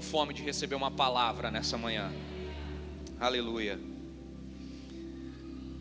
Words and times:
com 0.00 0.02
fome 0.02 0.32
de 0.32 0.42
receber 0.42 0.74
uma 0.74 0.90
palavra 0.90 1.50
nessa 1.50 1.76
manhã? 1.76 2.10
Aleluia. 3.20 3.78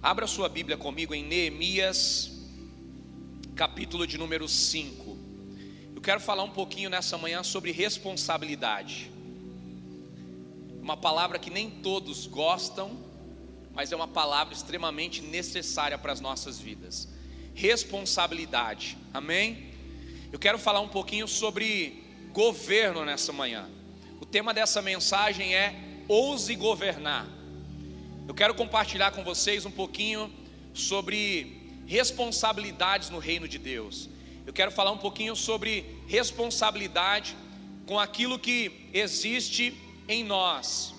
Abra 0.03 0.27
sua 0.27 0.49
Bíblia 0.49 0.75
comigo 0.75 1.15
em 1.15 1.23
Neemias, 1.23 2.29
capítulo 3.55 4.05
de 4.05 4.17
número 4.17 4.45
5. 4.45 5.17
Eu 5.95 6.01
quero 6.01 6.19
falar 6.19 6.43
um 6.43 6.49
pouquinho 6.49 6.89
nessa 6.89 7.17
manhã 7.17 7.43
sobre 7.43 7.71
responsabilidade. 7.71 9.09
Uma 10.81 10.97
palavra 10.97 11.39
que 11.39 11.49
nem 11.49 11.69
todos 11.69 12.27
gostam, 12.27 13.01
mas 13.73 13.93
é 13.93 13.95
uma 13.95 14.07
palavra 14.07 14.53
extremamente 14.53 15.21
necessária 15.21 15.97
para 15.97 16.11
as 16.11 16.19
nossas 16.19 16.59
vidas. 16.59 17.07
Responsabilidade. 17.55 18.97
Amém? 19.13 19.71
Eu 20.29 20.37
quero 20.37 20.59
falar 20.59 20.81
um 20.81 20.89
pouquinho 20.89 21.25
sobre 21.25 22.03
governo 22.33 23.05
nessa 23.05 23.31
manhã. 23.31 23.78
O 24.21 24.25
tema 24.25 24.53
dessa 24.53 24.81
mensagem 24.81 25.55
é 25.55 25.73
ouse 26.07 26.53
governar. 26.55 27.25
Eu 28.27 28.33
quero 28.33 28.53
compartilhar 28.53 29.11
com 29.11 29.23
vocês 29.23 29.65
um 29.65 29.71
pouquinho 29.71 30.31
sobre 30.73 31.81
responsabilidades 31.87 33.09
no 33.09 33.17
reino 33.17 33.47
de 33.47 33.57
Deus. 33.57 34.09
Eu 34.45 34.51
quero 34.51 34.71
falar 34.71 34.91
um 34.91 34.97
pouquinho 34.97 35.35
sobre 35.35 35.85
responsabilidade 36.05 37.35
com 37.85 37.97
aquilo 37.97 38.37
que 38.37 38.89
existe 38.93 39.73
em 40.07 40.23
nós. 40.23 40.93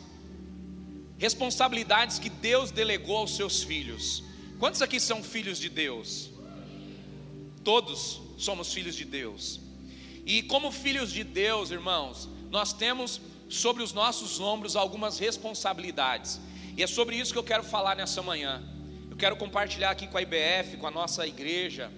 Responsabilidades 1.19 2.19
que 2.19 2.31
Deus 2.31 2.71
delegou 2.71 3.19
aos 3.19 3.37
seus 3.37 3.63
filhos. 3.63 4.25
Quantos 4.59 4.81
aqui 4.81 4.99
são 4.99 5.23
filhos 5.23 5.59
de 5.59 5.69
Deus? 5.69 6.31
Todos 7.63 8.21
somos 8.39 8.73
filhos 8.73 8.97
de 8.97 9.05
Deus. 9.05 9.61
E 10.25 10.43
como 10.43 10.73
filhos 10.73 11.13
de 11.13 11.23
Deus, 11.23 11.71
irmãos, 11.71 12.29
nós 12.51 12.73
temos 12.73 13.21
sobre 13.49 13.83
os 13.83 13.93
nossos 13.93 14.41
ombros 14.41 14.77
algumas 14.77 15.19
responsabilidades. 15.19 16.41
E 16.77 16.83
é 16.83 16.87
sobre 16.87 17.17
isso 17.17 17.33
que 17.33 17.39
eu 17.39 17.45
quero 17.45 17.63
falar 17.63 17.97
nessa 17.97 18.23
manhã. 18.23 18.63
Eu 19.11 19.17
quero 19.17 19.37
compartilhar 19.37 19.91
aqui 19.91 20.07
com 20.07 20.19
a 20.19 20.23
IBF, 20.23 20.77
com 20.79 20.87
a 20.87 20.91
nossa 20.91 21.27
igreja, 21.27 21.91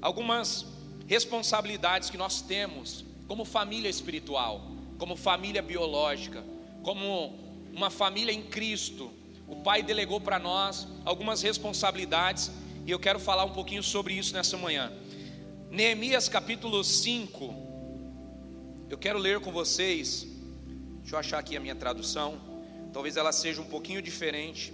algumas 0.00 0.66
responsabilidades 1.06 2.10
que 2.10 2.16
nós 2.16 2.40
temos 2.40 3.04
como 3.26 3.44
família 3.44 3.88
espiritual, 3.88 4.62
como 4.98 5.16
família 5.16 5.62
biológica, 5.62 6.42
como 6.82 7.38
uma 7.72 7.90
família 7.90 8.32
em 8.32 8.42
Cristo. 8.42 9.12
O 9.46 9.56
Pai 9.56 9.82
delegou 9.82 10.20
para 10.20 10.38
nós 10.38 10.88
algumas 11.04 11.42
responsabilidades 11.42 12.50
e 12.86 12.90
eu 12.90 12.98
quero 12.98 13.18
falar 13.18 13.44
um 13.44 13.52
pouquinho 13.52 13.82
sobre 13.82 14.14
isso 14.14 14.32
nessa 14.32 14.56
manhã. 14.56 14.92
Neemias 15.70 16.28
capítulo 16.28 16.82
5, 16.82 17.67
eu 18.90 18.96
quero 18.96 19.18
ler 19.18 19.40
com 19.40 19.52
vocês, 19.52 20.26
deixa 21.00 21.14
eu 21.14 21.18
achar 21.18 21.38
aqui 21.38 21.56
a 21.56 21.60
minha 21.60 21.74
tradução, 21.74 22.40
talvez 22.92 23.16
ela 23.16 23.32
seja 23.32 23.60
um 23.60 23.66
pouquinho 23.66 24.00
diferente 24.00 24.72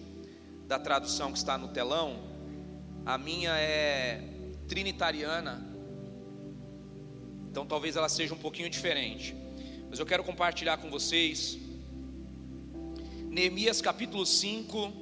da 0.68 0.78
tradução 0.78 1.32
que 1.32 1.38
está 1.38 1.58
no 1.58 1.68
telão, 1.68 2.22
a 3.04 3.18
minha 3.18 3.56
é 3.58 4.22
trinitariana, 4.68 5.66
então 7.50 7.66
talvez 7.66 7.96
ela 7.96 8.08
seja 8.08 8.32
um 8.34 8.38
pouquinho 8.38 8.70
diferente, 8.70 9.34
mas 9.90 9.98
eu 9.98 10.06
quero 10.06 10.22
compartilhar 10.22 10.76
com 10.76 10.88
vocês, 10.88 11.58
Neemias 13.28 13.80
capítulo 13.80 14.24
5, 14.24 14.92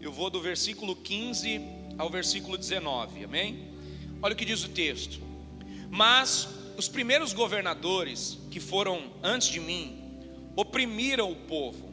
eu 0.00 0.12
vou 0.12 0.30
do 0.30 0.40
versículo 0.40 0.94
15 0.94 1.60
ao 1.98 2.08
versículo 2.08 2.56
19, 2.56 3.24
amém? 3.24 3.72
Olha 4.22 4.34
o 4.34 4.36
que 4.36 4.44
diz 4.44 4.62
o 4.62 4.68
texto. 4.68 5.20
Mas 5.90 6.61
os 6.76 6.88
primeiros 6.88 7.32
governadores 7.32 8.38
que 8.50 8.60
foram 8.60 9.12
antes 9.22 9.48
de 9.48 9.60
mim 9.60 9.98
oprimiram 10.56 11.30
o 11.30 11.36
povo 11.36 11.92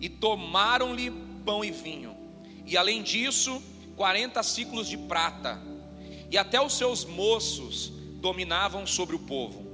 e 0.00 0.08
tomaram-lhe 0.08 1.10
pão 1.44 1.64
e 1.64 1.70
vinho, 1.70 2.16
e 2.66 2.76
além 2.76 3.02
disso, 3.02 3.62
quarenta 3.96 4.42
ciclos 4.42 4.88
de 4.88 4.96
prata, 4.96 5.60
e 6.30 6.38
até 6.38 6.60
os 6.60 6.76
seus 6.76 7.04
moços 7.04 7.92
dominavam 8.20 8.86
sobre 8.86 9.14
o 9.14 9.20
povo. 9.20 9.64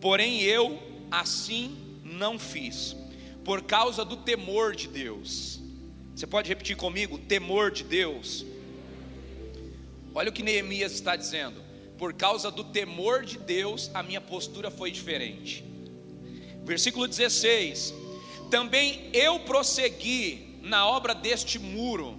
Porém 0.00 0.40
eu 0.42 0.78
assim 1.10 1.76
não 2.04 2.38
fiz, 2.38 2.96
por 3.44 3.62
causa 3.62 4.04
do 4.04 4.16
temor 4.16 4.74
de 4.74 4.88
Deus. 4.88 5.60
Você 6.14 6.26
pode 6.26 6.48
repetir 6.48 6.76
comigo? 6.76 7.18
Temor 7.18 7.70
de 7.70 7.84
Deus. 7.84 8.44
Olha 10.14 10.30
o 10.30 10.32
que 10.32 10.42
Neemias 10.42 10.92
está 10.92 11.14
dizendo 11.16 11.69
por 12.00 12.14
causa 12.14 12.50
do 12.50 12.64
temor 12.64 13.26
de 13.26 13.36
Deus, 13.36 13.90
a 13.92 14.02
minha 14.02 14.22
postura 14.22 14.70
foi 14.70 14.90
diferente. 14.90 15.62
Versículo 16.64 17.06
16: 17.06 17.92
Também 18.50 19.10
eu 19.12 19.40
prossegui 19.40 20.58
na 20.62 20.86
obra 20.86 21.14
deste 21.14 21.58
muro, 21.58 22.18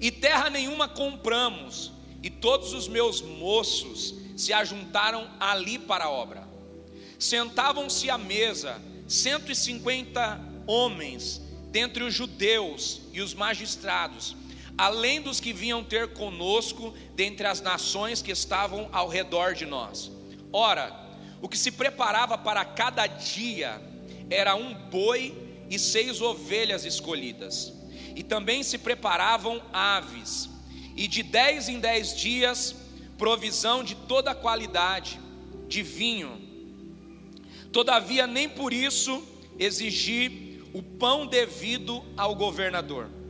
e 0.00 0.10
terra 0.10 0.48
nenhuma 0.48 0.88
compramos, 0.88 1.92
e 2.22 2.30
todos 2.30 2.72
os 2.72 2.88
meus 2.88 3.20
moços 3.20 4.14
se 4.34 4.50
ajuntaram 4.50 5.30
ali 5.38 5.78
para 5.78 6.04
a 6.04 6.10
obra. 6.10 6.48
Sentavam-se 7.18 8.08
à 8.08 8.16
mesa 8.16 8.80
150 9.06 10.40
homens, 10.66 11.38
dentre 11.70 12.02
os 12.02 12.14
judeus 12.14 13.02
e 13.12 13.20
os 13.20 13.34
magistrados, 13.34 14.34
além 14.76 15.20
dos 15.20 15.40
que 15.40 15.52
vinham 15.52 15.84
ter 15.84 16.08
conosco 16.08 16.94
dentre 17.14 17.46
as 17.46 17.60
nações 17.60 18.22
que 18.22 18.32
estavam 18.32 18.88
ao 18.92 19.08
redor 19.08 19.54
de 19.54 19.66
nós. 19.66 20.10
Ora, 20.52 20.92
o 21.40 21.48
que 21.48 21.58
se 21.58 21.72
preparava 21.72 22.38
para 22.38 22.64
cada 22.64 23.06
dia 23.06 23.80
era 24.30 24.54
um 24.54 24.72
boi 24.74 25.36
e 25.68 25.78
seis 25.78 26.20
ovelhas 26.20 26.84
escolhidas, 26.84 27.72
e 28.14 28.22
também 28.22 28.62
se 28.62 28.78
preparavam 28.78 29.62
aves, 29.72 30.48
e 30.96 31.08
de 31.08 31.22
dez 31.22 31.68
em 31.68 31.80
dez 31.80 32.14
dias 32.14 32.74
provisão 33.16 33.82
de 33.82 33.94
toda 33.94 34.34
qualidade, 34.34 35.18
de 35.68 35.82
vinho. 35.82 36.40
Todavia, 37.72 38.26
nem 38.26 38.48
por 38.48 38.72
isso 38.72 39.22
exigi 39.58 40.62
o 40.74 40.82
pão 40.82 41.26
devido 41.26 42.02
ao 42.16 42.34
governador 42.34 43.21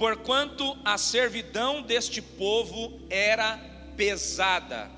porquanto 0.00 0.78
a 0.82 0.96
servidão 0.96 1.82
deste 1.82 2.22
povo 2.22 2.98
era 3.10 3.58
pesada. 3.98 4.90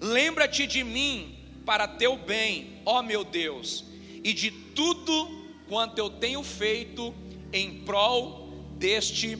Lembra-te 0.00 0.68
de 0.68 0.84
mim 0.84 1.36
para 1.66 1.88
teu 1.88 2.16
bem, 2.16 2.80
ó 2.86 3.02
meu 3.02 3.24
Deus, 3.24 3.84
e 4.22 4.32
de 4.32 4.52
tudo 4.52 5.28
quanto 5.68 5.98
eu 5.98 6.08
tenho 6.08 6.44
feito 6.44 7.12
em 7.52 7.80
prol 7.80 8.52
deste 8.78 9.36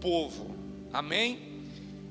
povo. 0.00 0.54
Amém? 0.92 1.64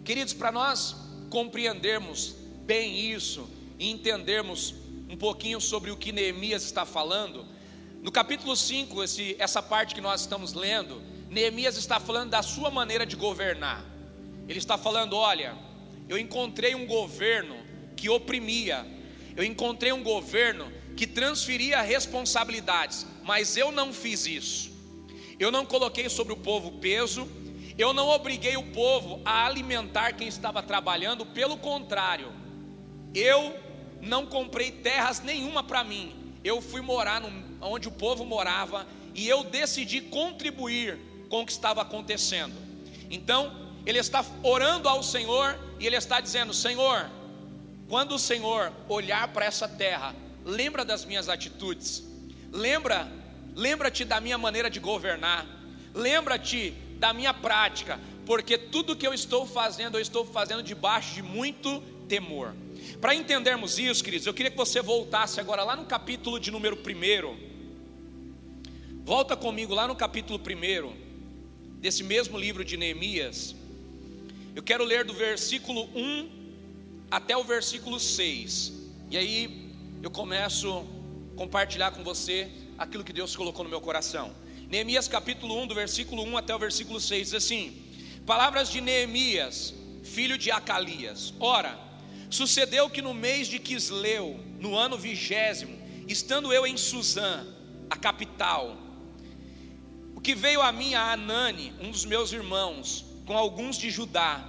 Queridos, 0.03 0.33
para 0.33 0.51
nós 0.51 0.93
compreendermos 1.29 2.35
bem 2.65 3.09
isso 3.09 3.49
e 3.79 3.89
entendermos 3.89 4.75
um 5.09 5.15
pouquinho 5.15 5.61
sobre 5.61 5.91
o 5.91 5.95
que 5.95 6.11
Neemias 6.11 6.63
está 6.63 6.85
falando, 6.85 7.45
no 8.03 8.11
capítulo 8.11 8.53
5, 8.53 9.01
esse, 9.01 9.33
essa 9.39 9.61
parte 9.61 9.95
que 9.95 10.01
nós 10.01 10.19
estamos 10.19 10.51
lendo, 10.51 11.01
Neemias 11.31 11.77
está 11.77 11.97
falando 11.97 12.31
da 12.31 12.43
sua 12.43 12.69
maneira 12.69 13.05
de 13.05 13.15
governar. 13.15 13.85
Ele 14.49 14.59
está 14.59 14.77
falando: 14.77 15.15
olha, 15.15 15.55
eu 16.09 16.17
encontrei 16.17 16.75
um 16.75 16.85
governo 16.85 17.55
que 17.95 18.09
oprimia, 18.09 18.85
eu 19.33 19.41
encontrei 19.41 19.93
um 19.93 20.03
governo 20.03 20.69
que 20.97 21.07
transferia 21.07 21.81
responsabilidades, 21.81 23.07
mas 23.23 23.55
eu 23.55 23.71
não 23.71 23.93
fiz 23.93 24.25
isso. 24.25 24.71
Eu 25.39 25.49
não 25.51 25.65
coloquei 25.65 26.09
sobre 26.09 26.33
o 26.33 26.37
povo 26.37 26.73
peso, 26.79 27.25
eu 27.77 27.93
não 27.93 28.09
obriguei 28.09 28.57
o 28.57 28.71
povo 28.73 29.21
a 29.23 29.45
alimentar 29.45 30.11
quem 30.11 30.27
estava 30.27 30.61
trabalhando, 30.61 31.25
pelo 31.25 31.55
contrário, 31.55 32.29
eu 33.15 33.55
não 34.01 34.25
comprei 34.25 34.69
terras 34.69 35.21
nenhuma 35.21 35.63
para 35.63 35.81
mim. 35.81 36.13
Eu 36.43 36.61
fui 36.61 36.81
morar 36.81 37.21
no, 37.21 37.31
onde 37.61 37.87
o 37.87 37.91
povo 37.91 38.25
morava 38.25 38.85
e 39.15 39.29
eu 39.29 39.45
decidi 39.45 40.01
contribuir 40.01 41.10
com 41.31 41.41
o 41.41 41.45
que 41.45 41.53
estava 41.53 41.81
acontecendo. 41.81 42.53
Então, 43.09 43.51
ele 43.85 43.97
está 43.97 44.23
orando 44.43 44.89
ao 44.89 45.01
Senhor 45.01 45.57
e 45.79 45.87
ele 45.87 45.95
está 45.95 46.19
dizendo: 46.19 46.53
Senhor, 46.53 47.09
quando 47.87 48.15
o 48.15 48.19
Senhor 48.19 48.71
olhar 48.89 49.29
para 49.29 49.45
essa 49.45 49.67
terra, 49.67 50.13
lembra 50.45 50.83
das 50.83 51.05
minhas 51.05 51.29
atitudes, 51.29 52.03
lembra, 52.51 53.09
lembra-te 53.55 54.03
da 54.03 54.19
minha 54.19 54.37
maneira 54.37 54.69
de 54.69 54.81
governar, 54.81 55.47
lembra-te 55.95 56.71
da 56.99 57.13
minha 57.13 57.33
prática, 57.33 57.97
porque 58.25 58.57
tudo 58.57 58.95
que 58.95 59.07
eu 59.07 59.13
estou 59.13 59.47
fazendo, 59.47 59.97
eu 59.97 60.01
estou 60.01 60.25
fazendo 60.25 60.61
debaixo 60.61 61.15
de 61.15 61.23
muito 61.23 61.81
temor. 62.09 62.53
Para 62.99 63.15
entendermos 63.15 63.79
isso, 63.79 64.03
queridos, 64.03 64.27
eu 64.27 64.33
queria 64.33 64.51
que 64.51 64.57
você 64.57 64.81
voltasse 64.81 65.39
agora 65.39 65.63
lá 65.63 65.77
no 65.77 65.85
capítulo 65.85 66.39
de 66.41 66.51
número 66.51 66.77
1. 66.77 67.51
Volta 69.05 69.37
comigo 69.37 69.73
lá 69.73 69.87
no 69.87 69.95
capítulo 69.95 70.37
1 70.37 71.10
desse 71.81 72.03
mesmo 72.03 72.37
livro 72.37 72.63
de 72.63 72.77
Neemias, 72.77 73.55
eu 74.55 74.61
quero 74.61 74.83
ler 74.83 75.03
do 75.03 75.13
versículo 75.15 75.89
1 75.95 76.29
até 77.09 77.35
o 77.35 77.43
versículo 77.43 77.99
6. 77.99 78.71
E 79.09 79.17
aí 79.17 79.71
eu 80.03 80.11
começo 80.11 80.85
a 81.33 81.37
compartilhar 81.37 81.89
com 81.91 82.03
você 82.03 82.49
aquilo 82.77 83.03
que 83.03 83.11
Deus 83.11 83.35
colocou 83.35 83.63
no 83.63 83.69
meu 83.69 83.81
coração. 83.81 84.31
Neemias 84.69 85.07
capítulo 85.07 85.59
1, 85.63 85.67
do 85.67 85.75
versículo 85.75 86.23
1 86.23 86.37
até 86.37 86.55
o 86.55 86.59
versículo 86.59 87.01
6, 87.01 87.29
diz 87.29 87.33
assim: 87.33 87.81
Palavras 88.27 88.69
de 88.69 88.79
Neemias, 88.79 89.73
filho 90.03 90.37
de 90.37 90.51
Acalias. 90.51 91.33
Ora, 91.39 91.79
sucedeu 92.29 92.91
que 92.91 93.01
no 93.01 93.13
mês 93.13 93.47
de 93.47 93.57
Quisleu, 93.57 94.39
no 94.59 94.77
ano 94.77 94.99
vigésimo, 94.99 95.75
estando 96.07 96.53
eu 96.53 96.67
em 96.67 96.77
Suzã, 96.77 97.43
a 97.89 97.97
capital, 97.97 98.77
que 100.23 100.35
veio 100.35 100.61
a 100.61 100.71
mim 100.71 100.93
a 100.93 101.13
Anani, 101.13 101.73
um 101.79 101.89
dos 101.89 102.05
meus 102.05 102.31
irmãos, 102.31 103.05
com 103.25 103.37
alguns 103.37 103.77
de 103.77 103.89
Judá, 103.89 104.45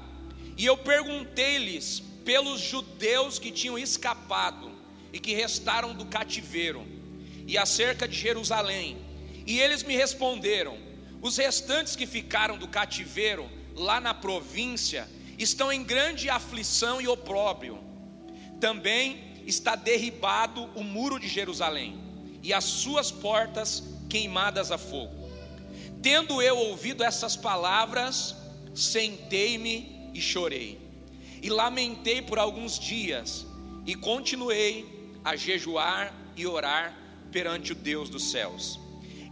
e 0.57 0.67
eu 0.67 0.77
perguntei-lhes 0.77 2.01
pelos 2.25 2.61
judeus 2.61 3.39
que 3.39 3.51
tinham 3.51 3.79
escapado 3.79 4.71
e 5.13 5.19
que 5.19 5.35
restaram 5.35 5.95
do 5.95 6.05
cativeiro, 6.07 6.87
e 7.47 7.57
acerca 7.57 8.07
de 8.07 8.17
Jerusalém. 8.19 8.99
E 9.47 9.59
eles 9.59 9.83
me 9.83 9.97
responderam: 9.97 10.77
os 11.21 11.37
restantes 11.37 11.97
que 11.97 12.07
ficaram 12.07 12.59
do 12.59 12.69
cativeiro 12.69 13.49
lá 13.75 14.01
na 14.01 14.15
província 14.15 15.09
estão 15.39 15.73
em 15.73 15.83
grande 15.83 16.29
aflição 16.29 17.01
e 17.01 17.09
opróbrio. 17.09 17.79
Também 18.61 19.43
está 19.47 19.75
derribado 19.75 20.65
o 20.77 20.85
muro 20.85 21.19
de 21.19 21.29
Jerusalém 21.29 21.99
e 22.43 22.53
as 22.53 22.65
suas 22.65 23.11
portas 23.11 23.83
queimadas 24.09 24.71
a 24.71 24.79
fogo. 24.79 25.22
Tendo 26.03 26.43
eu 26.43 26.59
ouvido 26.59 27.05
essas 27.05 27.37
palavras, 27.37 28.35
sentei-me 28.75 30.11
e 30.13 30.21
chorei. 30.21 30.81
E 31.41 31.49
lamentei 31.49 32.21
por 32.21 32.39
alguns 32.39 32.79
dias 32.79 33.47
e 33.87 33.95
continuei 33.95 34.85
a 35.25 35.37
jejuar 35.37 36.13
e 36.37 36.47
orar 36.47 36.99
perante 37.31 37.73
o 37.73 37.75
Deus 37.75 38.09
dos 38.09 38.31
céus. 38.31 38.81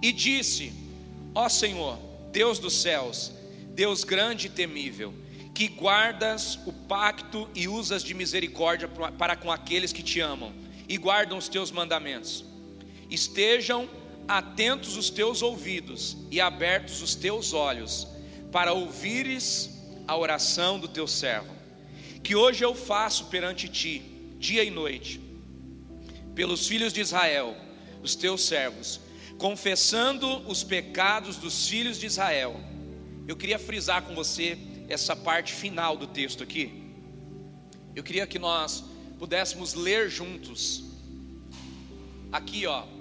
E 0.00 0.12
disse: 0.12 0.72
Ó 1.34 1.48
Senhor, 1.48 1.98
Deus 2.30 2.58
dos 2.58 2.80
céus, 2.80 3.32
Deus 3.74 4.04
grande 4.04 4.46
e 4.46 4.50
temível, 4.50 5.12
que 5.54 5.68
guardas 5.68 6.58
o 6.66 6.72
pacto 6.72 7.48
e 7.54 7.66
usas 7.66 8.02
de 8.02 8.14
misericórdia 8.14 8.88
para 9.18 9.36
com 9.36 9.50
aqueles 9.50 9.92
que 9.92 10.02
te 10.02 10.20
amam 10.20 10.52
e 10.88 10.96
guardam 10.96 11.36
os 11.36 11.48
teus 11.48 11.70
mandamentos. 11.70 12.44
Estejam 13.10 13.88
atentos 14.30 14.96
os 14.96 15.10
teus 15.10 15.42
ouvidos 15.42 16.16
e 16.30 16.40
abertos 16.40 17.02
os 17.02 17.16
teus 17.16 17.52
olhos, 17.52 18.06
para 18.52 18.72
ouvires 18.72 19.70
a 20.06 20.16
oração 20.16 20.78
do 20.78 20.86
teu 20.86 21.08
servo, 21.08 21.52
que 22.22 22.36
hoje 22.36 22.64
eu 22.64 22.72
faço 22.72 23.24
perante 23.26 23.68
ti, 23.68 24.00
dia 24.38 24.62
e 24.62 24.70
noite, 24.70 25.20
pelos 26.32 26.68
filhos 26.68 26.92
de 26.92 27.00
Israel, 27.00 27.56
os 28.04 28.14
teus 28.14 28.44
servos, 28.44 29.00
confessando 29.36 30.48
os 30.48 30.62
pecados 30.62 31.36
dos 31.36 31.66
filhos 31.66 31.98
de 31.98 32.06
Israel. 32.06 32.54
Eu 33.26 33.34
queria 33.34 33.58
frisar 33.58 34.02
com 34.02 34.14
você 34.14 34.56
essa 34.88 35.16
parte 35.16 35.52
final 35.52 35.96
do 35.96 36.06
texto 36.06 36.44
aqui. 36.44 36.94
Eu 37.96 38.04
queria 38.04 38.28
que 38.28 38.38
nós 38.38 38.84
pudéssemos 39.18 39.74
ler 39.74 40.08
juntos. 40.08 40.84
Aqui, 42.30 42.64
ó. 42.66 42.99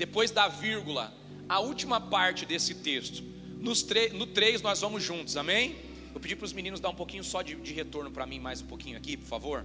Depois 0.00 0.30
da 0.30 0.48
vírgula, 0.48 1.12
a 1.46 1.60
última 1.60 2.00
parte 2.00 2.46
desse 2.46 2.76
texto. 2.76 3.22
Nos 3.58 3.86
no 4.14 4.26
3 4.26 4.62
nós 4.62 4.80
vamos 4.80 5.02
juntos, 5.02 5.36
amém? 5.36 5.76
Eu 6.14 6.18
pedi 6.18 6.34
para 6.34 6.46
os 6.46 6.54
meninos 6.54 6.80
dar 6.80 6.88
um 6.88 6.94
pouquinho 6.94 7.22
só 7.22 7.42
de, 7.42 7.54
de 7.56 7.74
retorno 7.74 8.10
para 8.10 8.24
mim, 8.24 8.40
mais 8.40 8.62
um 8.62 8.66
pouquinho 8.66 8.96
aqui, 8.96 9.14
por 9.14 9.26
favor. 9.26 9.62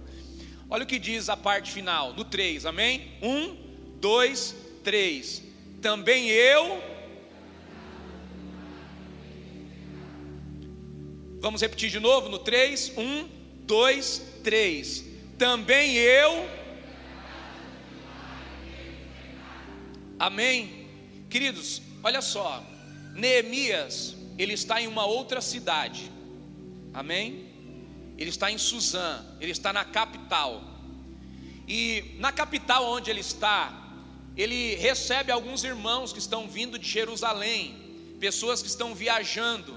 Olha 0.68 0.84
o 0.84 0.86
que 0.86 0.98
diz 0.98 1.30
a 1.30 1.38
parte 1.38 1.72
final, 1.72 2.12
no 2.12 2.22
3, 2.22 2.66
amém? 2.66 3.12
1, 3.22 3.56
2, 3.98 4.54
3. 4.84 5.42
Também 5.80 6.28
eu. 6.28 6.82
Vamos 11.40 11.62
repetir 11.62 11.88
de 11.88 11.98
novo 11.98 12.28
no 12.28 12.40
3. 12.40 12.92
1, 12.94 13.28
2, 13.62 14.22
3. 14.44 15.04
Também 15.38 15.94
eu. 15.94 16.65
Amém? 20.18 20.88
Queridos, 21.28 21.82
olha 22.02 22.22
só. 22.22 22.64
Neemias, 23.14 24.14
ele 24.38 24.54
está 24.54 24.80
em 24.80 24.86
uma 24.86 25.04
outra 25.04 25.40
cidade. 25.40 26.10
Amém? 26.92 27.46
Ele 28.16 28.30
está 28.30 28.50
em 28.50 28.58
Suzã, 28.58 29.24
ele 29.40 29.52
está 29.52 29.72
na 29.72 29.84
capital. 29.84 30.62
E 31.68 32.16
na 32.18 32.32
capital 32.32 32.84
onde 32.86 33.10
ele 33.10 33.20
está, 33.20 33.86
ele 34.36 34.74
recebe 34.76 35.32
alguns 35.32 35.64
irmãos 35.64 36.12
que 36.12 36.18
estão 36.18 36.48
vindo 36.48 36.78
de 36.78 36.88
Jerusalém, 36.88 37.74
pessoas 38.18 38.62
que 38.62 38.68
estão 38.68 38.94
viajando 38.94 39.74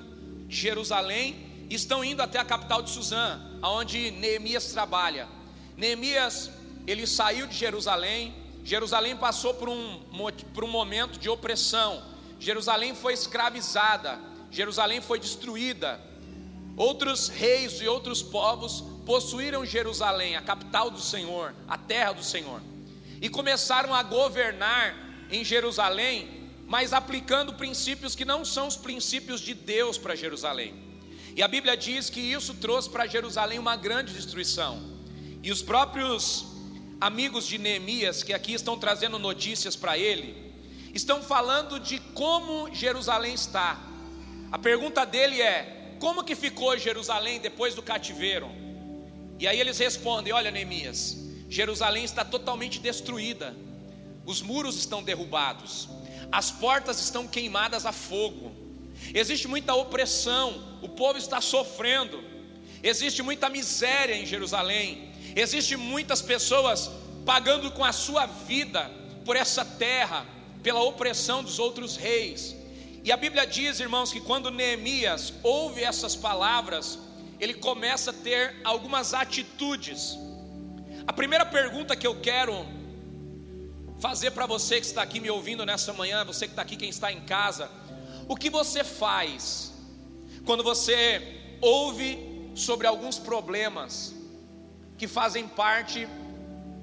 de 0.47 0.55
Jerusalém 0.55 1.35
e 1.69 1.75
estão 1.75 2.03
indo 2.03 2.21
até 2.21 2.39
a 2.39 2.45
capital 2.45 2.81
de 2.81 2.89
Suzã, 2.89 3.41
aonde 3.61 4.11
Neemias 4.11 4.71
trabalha. 4.71 5.27
Neemias, 5.75 6.51
ele 6.87 7.05
saiu 7.05 7.47
de 7.47 7.55
Jerusalém, 7.55 8.33
Jerusalém 8.69 9.17
passou 9.17 9.53
por 9.55 9.67
um, 9.67 9.99
por 10.53 10.63
um 10.63 10.67
momento 10.67 11.17
de 11.17 11.27
opressão, 11.27 12.03
Jerusalém 12.39 12.93
foi 12.93 13.13
escravizada, 13.13 14.19
Jerusalém 14.51 15.01
foi 15.01 15.19
destruída. 15.19 15.99
Outros 16.77 17.29
reis 17.29 17.81
e 17.81 17.87
outros 17.87 18.21
povos 18.21 18.83
possuíram 19.07 19.65
Jerusalém, 19.65 20.35
a 20.35 20.41
capital 20.41 20.91
do 20.91 21.01
Senhor, 21.01 21.55
a 21.67 21.77
terra 21.77 22.13
do 22.13 22.23
Senhor 22.23 22.61
e 23.21 23.27
começaram 23.27 23.93
a 23.93 24.01
governar 24.03 24.95
em 25.29 25.43
Jerusalém, 25.43 26.47
mas 26.67 26.93
aplicando 26.93 27.53
princípios 27.53 28.15
que 28.15 28.23
não 28.23 28.45
são 28.45 28.67
os 28.67 28.77
princípios 28.77 29.41
de 29.41 29.53
Deus 29.53 29.97
para 29.97 30.15
Jerusalém. 30.15 30.75
E 31.35 31.41
a 31.41 31.47
Bíblia 31.47 31.75
diz 31.75 32.09
que 32.09 32.19
isso 32.19 32.53
trouxe 32.53 32.89
para 32.89 33.07
Jerusalém 33.07 33.59
uma 33.59 33.75
grande 33.75 34.13
destruição. 34.13 34.81
E 35.41 35.51
os 35.51 35.61
próprios 35.61 36.45
amigos 36.99 37.47
de 37.47 37.57
Neemias, 37.57 38.23
que 38.23 38.33
aqui 38.33 38.53
estão 38.53 38.77
trazendo 38.77 39.17
notícias 39.17 39.75
para 39.75 39.97
ele, 39.97 40.35
estão 40.93 41.21
falando 41.21 41.79
de 41.79 41.99
como 42.13 42.73
Jerusalém 42.73 43.33
está. 43.33 43.79
A 44.51 44.57
pergunta 44.57 45.05
dele 45.05 45.41
é: 45.41 45.95
como 45.99 46.23
que 46.23 46.35
ficou 46.35 46.77
Jerusalém 46.77 47.39
depois 47.39 47.73
do 47.73 47.81
cativeiro? 47.81 48.49
E 49.39 49.47
aí 49.47 49.59
eles 49.59 49.77
respondem: 49.77 50.33
Olha, 50.33 50.51
Neemias, 50.51 51.17
Jerusalém 51.49 52.03
está 52.03 52.25
totalmente 52.25 52.79
destruída, 52.79 53.55
os 54.25 54.41
muros 54.41 54.77
estão 54.77 55.01
derrubados, 55.01 55.87
as 56.31 56.51
portas 56.51 56.99
estão 56.99 57.27
queimadas 57.27 57.85
a 57.85 57.93
fogo, 57.93 58.51
existe 59.13 59.47
muita 59.47 59.73
opressão, 59.73 60.79
o 60.81 60.89
povo 60.89 61.17
está 61.17 61.39
sofrendo, 61.39 62.21
existe 62.83 63.21
muita 63.21 63.47
miséria 63.47 64.15
em 64.15 64.25
Jerusalém, 64.25 65.08
existe 65.35 65.75
muitas 65.75 66.21
pessoas 66.21 66.89
pagando 67.25 67.71
com 67.71 67.83
a 67.83 67.91
sua 67.91 68.25
vida 68.25 68.89
por 69.25 69.35
essa 69.35 69.63
terra, 69.63 70.25
pela 70.63 70.81
opressão 70.81 71.43
dos 71.43 71.59
outros 71.59 71.95
reis. 71.95 72.55
E 73.03 73.11
a 73.11 73.17
Bíblia 73.17 73.45
diz, 73.45 73.79
irmãos, 73.79 74.11
que 74.11 74.19
quando 74.19 74.51
Neemias 74.51 75.33
ouve 75.43 75.83
essas 75.83 76.15
palavras, 76.15 76.99
ele 77.39 77.53
começa 77.53 78.11
a 78.11 78.13
ter 78.13 78.55
algumas 78.63 79.13
atitudes 79.13 80.17
a 81.09 81.13
primeira 81.13 81.43
pergunta 81.43 81.95
que 81.95 82.05
eu 82.05 82.21
quero 82.21 82.53
fazer 83.99 84.29
para 84.29 84.45
você 84.45 84.79
que 84.79 84.85
está 84.85 85.01
aqui 85.01 85.19
me 85.19 85.27
ouvindo 85.27 85.65
nessa 85.65 85.91
manhã, 85.91 86.23
você 86.23 86.45
que 86.45 86.51
está 86.51 86.61
aqui, 86.61 86.75
quem 86.75 86.89
está 86.89 87.11
em 87.11 87.21
casa, 87.21 87.67
o 88.27 88.35
que 88.35 88.47
você 88.47 88.83
faz 88.83 89.73
quando 90.45 90.63
você 90.63 91.57
ouve 91.61 92.51
sobre 92.53 92.85
alguns 92.85 93.17
problemas 93.17 94.13
que 94.99 95.07
fazem 95.07 95.47
parte 95.47 96.05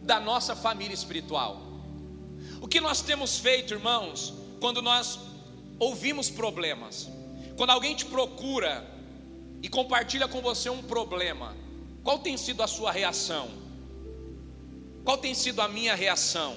da 0.02 0.18
nossa 0.18 0.56
família 0.56 0.94
espiritual? 0.94 1.62
O 2.62 2.66
que 2.66 2.80
nós 2.80 3.02
temos 3.02 3.38
feito, 3.38 3.74
irmãos, 3.74 4.32
quando 4.58 4.80
nós 4.80 5.18
ouvimos 5.78 6.30
problemas? 6.30 7.10
Quando 7.58 7.70
alguém 7.70 7.94
te 7.94 8.06
procura 8.06 8.84
e 9.62 9.68
compartilha 9.68 10.26
com 10.26 10.40
você 10.40 10.70
um 10.70 10.82
problema, 10.82 11.54
qual 12.02 12.18
tem 12.18 12.38
sido 12.38 12.62
a 12.62 12.66
sua 12.66 12.90
reação? 12.90 13.50
Qual 15.04 15.18
tem 15.18 15.34
sido 15.34 15.60
a 15.60 15.68
minha 15.68 15.94
reação? 15.94 16.56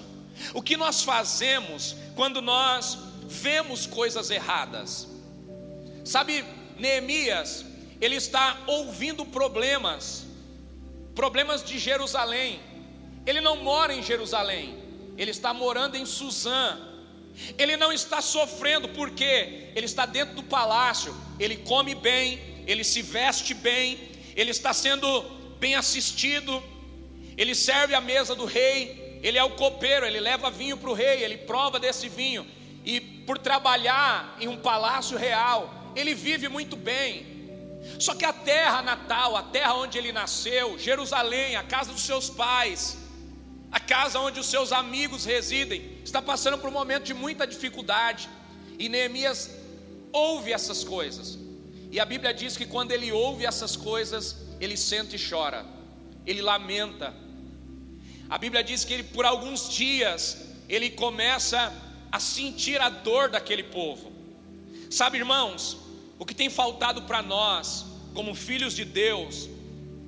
O 0.54 0.62
que 0.62 0.78
nós 0.78 1.04
fazemos 1.04 1.94
quando 2.16 2.42
nós 2.42 2.98
vemos 3.28 3.86
coisas 3.86 4.30
erradas? 4.30 5.10
Sabe, 6.06 6.46
Neemias, 6.78 7.66
ele 8.00 8.16
está 8.16 8.58
ouvindo 8.66 9.26
problemas, 9.26 10.26
problemas 11.20 11.62
de 11.62 11.78
Jerusalém. 11.78 12.62
Ele 13.26 13.42
não 13.42 13.58
mora 13.58 13.94
em 13.94 14.02
Jerusalém, 14.02 14.78
ele 15.18 15.32
está 15.32 15.54
morando 15.54 15.98
em 15.98 16.06
Suzã. 16.06 16.80
Ele 17.58 17.76
não 17.76 17.92
está 17.92 18.22
sofrendo 18.22 18.88
porque 18.88 19.70
ele 19.76 19.86
está 19.86 20.06
dentro 20.06 20.34
do 20.36 20.44
palácio, 20.44 21.14
ele 21.38 21.58
come 21.58 21.94
bem, 21.94 22.40
ele 22.66 22.86
se 22.86 23.02
veste 23.02 23.54
bem, 23.54 24.00
ele 24.34 24.52
está 24.52 24.74
sendo 24.74 25.08
bem 25.60 25.76
assistido, 25.76 26.64
ele 27.36 27.54
serve 27.54 27.94
à 27.94 28.00
mesa 28.00 28.34
do 28.34 28.46
rei, 28.46 29.20
ele 29.22 29.38
é 29.38 29.44
o 29.44 29.52
copeiro, 29.52 30.06
ele 30.06 30.22
leva 30.22 30.50
vinho 30.50 30.78
para 30.78 30.90
o 30.90 30.94
rei, 30.94 31.22
ele 31.22 31.38
prova 31.40 31.80
desse 31.80 32.08
vinho, 32.08 32.48
e 32.86 33.02
por 33.02 33.38
trabalhar 33.38 34.38
em 34.40 34.48
um 34.48 34.58
palácio 34.58 35.18
real, 35.18 35.92
ele 35.98 36.14
vive 36.14 36.48
muito 36.48 36.78
bem. 36.78 37.39
Só 37.98 38.14
que 38.14 38.26
a 38.26 38.34
terra 38.34 38.82
natal, 38.82 39.36
a 39.36 39.44
terra 39.44 39.74
onde 39.74 39.98
ele 39.98 40.12
nasceu, 40.12 40.78
Jerusalém, 40.78 41.56
a 41.56 41.64
casa 41.64 41.92
dos 41.92 42.02
seus 42.02 42.30
pais, 42.30 42.98
a 43.72 43.80
casa 43.80 44.20
onde 44.20 44.40
os 44.40 44.48
seus 44.48 44.72
amigos 44.72 45.26
residem, 45.26 46.00
está 46.04 46.22
passando 46.22 46.58
por 46.58 46.70
um 46.70 46.74
momento 46.74 47.04
de 47.04 47.14
muita 47.14 47.46
dificuldade. 47.46 48.30
E 48.78 48.90
Neemias 48.90 49.52
ouve 50.12 50.52
essas 50.52 50.84
coisas. 50.84 51.38
E 51.92 52.00
a 52.00 52.06
Bíblia 52.06 52.34
diz 52.34 52.56
que 52.56 52.66
quando 52.66 52.92
ele 52.92 53.12
ouve 53.12 53.46
essas 53.46 53.76
coisas, 53.76 54.36
ele 54.60 54.78
sente 54.78 55.16
e 55.16 55.30
chora, 55.30 55.66
ele 56.26 56.42
lamenta. 56.42 57.14
A 58.30 58.38
Bíblia 58.38 58.64
diz 58.64 58.84
que 58.86 58.94
ele, 58.94 59.04
por 59.04 59.26
alguns 59.26 59.70
dias 59.70 60.50
ele 60.68 60.92
começa 60.92 61.74
a 62.12 62.20
sentir 62.20 62.80
a 62.80 62.90
dor 62.90 63.30
daquele 63.30 63.64
povo. 63.64 64.12
Sabe, 64.90 65.18
irmãos, 65.18 65.78
o 66.20 66.26
que 66.26 66.36
tem 66.36 66.50
faltado 66.50 67.04
para 67.04 67.24
nós, 67.24 67.86
como 68.14 68.36
filhos 68.36 68.76
de 68.76 68.86
Deus, 68.86 69.50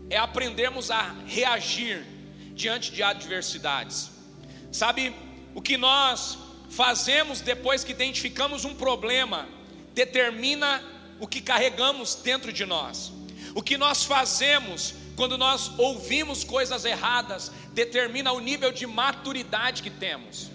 é 0.09 0.17
aprendermos 0.17 0.91
a 0.91 1.15
reagir 1.25 2.05
diante 2.53 2.91
de 2.91 3.01
adversidades. 3.01 4.11
Sabe, 4.71 5.15
o 5.55 5.61
que 5.61 5.77
nós 5.77 6.37
fazemos 6.69 7.41
depois 7.41 7.83
que 7.83 7.91
identificamos 7.91 8.65
um 8.65 8.75
problema, 8.75 9.47
determina 9.93 10.83
o 11.19 11.27
que 11.27 11.41
carregamos 11.41 12.15
dentro 12.15 12.51
de 12.51 12.65
nós. 12.65 13.11
O 13.55 13.63
que 13.63 13.77
nós 13.77 14.03
fazemos 14.03 14.95
quando 15.15 15.37
nós 15.37 15.71
ouvimos 15.77 16.43
coisas 16.43 16.85
erradas, 16.85 17.51
determina 17.73 18.31
o 18.31 18.39
nível 18.39 18.71
de 18.71 18.87
maturidade 18.87 19.83
que 19.83 19.89
temos. 19.89 20.49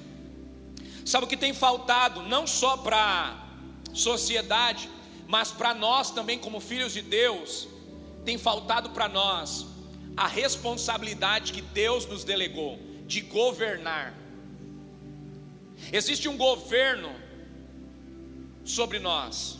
Sabe 1.04 1.25
o 1.25 1.28
que 1.28 1.36
tem 1.36 1.54
faltado, 1.54 2.22
não 2.22 2.46
só 2.46 2.76
para 2.76 2.98
a 2.98 3.94
sociedade, 3.94 4.90
mas 5.26 5.50
para 5.50 5.75
nós 5.75 6.11
também, 6.11 6.38
como 6.38 6.61
filhos 6.61 6.92
de 6.92 7.02
Deus, 7.02 7.68
tem 8.25 8.38
faltado 8.38 8.90
para 8.90 9.09
nós 9.09 9.66
a 10.16 10.26
responsabilidade 10.26 11.52
que 11.52 11.61
Deus 11.61 12.06
nos 12.06 12.25
delegou 12.25 12.78
de 13.06 13.21
governar. 13.21 14.14
Existe 15.92 16.28
um 16.28 16.37
governo 16.37 17.14
sobre 18.64 18.99
nós, 18.99 19.59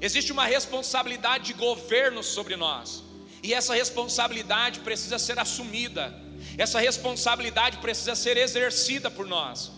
existe 0.00 0.32
uma 0.32 0.44
responsabilidade 0.44 1.44
de 1.44 1.52
governo 1.54 2.22
sobre 2.22 2.56
nós, 2.56 3.02
e 3.42 3.54
essa 3.54 3.74
responsabilidade 3.74 4.80
precisa 4.80 5.18
ser 5.18 5.38
assumida, 5.38 6.14
essa 6.58 6.80
responsabilidade 6.80 7.78
precisa 7.78 8.14
ser 8.14 8.36
exercida 8.36 9.10
por 9.10 9.26
nós. 9.26 9.70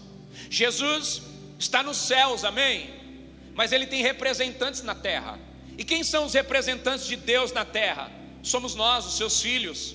Jesus 0.50 1.22
está 1.58 1.82
nos 1.82 1.98
céus, 1.98 2.44
amém? 2.44 3.03
Mas 3.54 3.72
ele 3.72 3.86
tem 3.86 4.02
representantes 4.02 4.82
na 4.82 4.94
terra. 4.94 5.38
E 5.76 5.84
quem 5.84 6.04
são 6.04 6.26
os 6.26 6.34
representantes 6.34 7.06
de 7.06 7.16
Deus 7.16 7.52
na 7.52 7.64
terra? 7.64 8.10
Somos 8.42 8.74
nós, 8.74 9.06
os 9.06 9.16
seus 9.16 9.40
filhos. 9.40 9.94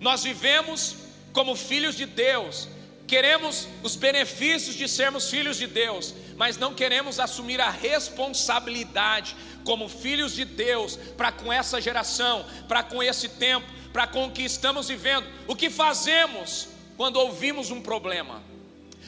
Nós 0.00 0.24
vivemos 0.24 0.96
como 1.32 1.56
filhos 1.56 1.96
de 1.96 2.06
Deus, 2.06 2.68
queremos 3.06 3.68
os 3.82 3.96
benefícios 3.96 4.74
de 4.74 4.88
sermos 4.88 5.30
filhos 5.30 5.56
de 5.56 5.66
Deus, 5.66 6.14
mas 6.36 6.56
não 6.56 6.74
queremos 6.74 7.18
assumir 7.18 7.60
a 7.60 7.70
responsabilidade 7.70 9.36
como 9.64 9.88
filhos 9.88 10.34
de 10.34 10.44
Deus 10.44 10.96
para 11.16 11.32
com 11.32 11.52
essa 11.52 11.80
geração, 11.80 12.44
para 12.68 12.82
com 12.82 13.02
esse 13.02 13.28
tempo, 13.28 13.66
para 13.92 14.06
com 14.06 14.26
o 14.26 14.30
que 14.30 14.42
estamos 14.42 14.88
vivendo. 14.88 15.26
O 15.46 15.54
que 15.54 15.70
fazemos 15.70 16.68
quando 16.96 17.16
ouvimos 17.16 17.70
um 17.70 17.80
problema? 17.80 18.42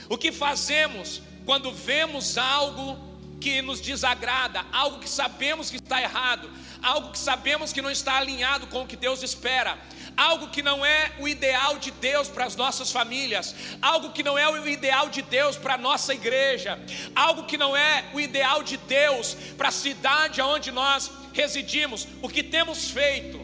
O 0.08 0.16
que 0.16 0.30
fazemos 0.30 1.22
quando 1.44 1.72
vemos 1.72 2.38
algo 2.38 3.13
que 3.44 3.60
nos 3.60 3.78
desagrada, 3.78 4.64
algo 4.72 5.00
que 5.00 5.08
sabemos 5.08 5.70
que 5.70 5.76
está 5.76 6.00
errado, 6.00 6.50
algo 6.82 7.10
que 7.10 7.18
sabemos 7.18 7.74
que 7.74 7.82
não 7.82 7.90
está 7.90 8.16
alinhado 8.16 8.66
com 8.68 8.80
o 8.80 8.86
que 8.86 8.96
Deus 8.96 9.22
espera, 9.22 9.78
algo 10.16 10.48
que 10.48 10.62
não 10.62 10.82
é 10.82 11.12
o 11.18 11.28
ideal 11.28 11.78
de 11.78 11.90
Deus 11.90 12.26
para 12.26 12.46
as 12.46 12.56
nossas 12.56 12.90
famílias, 12.90 13.54
algo 13.82 14.12
que 14.12 14.22
não 14.22 14.38
é 14.38 14.48
o 14.48 14.66
ideal 14.66 15.10
de 15.10 15.20
Deus 15.20 15.58
para 15.58 15.74
a 15.74 15.76
nossa 15.76 16.14
igreja, 16.14 16.80
algo 17.14 17.44
que 17.44 17.58
não 17.58 17.76
é 17.76 18.06
o 18.14 18.18
ideal 18.18 18.62
de 18.62 18.78
Deus 18.78 19.34
para 19.58 19.68
a 19.68 19.72
cidade 19.72 20.40
onde 20.40 20.70
nós 20.70 21.10
residimos, 21.34 22.08
o 22.22 22.30
que 22.30 22.42
temos 22.42 22.88
feito 22.88 23.38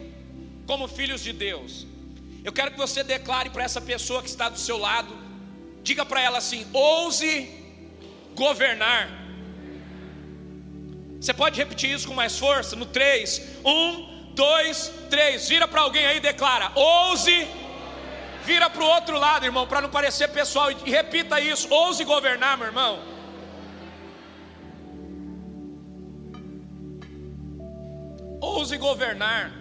como 0.65 0.87
filhos 0.87 1.21
de 1.21 1.31
Deus. 1.31 1.85
Eu 2.43 2.51
quero 2.51 2.71
que 2.71 2.77
você 2.79 3.03
declare 3.03 3.51
para 3.51 3.63
essa 3.63 3.79
pessoa 3.79 4.23
que 4.23 4.29
está 4.29 4.49
do 4.49 4.57
seu 4.57 4.79
lado, 4.79 5.15
diga 5.83 6.03
para 6.03 6.19
ela 6.19 6.39
assim: 6.39 6.65
ouse 6.73 7.51
governar. 8.33 9.20
Você 11.21 11.33
pode 11.35 11.55
repetir 11.57 11.91
isso 11.91 12.07
com 12.07 12.15
mais 12.15 12.37
força? 12.37 12.75
No 12.75 12.87
3, 12.87 13.59
1, 13.63 14.11
dois, 14.33 14.91
três. 15.09 15.47
Vira 15.47 15.67
para 15.67 15.81
alguém 15.81 16.05
aí 16.05 16.17
e 16.17 16.19
declara: 16.19 16.71
ouse. 16.75 17.47
Vira 18.43 18.67
para 18.71 18.83
o 18.83 18.87
outro 18.87 19.19
lado, 19.19 19.45
irmão, 19.45 19.67
para 19.67 19.81
não 19.81 19.89
parecer 19.89 20.27
pessoal. 20.29 20.71
E 20.71 20.89
repita 20.89 21.39
isso: 21.39 21.71
ouse 21.71 22.03
governar, 22.03 22.57
meu 22.57 22.67
irmão. 22.67 22.99
Ouse 28.41 28.75
governar. 28.77 29.51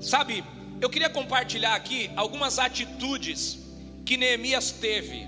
Sabe, 0.00 0.44
eu 0.80 0.88
queria 0.88 1.10
compartilhar 1.10 1.74
aqui 1.74 2.10
algumas 2.16 2.58
atitudes 2.58 3.58
que 4.06 4.16
Neemias 4.16 4.70
teve 4.70 5.26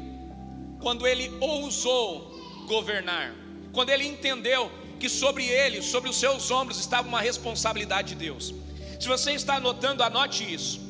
quando 0.80 1.06
ele 1.06 1.30
ousou 1.40 2.30
governar, 2.68 3.34
quando 3.72 3.90
ele 3.90 4.06
entendeu 4.06 4.70
que 5.02 5.08
sobre 5.08 5.44
ele, 5.44 5.82
sobre 5.82 6.08
os 6.08 6.16
seus 6.16 6.48
ombros, 6.52 6.78
estava 6.78 7.08
uma 7.08 7.20
responsabilidade 7.20 8.10
de 8.10 8.14
Deus. 8.26 8.54
Se 9.00 9.08
você 9.08 9.32
está 9.32 9.56
anotando, 9.56 10.00
anote 10.00 10.40
isso. 10.58 10.80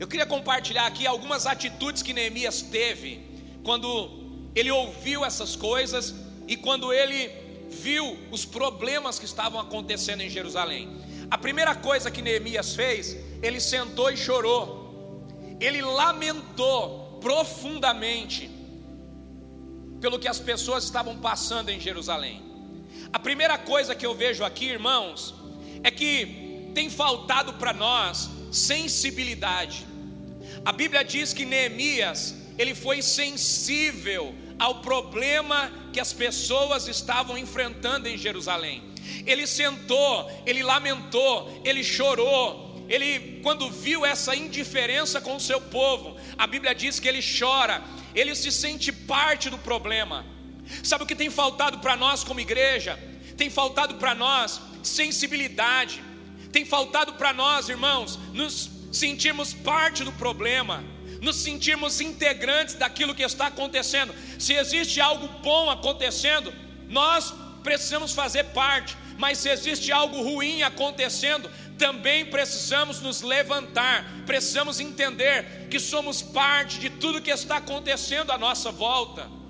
Eu 0.00 0.08
queria 0.08 0.26
compartilhar 0.26 0.84
aqui 0.84 1.06
algumas 1.06 1.46
atitudes 1.46 2.02
que 2.02 2.12
Neemias 2.12 2.60
teve 2.60 3.20
quando 3.62 3.88
ele 4.52 4.72
ouviu 4.72 5.24
essas 5.24 5.54
coisas 5.54 6.12
e 6.48 6.56
quando 6.56 6.92
ele 6.92 7.30
viu 7.70 8.18
os 8.32 8.44
problemas 8.44 9.20
que 9.20 9.26
estavam 9.26 9.60
acontecendo 9.60 10.22
em 10.22 10.28
Jerusalém. 10.28 10.88
A 11.30 11.38
primeira 11.38 11.76
coisa 11.76 12.10
que 12.10 12.20
Neemias 12.20 12.74
fez, 12.74 13.16
ele 13.40 13.60
sentou 13.60 14.10
e 14.10 14.16
chorou. 14.16 14.64
Ele 15.60 15.80
lamentou 15.82 17.20
profundamente 17.20 18.50
pelo 20.00 20.18
que 20.18 20.26
as 20.26 20.40
pessoas 20.40 20.82
estavam 20.82 21.16
passando 21.18 21.68
em 21.68 21.78
Jerusalém. 21.78 22.51
A 23.12 23.18
primeira 23.18 23.58
coisa 23.58 23.94
que 23.94 24.06
eu 24.06 24.14
vejo 24.14 24.42
aqui, 24.42 24.66
irmãos, 24.66 25.34
é 25.82 25.90
que 25.90 26.70
tem 26.74 26.88
faltado 26.88 27.52
para 27.54 27.72
nós 27.72 28.30
sensibilidade. 28.50 29.86
A 30.64 30.72
Bíblia 30.72 31.04
diz 31.04 31.32
que 31.32 31.44
Neemias, 31.44 32.34
ele 32.58 32.74
foi 32.74 33.02
sensível 33.02 34.34
ao 34.58 34.80
problema 34.80 35.70
que 35.92 36.00
as 36.00 36.12
pessoas 36.12 36.88
estavam 36.88 37.36
enfrentando 37.36 38.08
em 38.08 38.16
Jerusalém. 38.16 38.82
Ele 39.26 39.46
sentou, 39.46 40.30
ele 40.46 40.62
lamentou, 40.62 41.60
ele 41.64 41.84
chorou. 41.84 42.70
Ele, 42.88 43.40
quando 43.42 43.70
viu 43.70 44.04
essa 44.04 44.34
indiferença 44.34 45.20
com 45.20 45.36
o 45.36 45.40
seu 45.40 45.60
povo, 45.60 46.16
a 46.36 46.46
Bíblia 46.46 46.74
diz 46.74 46.98
que 46.98 47.08
ele 47.08 47.20
chora, 47.22 47.82
ele 48.14 48.34
se 48.34 48.50
sente 48.52 48.92
parte 48.92 49.48
do 49.48 49.58
problema. 49.58 50.26
Sabe 50.82 51.04
o 51.04 51.06
que 51.06 51.14
tem 51.14 51.30
faltado 51.30 51.78
para 51.78 51.96
nós 51.96 52.24
como 52.24 52.40
igreja? 52.40 52.98
Tem 53.36 53.50
faltado 53.50 53.94
para 53.94 54.14
nós 54.14 54.60
sensibilidade. 54.82 56.02
Tem 56.50 56.64
faltado 56.64 57.14
para 57.14 57.32
nós, 57.32 57.68
irmãos, 57.68 58.18
nos 58.32 58.70
sentirmos 58.92 59.54
parte 59.54 60.04
do 60.04 60.12
problema, 60.12 60.84
nos 61.20 61.36
sentirmos 61.36 62.00
integrantes 62.00 62.74
daquilo 62.74 63.14
que 63.14 63.22
está 63.22 63.46
acontecendo. 63.46 64.14
Se 64.38 64.52
existe 64.52 65.00
algo 65.00 65.26
bom 65.42 65.70
acontecendo, 65.70 66.52
nós 66.88 67.32
precisamos 67.62 68.12
fazer 68.12 68.44
parte, 68.46 68.96
mas 69.16 69.38
se 69.38 69.48
existe 69.48 69.90
algo 69.90 70.22
ruim 70.22 70.62
acontecendo, 70.62 71.50
também 71.78 72.26
precisamos 72.26 73.00
nos 73.00 73.22
levantar, 73.22 74.04
precisamos 74.26 74.78
entender 74.78 75.68
que 75.70 75.80
somos 75.80 76.20
parte 76.20 76.78
de 76.78 76.90
tudo 76.90 77.22
que 77.22 77.30
está 77.30 77.56
acontecendo 77.56 78.30
à 78.30 78.36
nossa 78.36 78.70
volta. 78.70 79.41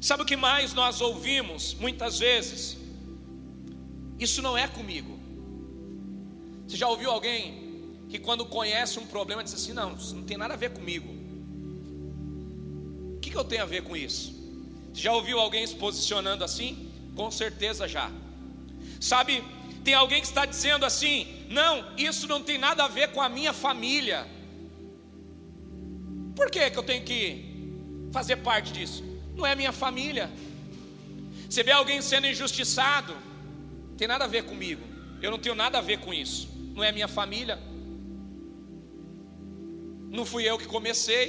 Sabe 0.00 0.22
o 0.22 0.26
que 0.26 0.36
mais 0.36 0.72
nós 0.72 1.00
ouvimos 1.00 1.74
muitas 1.74 2.18
vezes? 2.18 2.76
Isso 4.18 4.40
não 4.40 4.56
é 4.56 4.66
comigo. 4.66 5.18
Você 6.66 6.76
já 6.76 6.88
ouviu 6.88 7.10
alguém 7.10 8.04
que 8.08 8.18
quando 8.18 8.46
conhece 8.46 8.98
um 8.98 9.06
problema 9.06 9.44
diz 9.44 9.54
assim: 9.54 9.72
não, 9.72 9.94
isso 9.94 10.14
não 10.14 10.22
tem 10.22 10.36
nada 10.36 10.54
a 10.54 10.56
ver 10.56 10.70
comigo. 10.70 11.08
O 13.16 13.20
que, 13.20 13.36
eu 13.36 13.44
tenho 13.44 13.62
a 13.62 13.66
ver 13.66 13.82
com 13.82 13.96
isso? 13.96 14.34
Você 14.92 15.02
já 15.02 15.12
ouviu 15.12 15.38
alguém 15.38 15.66
se 15.66 15.76
posicionando 15.76 16.42
assim? 16.42 16.90
Com 17.14 17.30
certeza 17.30 17.86
já. 17.86 18.10
Sabe, 19.00 19.44
tem 19.84 19.94
alguém 19.94 20.20
que 20.20 20.26
está 20.26 20.46
dizendo 20.46 20.84
assim: 20.86 21.26
não, 21.48 21.94
isso 21.96 22.26
não 22.26 22.42
tem 22.42 22.58
nada 22.58 22.84
a 22.84 22.88
ver 22.88 23.12
com 23.12 23.20
a 23.20 23.28
minha 23.28 23.52
família. 23.52 24.26
Por 26.34 26.50
que, 26.50 26.70
que 26.70 26.78
eu 26.78 26.82
tenho 26.82 27.04
que 27.04 27.50
fazer 28.12 28.36
parte 28.36 28.72
disso. 28.72 29.04
Não 29.40 29.46
é 29.46 29.56
minha 29.56 29.72
família. 29.72 30.30
Você 31.48 31.62
vê 31.62 31.72
alguém 31.72 32.02
sendo 32.02 32.26
injustiçado, 32.26 33.16
tem 33.96 34.06
nada 34.06 34.24
a 34.24 34.28
ver 34.28 34.44
comigo. 34.44 34.82
Eu 35.22 35.30
não 35.30 35.38
tenho 35.38 35.54
nada 35.54 35.78
a 35.78 35.80
ver 35.80 35.98
com 36.00 36.12
isso. 36.12 36.46
Não 36.74 36.84
é 36.84 36.92
minha 36.92 37.08
família. 37.08 37.58
Não 40.10 40.26
fui 40.26 40.44
eu 40.44 40.58
que 40.58 40.66
comecei. 40.66 41.24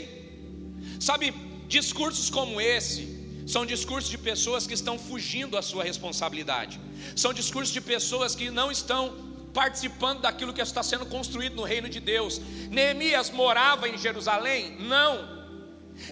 Sabe, 1.00 1.34
discursos 1.70 2.30
como 2.30 2.60
esse 2.60 3.02
são 3.48 3.66
discursos 3.66 4.10
de 4.10 4.18
pessoas 4.18 4.68
que 4.68 4.74
estão 4.74 5.00
fugindo 5.00 5.52
da 5.52 5.62
sua 5.62 5.84
responsabilidade. 5.86 6.82
São 7.16 7.34
discursos 7.34 7.74
de 7.74 7.80
pessoas 7.80 8.36
que 8.36 8.50
não 8.50 8.70
estão 8.70 9.16
participando 9.54 10.20
daquilo 10.20 10.54
que 10.54 10.62
está 10.62 10.84
sendo 10.84 11.06
construído 11.06 11.56
no 11.56 11.64
reino 11.64 11.88
de 11.88 12.02
Deus. 12.02 12.42
Neemias 12.70 13.30
morava 13.30 13.88
em 13.88 13.98
Jerusalém? 13.98 14.76
Não. 14.82 15.41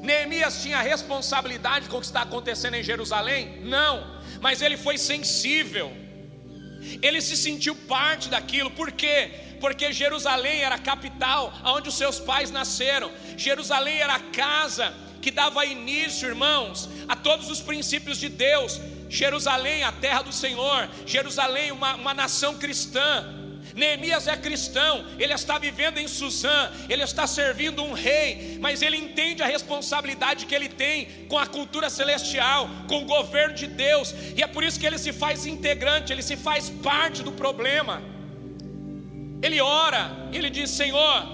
Neemias 0.02 0.62
tinha 0.62 0.82
responsabilidade 0.82 1.90
com 1.90 1.98
o 1.98 2.00
que 2.00 2.06
está 2.06 2.22
acontecendo 2.22 2.76
em 2.76 2.84
Jerusalém? 2.84 3.62
Não. 3.64 4.20
Mas 4.42 4.62
ele 4.62 4.78
foi 4.78 4.98
sensível. 4.98 5.92
Ele 7.02 7.22
se 7.22 7.36
sentiu 7.36 7.76
parte 7.76 8.30
daquilo. 8.30 8.72
Por 8.72 8.92
quê? 8.92 9.32
Porque 9.60 9.92
Jerusalém 9.92 10.62
era 10.62 10.76
a 10.76 10.80
capital 10.80 11.54
onde 11.66 11.90
os 11.90 11.96
seus 11.96 12.20
pais 12.20 12.50
nasceram. 12.50 13.12
Jerusalém 13.38 13.98
era 13.98 14.16
a 14.16 14.20
casa 14.20 14.94
que 15.22 15.32
dava 15.32 15.66
início, 15.66 16.28
irmãos, 16.28 16.90
a 17.08 17.16
todos 17.16 17.50
os 17.50 17.60
princípios 17.60 18.18
de 18.18 18.30
Deus. 18.30 18.80
Jerusalém, 19.10 19.84
a 19.84 19.92
terra 19.92 20.22
do 20.22 20.32
Senhor, 20.32 20.90
Jerusalém, 21.06 21.72
uma, 21.72 21.96
uma 21.96 22.14
nação 22.14 22.56
cristã. 22.56 23.36
Neemias 23.76 24.28
é 24.28 24.36
cristão, 24.36 25.06
ele 25.18 25.34
está 25.34 25.58
vivendo 25.58 25.98
em 25.98 26.08
Suzã, 26.08 26.72
ele 26.88 27.04
está 27.04 27.28
servindo 27.28 27.84
um 27.84 27.94
rei, 27.94 28.58
mas 28.60 28.82
ele 28.82 28.98
entende 28.98 29.44
a 29.44 29.46
responsabilidade 29.46 30.46
que 30.46 30.56
ele 30.56 30.70
tem 30.70 31.28
com 31.28 31.38
a 31.38 31.46
cultura 31.46 31.90
celestial, 31.90 32.70
com 32.88 33.04
o 33.04 33.06
governo 33.06 33.56
de 33.56 33.68
Deus, 33.68 34.14
e 34.36 34.42
é 34.42 34.48
por 34.48 34.64
isso 34.64 34.80
que 34.80 34.88
ele 34.88 34.98
se 34.98 35.14
faz 35.14 35.46
integrante, 35.46 36.12
ele 36.12 36.24
se 36.24 36.36
faz 36.36 36.70
parte 36.70 37.22
do 37.22 37.32
problema. 37.32 38.02
Ele 39.42 39.62
ora, 39.62 40.12
ele 40.34 40.50
diz: 40.50 40.70
Senhor, 40.70 41.28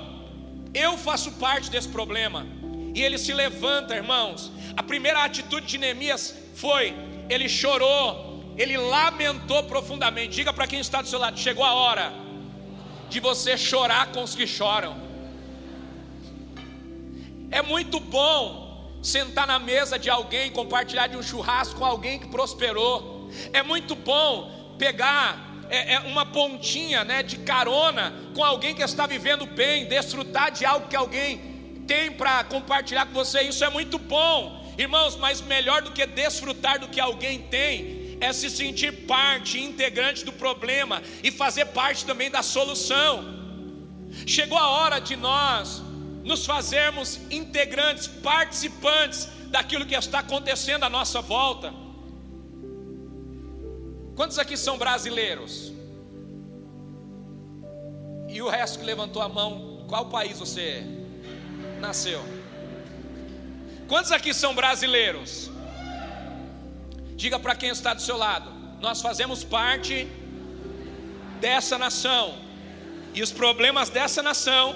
eu 0.73 0.97
faço 0.97 1.31
parte 1.33 1.71
desse 1.71 1.87
problema, 1.87 2.45
e 2.93 3.01
ele 3.01 3.17
se 3.17 3.33
levanta, 3.33 3.95
irmãos. 3.95 4.51
A 4.75 4.83
primeira 4.83 5.23
atitude 5.23 5.65
de 5.65 5.77
Neemias 5.77 6.35
foi: 6.55 6.93
ele 7.29 7.47
chorou, 7.49 8.53
ele 8.57 8.77
lamentou 8.77 9.63
profundamente. 9.63 10.35
Diga 10.35 10.53
para 10.53 10.67
quem 10.67 10.79
está 10.79 11.01
do 11.01 11.07
seu 11.07 11.17
lado: 11.17 11.39
chegou 11.39 11.63
a 11.63 11.73
hora 11.73 12.24
de 13.09 13.19
você 13.19 13.57
chorar 13.57 14.11
com 14.11 14.23
os 14.23 14.35
que 14.35 14.47
choram. 14.47 14.95
É 17.51 17.61
muito 17.61 17.99
bom 17.99 18.99
sentar 19.01 19.45
na 19.45 19.59
mesa 19.59 19.99
de 19.99 20.09
alguém, 20.09 20.51
compartilhar 20.51 21.07
de 21.07 21.15
um 21.15 21.23
churrasco 21.23 21.75
com 21.79 21.85
alguém 21.85 22.19
que 22.19 22.27
prosperou. 22.27 23.29
É 23.53 23.61
muito 23.61 23.95
bom 23.95 24.75
pegar 24.77 25.45
é, 25.69 25.93
é 25.93 25.99
uma 25.99 26.25
pontinha 26.25 27.03
né, 27.03 27.23
de 27.23 27.37
carona 27.37 28.13
com 28.35 28.43
alguém 28.43 28.75
que 28.75 28.83
está 28.83 29.07
vivendo 29.07 29.45
bem, 29.45 29.85
desfrutar 29.85 30.51
de 30.51 30.65
algo 30.65 30.87
que 30.87 30.95
alguém 30.95 31.55
tem 31.87 32.11
para 32.11 32.43
compartilhar 32.43 33.05
com 33.05 33.13
você, 33.13 33.41
isso 33.43 33.63
é 33.63 33.69
muito 33.69 33.97
bom, 33.97 34.73
irmãos, 34.77 35.15
mas 35.15 35.41
melhor 35.41 35.81
do 35.81 35.91
que 35.91 36.05
desfrutar 36.05 36.79
do 36.79 36.87
que 36.87 36.99
alguém 36.99 37.39
tem, 37.43 38.04
é 38.25 38.33
se 38.33 38.49
sentir 38.49 38.91
parte, 39.05 39.59
integrante 39.59 40.25
do 40.25 40.33
problema 40.33 41.01
e 41.23 41.29
fazer 41.31 41.65
parte 41.67 42.05
também 42.05 42.29
da 42.29 42.41
solução. 42.41 43.13
Chegou 44.25 44.57
a 44.57 44.67
hora 44.69 44.99
de 44.99 45.15
nós 45.15 45.81
nos 46.23 46.45
fazermos 46.45 47.19
integrantes, 47.29 48.07
participantes 48.07 49.27
daquilo 49.49 49.85
que 49.85 49.95
está 49.95 50.19
acontecendo 50.19 50.83
à 50.83 50.89
nossa 50.89 51.21
volta. 51.21 51.71
Quantos 54.15 54.39
aqui 54.39 54.57
são 54.57 54.77
brasileiros? 54.77 55.71
E 58.27 58.41
o 58.41 58.49
resto 58.49 58.79
que 58.79 58.85
levantou 58.85 59.21
a 59.21 59.29
mão, 59.29 59.85
qual 59.87 60.07
país 60.07 60.39
você 60.39 60.83
nasceu. 61.79 62.21
Quantos 63.87 64.11
aqui 64.11 64.33
são 64.33 64.55
brasileiros? 64.55 65.51
Diga 67.15 67.39
para 67.39 67.55
quem 67.55 67.69
está 67.69 67.93
do 67.93 68.01
seu 68.01 68.17
lado: 68.17 68.51
nós 68.81 69.01
fazemos 69.01 69.43
parte 69.43 70.07
dessa 71.39 71.77
nação, 71.77 72.37
e 73.13 73.21
os 73.21 73.31
problemas 73.31 73.89
dessa 73.89 74.21
nação 74.21 74.75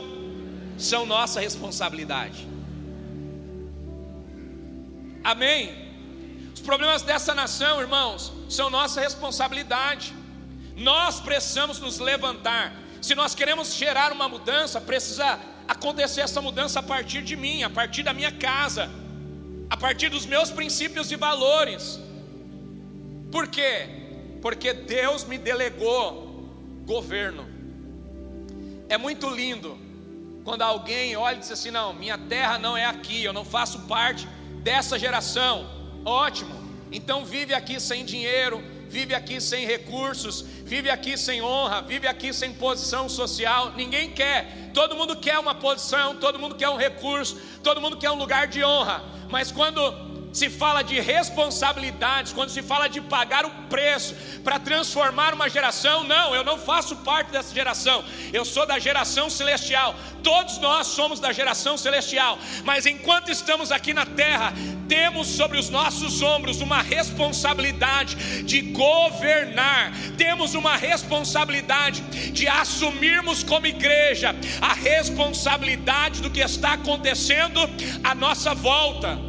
são 0.78 1.06
nossa 1.06 1.40
responsabilidade. 1.40 2.48
Amém? 5.24 5.90
Os 6.54 6.62
problemas 6.62 7.02
dessa 7.02 7.36
nação, 7.36 7.82
irmãos, 7.82 8.32
são 8.50 8.70
nossa 8.70 9.02
responsabilidade. 9.02 10.14
Nós 10.76 11.20
precisamos 11.20 11.80
nos 11.80 12.00
levantar. 12.00 12.74
Se 13.02 13.14
nós 13.16 13.36
queremos 13.36 13.74
gerar 13.76 14.12
uma 14.12 14.30
mudança, 14.30 14.80
precisa 14.80 15.40
acontecer 15.68 16.22
essa 16.22 16.42
mudança 16.42 16.80
a 16.80 16.84
partir 16.84 17.22
de 17.22 17.36
mim, 17.36 17.64
a 17.64 17.70
partir 17.70 18.04
da 18.04 18.14
minha 18.14 18.32
casa, 18.32 18.90
a 19.70 19.78
partir 19.78 20.10
dos 20.10 20.26
meus 20.26 20.50
princípios 20.50 21.12
e 21.12 21.16
valores. 21.16 22.00
Por 23.32 23.48
quê? 23.48 23.88
Porque 24.42 24.74
Deus 24.74 25.24
me 25.24 25.38
delegou 25.38 26.30
governo. 26.86 27.48
É 28.88 28.98
muito 28.98 29.30
lindo 29.30 29.78
quando 30.44 30.64
alguém 30.64 31.16
olha 31.16 31.36
e 31.36 31.40
diz 31.40 31.52
assim: 31.52 31.72
não, 31.72 31.94
minha 31.94 32.18
terra 32.18 32.58
não 32.58 32.76
é 32.76 32.86
aqui, 32.86 33.24
eu 33.24 33.34
não 33.34 33.46
faço 33.46 33.82
parte 33.82 34.28
dessa 34.64 34.98
geração. 34.98 35.70
Ótimo, 36.04 36.56
então 36.92 37.24
vive 37.24 37.54
aqui 37.54 37.80
sem 37.80 38.04
dinheiro, 38.04 38.64
vive 38.88 39.14
aqui 39.14 39.40
sem 39.40 39.66
recursos, 39.66 40.42
vive 40.42 40.90
aqui 40.90 41.18
sem 41.18 41.42
honra, 41.42 41.82
vive 41.82 42.08
aqui 42.08 42.34
sem 42.34 42.54
posição 42.54 43.08
social. 43.08 43.74
Ninguém 43.76 44.10
quer, 44.10 44.72
todo 44.74 44.96
mundo 44.96 45.16
quer 45.18 45.38
uma 45.38 45.54
posição, 45.54 46.16
todo 46.16 46.40
mundo 46.40 46.56
quer 46.56 46.70
um 46.70 46.78
recurso, 46.78 47.40
todo 47.62 47.80
mundo 47.80 47.98
quer 47.98 48.10
um 48.10 48.18
lugar 48.18 48.48
de 48.48 48.64
honra, 48.64 49.04
mas 49.30 49.52
quando 49.52 50.09
se 50.32 50.50
fala 50.50 50.84
de 50.84 51.00
responsabilidades, 51.00 52.34
quando 52.34 52.50
se 52.50 52.62
fala 52.62 52.88
de 52.88 53.02
pagar 53.02 53.46
o 53.46 53.50
preço 53.70 54.16
para 54.44 54.60
transformar 54.60 55.34
uma 55.34 55.50
geração, 55.50 56.04
não, 56.04 56.36
eu 56.36 56.44
não 56.44 56.58
faço 56.58 56.96
parte 56.98 57.32
dessa 57.32 57.54
geração, 57.54 58.04
eu 58.32 58.46
sou 58.46 58.66
da 58.66 58.78
geração 58.78 59.30
celestial, 59.30 59.96
todos 60.24 60.58
nós 60.60 60.88
somos 60.88 61.20
da 61.20 61.32
geração 61.32 61.78
celestial, 61.78 62.38
mas 62.64 62.86
enquanto 62.86 63.32
estamos 63.32 63.72
aqui 63.72 63.94
na 63.94 64.06
terra, 64.06 64.54
temos 64.88 65.28
sobre 65.28 65.58
os 65.58 65.70
nossos 65.70 66.22
ombros 66.22 66.62
uma 66.62 66.82
responsabilidade 66.82 68.44
de 68.44 68.62
governar, 68.62 69.92
temos 70.18 70.54
uma 70.54 70.76
responsabilidade 70.76 72.02
de 72.32 72.48
assumirmos 72.48 73.44
como 73.44 73.68
igreja 73.68 74.36
a 74.62 74.74
responsabilidade 74.74 76.22
do 76.22 76.30
que 76.30 76.40
está 76.40 76.74
acontecendo 76.74 77.60
à 78.04 78.14
nossa 78.14 78.54
volta. 78.54 79.29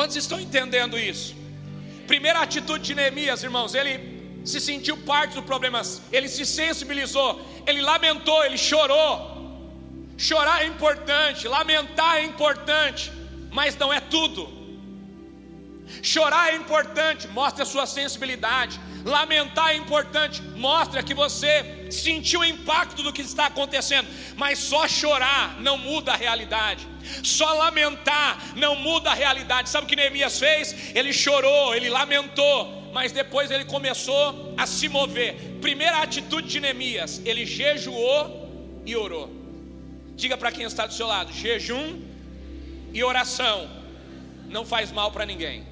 Quantos 0.00 0.16
estão 0.16 0.40
entendendo 0.40 0.98
isso? 0.98 1.36
Primeira 2.06 2.38
atitude 2.40 2.84
de 2.84 2.94
Neemias, 2.94 3.42
irmãos, 3.42 3.74
ele 3.74 4.40
se 4.46 4.58
sentiu 4.58 4.96
parte 4.96 5.34
do 5.34 5.42
problema, 5.42 5.82
ele 6.10 6.26
se 6.26 6.46
sensibilizou, 6.46 7.38
ele 7.66 7.82
lamentou, 7.82 8.42
ele 8.42 8.56
chorou. 8.56 9.12
Chorar 10.16 10.62
é 10.62 10.66
importante, 10.66 11.46
lamentar 11.46 12.16
é 12.16 12.22
importante, 12.22 13.12
mas 13.52 13.76
não 13.76 13.92
é 13.92 14.00
tudo. 14.00 14.48
Chorar 16.02 16.52
é 16.52 16.56
importante, 16.56 17.28
mostra 17.28 17.62
a 17.62 17.66
sua 17.66 17.86
sensibilidade. 17.86 18.80
Lamentar 19.04 19.70
é 19.70 19.76
importante, 19.76 20.42
mostra 20.56 21.02
que 21.02 21.14
você 21.14 21.88
sentiu 21.90 22.40
o 22.40 22.44
impacto 22.44 23.02
do 23.02 23.12
que 23.12 23.22
está 23.22 23.46
acontecendo. 23.46 24.08
Mas 24.36 24.58
só 24.58 24.86
chorar 24.86 25.60
não 25.60 25.78
muda 25.78 26.12
a 26.12 26.16
realidade. 26.16 26.86
Só 27.22 27.52
lamentar 27.54 28.38
não 28.56 28.76
muda 28.76 29.10
a 29.10 29.14
realidade. 29.14 29.68
Sabe 29.68 29.86
o 29.86 29.88
que 29.88 29.96
Neemias 29.96 30.38
fez? 30.38 30.94
Ele 30.94 31.12
chorou, 31.12 31.74
ele 31.74 31.88
lamentou, 31.88 32.90
mas 32.92 33.12
depois 33.12 33.50
ele 33.50 33.64
começou 33.64 34.54
a 34.56 34.66
se 34.66 34.88
mover. 34.88 35.58
Primeira 35.60 35.98
atitude 35.98 36.48
de 36.48 36.60
Neemias: 36.60 37.20
ele 37.24 37.46
jejuou 37.46 38.82
e 38.84 38.94
orou. 38.96 39.30
Diga 40.14 40.36
para 40.36 40.52
quem 40.52 40.66
está 40.66 40.86
do 40.86 40.92
seu 40.92 41.06
lado: 41.06 41.32
jejum 41.32 42.00
e 42.92 43.02
oração 43.02 43.68
não 44.48 44.64
faz 44.66 44.92
mal 44.92 45.10
para 45.10 45.24
ninguém. 45.24 45.64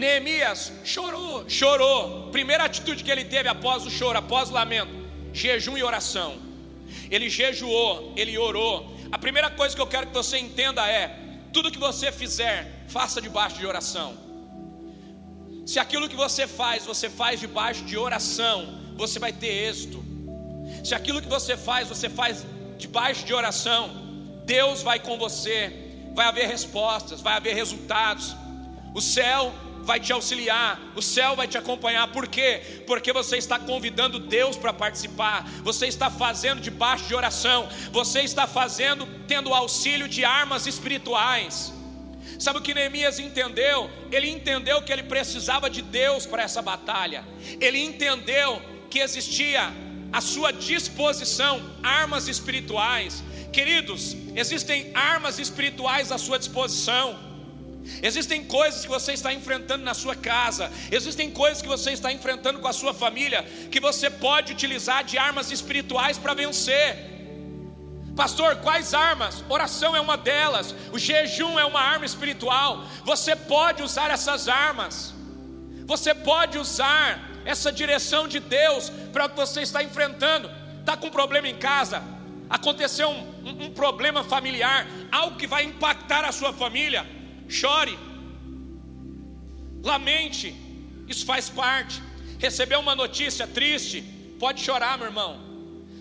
Neemias 0.00 0.72
chorou, 0.84 1.48
chorou. 1.48 2.30
Primeira 2.38 2.64
atitude 2.64 3.04
que 3.04 3.10
ele 3.14 3.24
teve 3.24 3.48
após 3.48 3.86
o 3.86 3.90
choro, 3.98 4.18
após 4.18 4.50
o 4.50 4.54
lamento: 4.60 4.94
jejum 5.32 5.76
e 5.78 5.82
oração 5.82 6.50
ele 7.10 7.28
jejuou, 7.28 8.12
ele 8.16 8.38
orou. 8.38 8.96
A 9.12 9.18
primeira 9.18 9.50
coisa 9.50 9.74
que 9.74 9.82
eu 9.82 9.86
quero 9.86 10.06
que 10.06 10.14
você 10.14 10.38
entenda 10.38 10.86
é: 10.88 11.04
tudo 11.52 11.70
que 11.70 11.78
você 11.78 12.10
fizer, 12.12 12.84
faça 12.88 13.20
debaixo 13.20 13.58
de 13.58 13.66
oração. 13.66 14.16
Se 15.66 15.78
aquilo 15.78 16.08
que 16.08 16.16
você 16.16 16.46
faz, 16.46 16.84
você 16.84 17.08
faz 17.08 17.38
debaixo 17.40 17.84
de 17.84 17.96
oração, 17.96 18.80
você 18.96 19.18
vai 19.18 19.32
ter 19.32 19.52
êxito. 19.68 20.02
Se 20.84 20.94
aquilo 20.94 21.20
que 21.20 21.28
você 21.28 21.56
faz, 21.56 21.88
você 21.88 22.08
faz 22.08 22.44
debaixo 22.78 23.24
de 23.24 23.34
oração, 23.34 23.82
Deus 24.44 24.82
vai 24.82 24.98
com 24.98 25.18
você, 25.18 25.72
vai 26.14 26.26
haver 26.26 26.46
respostas, 26.48 27.20
vai 27.20 27.34
haver 27.34 27.54
resultados. 27.54 28.34
O 28.94 29.00
céu 29.00 29.52
vai 29.82 29.98
te 30.00 30.12
auxiliar, 30.12 30.80
o 30.94 31.02
céu 31.02 31.36
vai 31.36 31.48
te 31.48 31.58
acompanhar. 31.58 32.08
Por 32.08 32.26
quê? 32.26 32.82
Porque 32.86 33.12
você 33.12 33.36
está 33.36 33.58
convidando 33.58 34.18
Deus 34.18 34.56
para 34.56 34.72
participar, 34.72 35.48
você 35.62 35.86
está 35.86 36.10
fazendo 36.10 36.60
debaixo 36.60 37.06
de 37.06 37.14
oração, 37.14 37.68
você 37.92 38.20
está 38.20 38.46
fazendo 38.46 39.06
tendo 39.26 39.54
auxílio 39.54 40.08
de 40.08 40.24
armas 40.24 40.66
espirituais. 40.66 41.72
Sabe 42.38 42.58
o 42.58 42.62
que 42.62 42.72
Neemias 42.72 43.18
entendeu? 43.18 43.90
Ele 44.10 44.30
entendeu 44.30 44.80
que 44.82 44.92
ele 44.92 45.02
precisava 45.02 45.68
de 45.68 45.82
Deus 45.82 46.24
para 46.24 46.42
essa 46.42 46.62
batalha. 46.62 47.22
Ele 47.60 47.78
entendeu 47.78 48.62
que 48.88 48.98
existia 48.98 49.70
à 50.12 50.20
sua 50.20 50.50
disposição 50.50 51.62
armas 51.82 52.28
espirituais. 52.28 53.22
Queridos, 53.52 54.16
existem 54.34 54.90
armas 54.94 55.38
espirituais 55.38 56.10
à 56.10 56.16
sua 56.16 56.38
disposição. 56.38 57.29
Existem 58.02 58.44
coisas 58.44 58.82
que 58.82 58.88
você 58.88 59.12
está 59.12 59.32
enfrentando 59.32 59.84
na 59.84 59.94
sua 59.94 60.14
casa, 60.14 60.70
existem 60.90 61.30
coisas 61.30 61.62
que 61.62 61.68
você 61.68 61.92
está 61.92 62.12
enfrentando 62.12 62.58
com 62.58 62.68
a 62.68 62.72
sua 62.72 62.92
família, 62.92 63.42
que 63.70 63.80
você 63.80 64.10
pode 64.10 64.52
utilizar 64.52 65.04
de 65.04 65.18
armas 65.18 65.50
espirituais 65.50 66.18
para 66.18 66.34
vencer. 66.34 67.08
Pastor, 68.14 68.56
quais 68.56 68.92
armas? 68.92 69.42
Oração 69.48 69.96
é 69.96 70.00
uma 70.00 70.16
delas, 70.16 70.74
o 70.92 70.98
jejum 70.98 71.58
é 71.58 71.64
uma 71.64 71.80
arma 71.80 72.04
espiritual. 72.04 72.84
Você 73.04 73.34
pode 73.34 73.82
usar 73.82 74.10
essas 74.10 74.48
armas, 74.48 75.14
você 75.86 76.14
pode 76.14 76.58
usar 76.58 77.30
essa 77.44 77.72
direção 77.72 78.28
de 78.28 78.40
Deus 78.40 78.90
para 79.12 79.26
o 79.26 79.30
que 79.30 79.36
você 79.36 79.62
está 79.62 79.82
enfrentando. 79.82 80.50
Está 80.80 80.96
com 80.96 81.06
um 81.06 81.10
problema 81.10 81.48
em 81.48 81.56
casa, 81.56 82.02
aconteceu 82.48 83.08
um, 83.08 83.48
um, 83.48 83.64
um 83.66 83.70
problema 83.70 84.24
familiar, 84.24 84.86
algo 85.10 85.36
que 85.36 85.46
vai 85.46 85.64
impactar 85.64 86.24
a 86.24 86.32
sua 86.32 86.52
família 86.52 87.19
chore, 87.50 87.98
lamente, 89.82 90.54
isso 91.08 91.26
faz 91.26 91.48
parte. 91.48 92.00
Receber 92.38 92.76
uma 92.76 92.94
notícia 92.94 93.46
triste, 93.46 94.02
pode 94.38 94.62
chorar, 94.62 94.96
meu 94.96 95.08
irmão. 95.08 95.38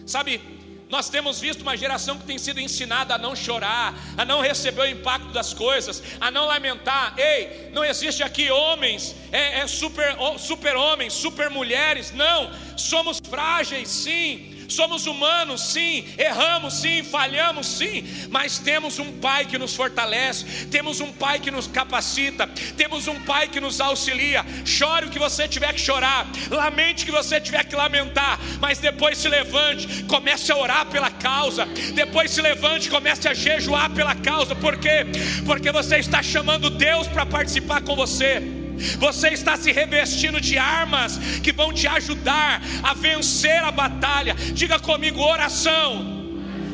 Sabe, 0.06 0.42
nós 0.90 1.10
temos 1.10 1.40
visto 1.40 1.62
uma 1.62 1.76
geração 1.76 2.18
que 2.18 2.26
tem 2.26 2.38
sido 2.38 2.60
ensinada 2.60 3.16
a 3.16 3.18
não 3.18 3.36
chorar, 3.36 3.94
a 4.18 4.24
não 4.24 4.42
receber 4.42 4.82
o 4.82 4.88
impacto 4.88 5.28
das 5.34 5.54
coisas, 5.54 6.02
a 6.22 6.32
não 6.32 6.46
lamentar. 6.46 7.14
Ei, 7.18 7.70
não 7.74 7.84
existe 7.84 8.24
aqui 8.24 8.50
homens, 8.50 9.16
é, 9.32 9.60
é 9.60 9.68
super, 9.68 10.16
super 10.40 10.76
homens, 10.76 11.14
super 11.14 11.50
mulheres. 11.50 12.12
Não, 12.12 12.50
somos 12.78 13.20
frágeis, 13.30 13.90
sim 13.90 14.49
Somos 14.70 15.08
humanos, 15.08 15.62
sim, 15.74 16.06
erramos, 16.18 16.76
sim, 16.76 17.04
falhamos, 17.04 17.66
sim, 17.66 18.04
mas 18.30 18.60
temos 18.60 19.00
um 19.00 19.12
Pai 19.20 19.46
que 19.46 19.58
nos 19.58 19.76
fortalece, 19.76 20.68
temos 20.68 21.02
um 21.02 21.12
Pai 21.12 21.40
que 21.40 21.50
nos 21.50 21.66
capacita, 21.66 22.48
temos 22.78 23.08
um 23.08 23.20
Pai 23.22 23.48
que 23.48 23.60
nos 23.60 23.82
auxilia. 23.82 24.46
Chore 24.64 25.08
o 25.08 25.10
que 25.10 25.18
você 25.18 25.48
tiver 25.48 25.74
que 25.74 25.82
chorar, 25.82 26.28
lamente 26.52 27.04
o 27.04 27.06
que 27.08 27.12
você 27.12 27.42
tiver 27.42 27.64
que 27.66 27.76
lamentar, 27.76 28.40
mas 28.62 28.78
depois 28.78 29.18
se 29.18 29.28
levante, 29.28 30.04
comece 30.04 30.52
a 30.52 30.56
orar 30.56 30.86
pela 30.86 31.10
causa, 31.10 31.66
depois 31.96 32.30
se 32.30 32.42
levante, 32.42 32.90
comece 32.90 33.28
a 33.28 33.34
jejuar 33.34 33.90
pela 33.90 34.14
causa, 34.14 34.56
por 34.56 34.78
quê? 34.78 35.06
Porque 35.46 35.72
você 35.72 35.98
está 35.98 36.22
chamando 36.22 36.70
Deus 36.70 37.08
para 37.08 37.26
participar 37.26 37.82
com 37.82 37.96
você. 37.96 38.59
Você 38.98 39.30
está 39.30 39.58
se 39.58 39.72
revestindo 39.72 40.40
de 40.40 40.58
armas 40.58 41.18
que 41.44 41.52
vão 41.52 41.74
te 41.74 41.88
ajudar 41.88 42.62
a 42.84 42.94
vencer 42.94 43.64
a 43.64 43.72
batalha. 43.72 44.36
Diga 44.54 44.80
comigo 44.80 45.22
oração. 45.22 46.20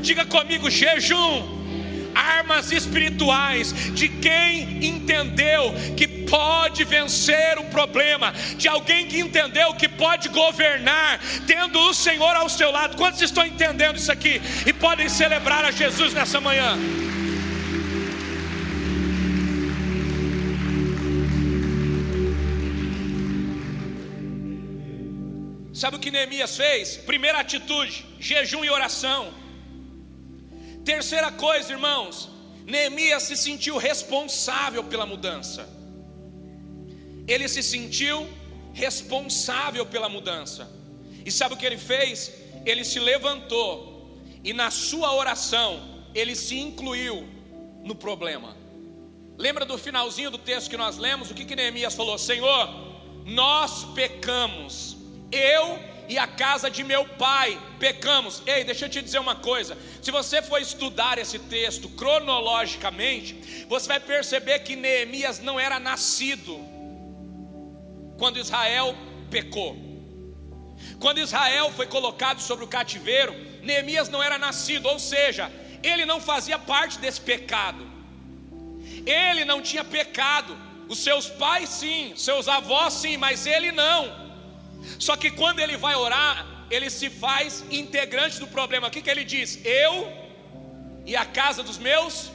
Diga 0.02 0.26
comigo 0.26 0.70
jejum. 0.70 1.56
Armas 2.14 2.72
espirituais 2.72 3.74
de 3.94 4.08
quem 4.08 4.86
entendeu 4.86 5.74
que 5.98 6.08
pode 6.08 6.84
vencer 6.86 7.58
o 7.58 7.66
problema, 7.66 8.34
de 8.58 8.70
alguém 8.70 9.06
que 9.06 9.20
entendeu 9.20 9.74
que 9.74 9.88
pode 9.88 10.30
governar, 10.30 11.20
tendo 11.46 11.78
o 11.78 11.94
Senhor 11.94 12.36
ao 12.36 12.48
seu 12.48 12.72
lado. 12.72 12.96
Quantos 12.96 13.22
estão 13.22 13.46
entendendo 13.46 13.98
isso 13.98 14.12
aqui 14.12 14.42
e 14.66 14.72
podem 14.72 15.10
celebrar 15.10 15.66
a 15.66 15.72
Jesus 15.72 16.14
nessa 16.14 16.40
manhã? 16.40 16.78
Sabe 25.82 25.98
o 25.98 26.00
que 26.00 26.10
Neemias 26.10 26.56
fez? 26.56 26.96
Primeira 26.96 27.40
atitude: 27.42 28.06
jejum 28.18 28.64
e 28.64 28.70
oração. 28.70 29.34
Terceira 30.86 31.32
coisa, 31.34 31.74
irmãos, 31.74 32.30
Neemias 32.66 33.24
se 33.24 33.36
sentiu 33.36 33.76
responsável 33.78 34.86
pela 34.86 35.06
mudança. 35.06 35.68
Ele 37.28 37.48
se 37.50 37.62
sentiu 37.62 38.26
responsável 38.74 39.86
pela 39.86 40.08
mudança. 40.08 40.72
E 41.26 41.32
sabe 41.32 41.56
o 41.56 41.58
que 41.58 41.66
ele 41.66 41.78
fez? 41.78 42.32
Ele 42.66 42.86
se 42.86 43.00
levantou 43.00 44.18
e 44.44 44.54
na 44.54 44.72
sua 44.72 45.14
oração 45.14 46.06
ele 46.14 46.36
se 46.38 46.58
incluiu 46.58 47.28
no 47.84 47.96
problema. 47.96 48.56
Lembra 49.38 49.66
do 49.66 49.78
finalzinho 49.78 50.32
do 50.32 50.38
texto 50.38 50.70
que 50.70 50.78
nós 50.78 50.98
lemos? 50.98 51.30
O 51.30 51.34
que, 51.34 51.44
que 51.44 51.56
Neemias 51.56 51.96
falou? 51.96 52.18
Senhor, 52.18 52.70
nós 53.26 53.84
pecamos 53.94 54.95
eu 55.32 55.80
e 56.08 56.18
a 56.18 56.28
casa 56.28 56.70
de 56.70 56.84
meu 56.84 57.06
pai 57.06 57.60
pecamos. 57.80 58.42
Ei, 58.46 58.64
deixa 58.64 58.86
eu 58.86 58.90
te 58.90 59.02
dizer 59.02 59.20
uma 59.20 59.36
coisa: 59.36 59.78
se 60.02 60.12
você 60.12 60.42
for 60.42 60.62
estudar 60.62 61.18
esse 61.18 61.40
texto 61.40 61.90
cronologicamente, 61.90 63.66
você 63.68 63.88
vai 63.88 64.00
perceber 64.00 64.60
que 64.60 64.76
Neemias 64.76 65.40
não 65.40 65.60
era 65.60 65.80
nascido 65.80 66.60
quando 68.18 68.40
Israel 68.40 68.96
pecou. 69.30 69.76
Quando 71.00 71.20
Israel 71.20 71.72
foi 71.72 71.88
colocado 71.88 72.42
sobre 72.42 72.66
o 72.66 72.68
cativeiro, 72.68 73.34
Neemias 73.64 74.10
não 74.10 74.22
era 74.22 74.38
nascido, 74.38 74.88
ou 74.88 75.00
seja, 75.00 75.52
ele 75.82 76.06
não 76.06 76.20
fazia 76.20 76.60
parte 76.60 77.00
desse 77.00 77.22
pecado. 77.22 77.86
Ele 79.06 79.46
não 79.46 79.62
tinha 79.62 79.84
pecado. 79.84 80.58
Os 80.88 81.00
seus 81.00 81.28
pais 81.28 81.70
sim, 81.70 82.14
seus 82.16 82.48
avós 82.48 82.94
sim, 82.94 83.18
mas 83.18 83.48
ele 83.48 83.72
não. 83.72 84.25
Só 85.00 85.16
que 85.16 85.32
quando 85.32 85.60
ele 85.60 85.78
vai 85.78 85.96
orar, 85.96 86.46
ele 86.70 86.90
se 86.90 87.10
faz 87.10 87.64
integrante 87.70 88.40
do 88.40 88.48
problema. 88.48 88.88
O 88.88 88.92
que, 88.92 89.02
que 89.02 89.10
ele 89.10 89.24
diz? 89.24 89.60
Eu 89.64 90.12
e 91.06 91.16
a 91.16 91.26
casa 91.26 91.62
dos 91.62 91.78
meus, 91.78 92.32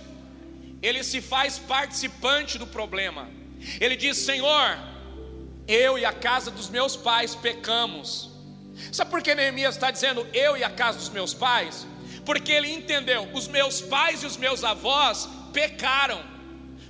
ele 0.82 1.02
se 1.02 1.20
faz 1.20 1.58
participante 1.58 2.58
do 2.58 2.66
problema. 2.66 3.28
Ele 3.80 3.96
diz: 3.96 4.16
Senhor, 4.18 4.78
eu 5.66 5.98
e 5.98 6.04
a 6.04 6.12
casa 6.12 6.50
dos 6.50 6.68
meus 6.68 6.96
pais 6.96 7.34
pecamos. 7.34 8.30
Sabe 8.92 9.10
por 9.10 9.22
que 9.22 9.34
Neemias 9.34 9.74
está 9.74 9.90
dizendo 9.90 10.26
eu 10.32 10.56
e 10.56 10.64
a 10.64 10.70
casa 10.70 10.98
dos 10.98 11.10
meus 11.10 11.34
pais? 11.34 11.86
Porque 12.24 12.52
ele 12.52 12.72
entendeu: 12.72 13.28
os 13.34 13.48
meus 13.48 13.80
pais 13.80 14.22
e 14.22 14.26
os 14.26 14.36
meus 14.36 14.64
avós 14.64 15.28
pecaram, 15.52 16.22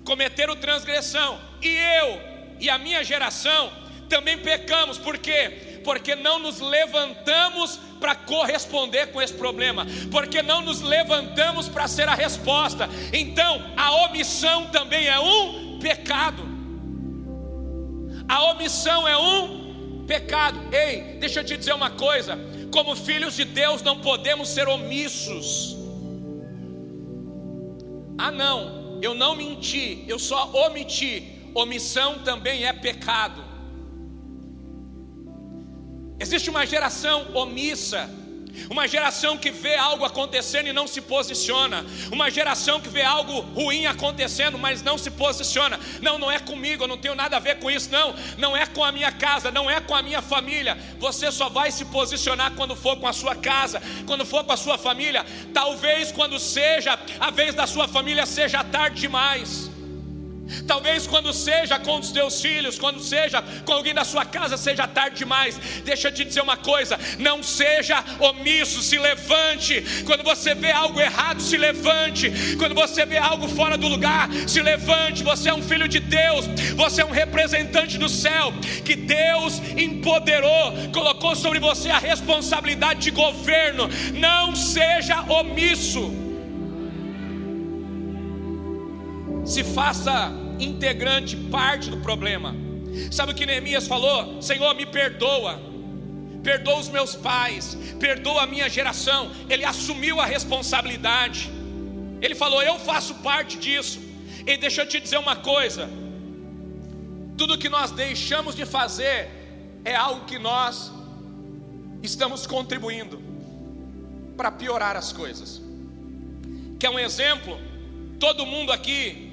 cometeram 0.05 0.55
transgressão, 0.57 1.41
e 1.63 1.69
eu 1.69 2.21
e 2.61 2.69
a 2.69 2.79
minha 2.79 3.03
geração 3.03 3.73
também 4.11 4.37
pecamos, 4.37 4.99
por 4.99 5.17
quê? 5.17 5.81
Porque 5.83 6.15
não 6.15 6.39
nos 6.39 6.61
levantamos 6.61 7.79
para 8.01 8.15
corresponder 8.15 9.07
com 9.13 9.23
esse 9.23 9.33
problema, 9.33 9.87
porque 10.11 10.43
não 10.43 10.61
nos 10.61 10.83
levantamos 10.83 11.69
para 11.69 11.89
ser 11.89 12.09
a 12.09 12.15
resposta. 12.15 12.89
Então, 13.13 13.73
a 13.77 14.07
omissão 14.07 14.67
também 14.67 15.07
é 15.07 15.19
um 15.19 15.79
pecado. 15.79 16.43
A 18.29 18.51
omissão 18.51 19.09
é 19.09 19.17
um 19.17 20.05
pecado. 20.07 20.59
Ei, 20.75 21.19
deixa 21.19 21.41
eu 21.41 21.45
te 21.45 21.57
dizer 21.57 21.73
uma 21.73 21.91
coisa: 21.91 22.39
como 22.71 22.95
filhos 22.97 23.37
de 23.37 23.45
Deus, 23.45 23.81
não 23.81 24.01
podemos 24.01 24.49
ser 24.49 24.69
omissos. 24.69 25.77
Ah, 28.19 28.31
não, 28.31 28.99
eu 29.01 29.15
não 29.15 29.35
menti, 29.35 30.05
eu 30.07 30.19
só 30.19 30.51
omiti. 30.67 31.39
Omissão 31.55 32.21
também 32.21 32.65
é 32.65 32.73
pecado. 32.73 33.50
Existe 36.21 36.51
uma 36.51 36.67
geração 36.67 37.29
omissa, 37.33 38.11
uma 38.69 38.87
geração 38.87 39.39
que 39.39 39.51
vê 39.51 39.75
algo 39.75 40.05
acontecendo 40.05 40.67
e 40.67 40.73
não 40.73 40.87
se 40.87 41.01
posiciona, 41.01 41.83
uma 42.13 42.31
geração 42.31 42.79
que 42.79 42.91
vê 42.91 43.03
algo 43.03 43.41
ruim 43.41 43.87
acontecendo, 43.87 44.59
mas 44.59 44.83
não 44.83 44.99
se 44.99 45.11
posiciona. 45.11 45.81
Não, 46.03 46.19
não 46.19 46.31
é 46.31 46.39
comigo, 46.39 46.85
eu 46.85 46.89
não 46.89 46.99
tenho 46.99 47.15
nada 47.15 47.39
a 47.39 47.41
ver 47.41 47.59
com 47.59 47.71
isso, 47.71 47.91
não. 47.91 48.15
Não 48.37 48.55
é 48.55 48.67
com 48.67 48.85
a 48.85 48.93
minha 48.93 49.11
casa, 49.11 49.51
não 49.51 49.71
é 49.71 49.81
com 49.81 49.95
a 49.95 50.03
minha 50.03 50.21
família. 50.21 50.77
Você 50.99 51.33
só 51.33 51.49
vai 51.49 51.71
se 51.71 51.87
posicionar 51.87 52.53
quando 52.53 52.77
for 52.77 52.99
com 52.99 53.07
a 53.07 53.15
sua 53.15 53.35
casa, 53.35 53.81
quando 54.07 54.27
for 54.27 54.45
com 54.45 54.53
a 54.53 54.59
sua 54.59 54.77
família. 54.77 55.25
Talvez 55.55 56.13
quando 56.13 56.39
seja 56.39 56.99
a 57.19 57.31
vez 57.31 57.55
da 57.55 57.67
sua 57.67 57.89
família 57.89 58.27
seja 58.27 58.63
tarde 58.63 59.01
demais. 59.01 59.70
Talvez 60.67 61.07
quando 61.07 61.33
seja 61.33 61.79
com 61.79 61.99
os 61.99 62.11
teus 62.11 62.41
filhos, 62.41 62.79
quando 62.79 63.01
seja 63.01 63.43
com 63.65 63.73
alguém 63.73 63.95
da 63.95 64.05
sua 64.05 64.25
casa, 64.25 64.57
seja 64.57 64.87
tarde 64.87 65.19
demais. 65.19 65.59
Deixa 65.85 66.09
eu 66.09 66.13
te 66.13 66.25
dizer 66.25 66.41
uma 66.41 66.57
coisa: 66.57 66.99
não 67.19 67.43
seja 67.43 68.05
omisso, 68.19 68.83
se 68.83 68.99
levante. 68.99 69.85
Quando 70.05 70.23
você 70.23 70.55
vê 70.55 70.73
algo 70.73 71.01
errado, 71.01 71.41
se 71.41 71.57
levante. 71.57 72.31
Quando 72.59 72.75
você 72.75 73.05
vê 73.05 73.19
algo 73.19 73.49
fora 73.49 73.77
do 73.77 73.89
lugar, 73.89 74.29
se 74.47 74.61
levante. 74.61 75.23
Você 75.23 75.49
é 75.49 75.55
um 75.55 75.63
filho 75.63 75.89
de 75.89 76.01
Deus, 76.01 76.47
você 76.77 77.03
é 77.03 77.05
um 77.05 77.11
representante 77.11 77.99
do 77.99 78.09
céu 78.09 78.53
que 78.85 78.97
Deus 78.97 79.61
empoderou, 79.77 80.73
colocou 80.93 81.35
sobre 81.37 81.59
você 81.59 81.91
a 81.91 81.99
responsabilidade 81.99 83.01
de 83.01 83.11
governo. 83.11 83.89
Não 84.15 84.55
seja 84.55 85.23
omisso. 85.23 86.13
Se 89.45 89.65
faça 89.65 90.33
integrante, 90.63 91.37
parte 91.37 91.91
do 91.91 91.99
problema. 91.99 92.55
Sabe 93.11 93.33
o 93.33 93.35
que 93.35 93.47
Neemias 93.47 93.87
falou? 93.87 94.41
Senhor, 94.43 94.75
me 94.75 94.87
perdoa. 94.87 95.61
Perdoa 96.43 96.79
os 96.79 96.89
meus 96.89 97.15
pais, 97.15 97.77
perdoa 97.99 98.43
a 98.43 98.47
minha 98.47 98.69
geração. 98.69 99.31
Ele 99.49 99.65
assumiu 99.65 100.21
a 100.21 100.25
responsabilidade. 100.25 101.51
Ele 102.21 102.35
falou: 102.35 102.63
Eu 102.63 102.79
faço 102.79 103.15
parte 103.17 103.59
disso. 103.59 104.01
E 104.47 104.57
deixa 104.57 104.83
eu 104.83 104.89
te 104.89 104.99
dizer 104.99 105.19
uma 105.19 105.37
coisa: 105.37 105.89
tudo 107.37 107.59
que 107.59 107.69
nós 107.69 107.91
deixamos 107.91 108.55
de 108.55 108.65
fazer 108.65 109.29
é 109.85 109.95
algo 109.95 110.25
que 110.25 110.39
nós 110.39 110.91
estamos 112.03 112.47
contribuindo 112.47 113.23
para 114.37 114.51
piorar 114.51 114.97
as 114.97 115.13
coisas. 115.13 115.61
Quer 116.79 116.89
um 116.89 116.99
exemplo? 116.99 117.59
Todo 118.19 118.47
mundo 118.47 118.73
aqui 118.73 119.30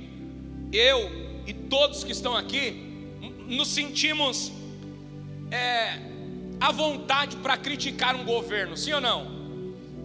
eu 0.71 1.09
e 1.45 1.53
todos 1.53 2.03
que 2.03 2.11
estão 2.11 2.35
aqui, 2.35 2.83
nos 3.47 3.69
sentimos 3.69 4.51
é, 5.49 5.99
à 6.59 6.71
vontade 6.71 7.37
para 7.37 7.55
criticar 7.55 8.15
um 8.15 8.25
governo, 8.25 8.75
sim 8.75 8.91
ou 8.93 9.01
não? 9.01 9.37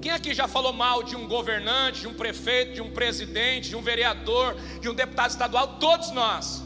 Quem 0.00 0.10
aqui 0.10 0.34
já 0.34 0.48
falou 0.48 0.72
mal 0.72 1.02
de 1.02 1.14
um 1.14 1.28
governante, 1.28 2.00
de 2.00 2.08
um 2.08 2.14
prefeito, 2.14 2.74
de 2.74 2.82
um 2.82 2.90
presidente, 2.90 3.68
de 3.68 3.76
um 3.76 3.82
vereador, 3.82 4.56
de 4.80 4.88
um 4.88 4.94
deputado 4.94 5.30
estadual? 5.30 5.78
Todos 5.78 6.10
nós. 6.10 6.62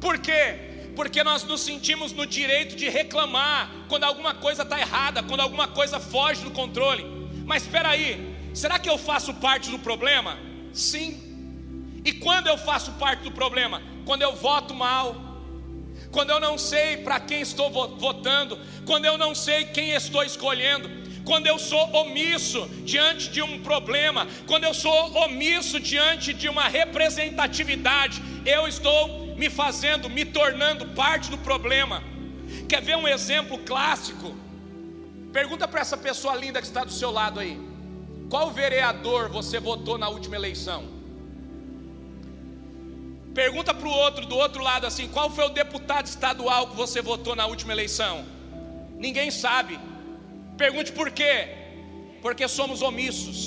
Por 0.00 0.18
quê? 0.18 0.90
Porque 0.96 1.22
nós 1.22 1.44
nos 1.44 1.60
sentimos 1.60 2.12
no 2.12 2.26
direito 2.26 2.74
de 2.74 2.88
reclamar 2.88 3.70
quando 3.88 4.04
alguma 4.04 4.34
coisa 4.34 4.62
está 4.62 4.80
errada, 4.80 5.22
quando 5.22 5.40
alguma 5.40 5.68
coisa 5.68 6.00
foge 6.00 6.42
do 6.42 6.50
controle. 6.50 7.04
Mas 7.44 7.62
espera 7.62 7.90
aí, 7.90 8.34
será 8.52 8.78
que 8.78 8.88
eu 8.88 8.98
faço 8.98 9.32
parte 9.34 9.70
do 9.70 9.78
problema? 9.78 10.36
Sim, 10.72 11.25
e 12.06 12.12
quando 12.12 12.46
eu 12.46 12.56
faço 12.56 12.92
parte 12.92 13.24
do 13.24 13.32
problema? 13.32 13.82
Quando 14.04 14.22
eu 14.22 14.36
voto 14.36 14.72
mal, 14.72 15.16
quando 16.12 16.30
eu 16.30 16.38
não 16.38 16.56
sei 16.56 16.98
para 16.98 17.18
quem 17.18 17.40
estou 17.40 17.68
votando, 17.98 18.56
quando 18.86 19.06
eu 19.06 19.18
não 19.18 19.34
sei 19.34 19.64
quem 19.64 19.90
estou 19.90 20.22
escolhendo, 20.22 20.88
quando 21.24 21.48
eu 21.48 21.58
sou 21.58 21.84
omisso 21.96 22.68
diante 22.84 23.28
de 23.28 23.42
um 23.42 23.60
problema, 23.60 24.24
quando 24.46 24.62
eu 24.62 24.72
sou 24.72 25.16
omisso 25.24 25.80
diante 25.80 26.32
de 26.32 26.48
uma 26.48 26.68
representatividade, 26.68 28.22
eu 28.46 28.68
estou 28.68 29.34
me 29.36 29.50
fazendo, 29.50 30.08
me 30.08 30.24
tornando 30.24 30.86
parte 30.94 31.28
do 31.28 31.38
problema. 31.38 32.04
Quer 32.68 32.82
ver 32.82 32.96
um 32.96 33.08
exemplo 33.08 33.58
clássico? 33.58 34.36
Pergunta 35.32 35.66
para 35.66 35.80
essa 35.80 35.96
pessoa 35.96 36.36
linda 36.36 36.60
que 36.60 36.68
está 36.68 36.84
do 36.84 36.92
seu 36.92 37.10
lado 37.10 37.40
aí: 37.40 37.60
qual 38.30 38.52
vereador 38.52 39.28
você 39.28 39.58
votou 39.58 39.98
na 39.98 40.08
última 40.08 40.36
eleição? 40.36 40.95
Pergunta 43.36 43.74
para 43.74 43.86
o 43.86 43.90
outro, 43.90 44.24
do 44.24 44.34
outro 44.34 44.62
lado, 44.62 44.86
assim: 44.86 45.08
qual 45.08 45.28
foi 45.28 45.44
o 45.44 45.50
deputado 45.50 46.06
estadual 46.06 46.68
que 46.68 46.76
você 46.76 47.02
votou 47.02 47.36
na 47.36 47.44
última 47.44 47.72
eleição? 47.76 48.24
Ninguém 48.96 49.30
sabe. 49.30 49.78
Pergunte 50.56 50.90
por 50.90 51.10
quê? 51.10 51.34
Porque 52.22 52.48
somos 52.48 52.80
omissos. 52.80 53.38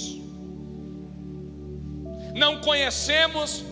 Não 2.35 2.61
conhecemos 2.61 3.65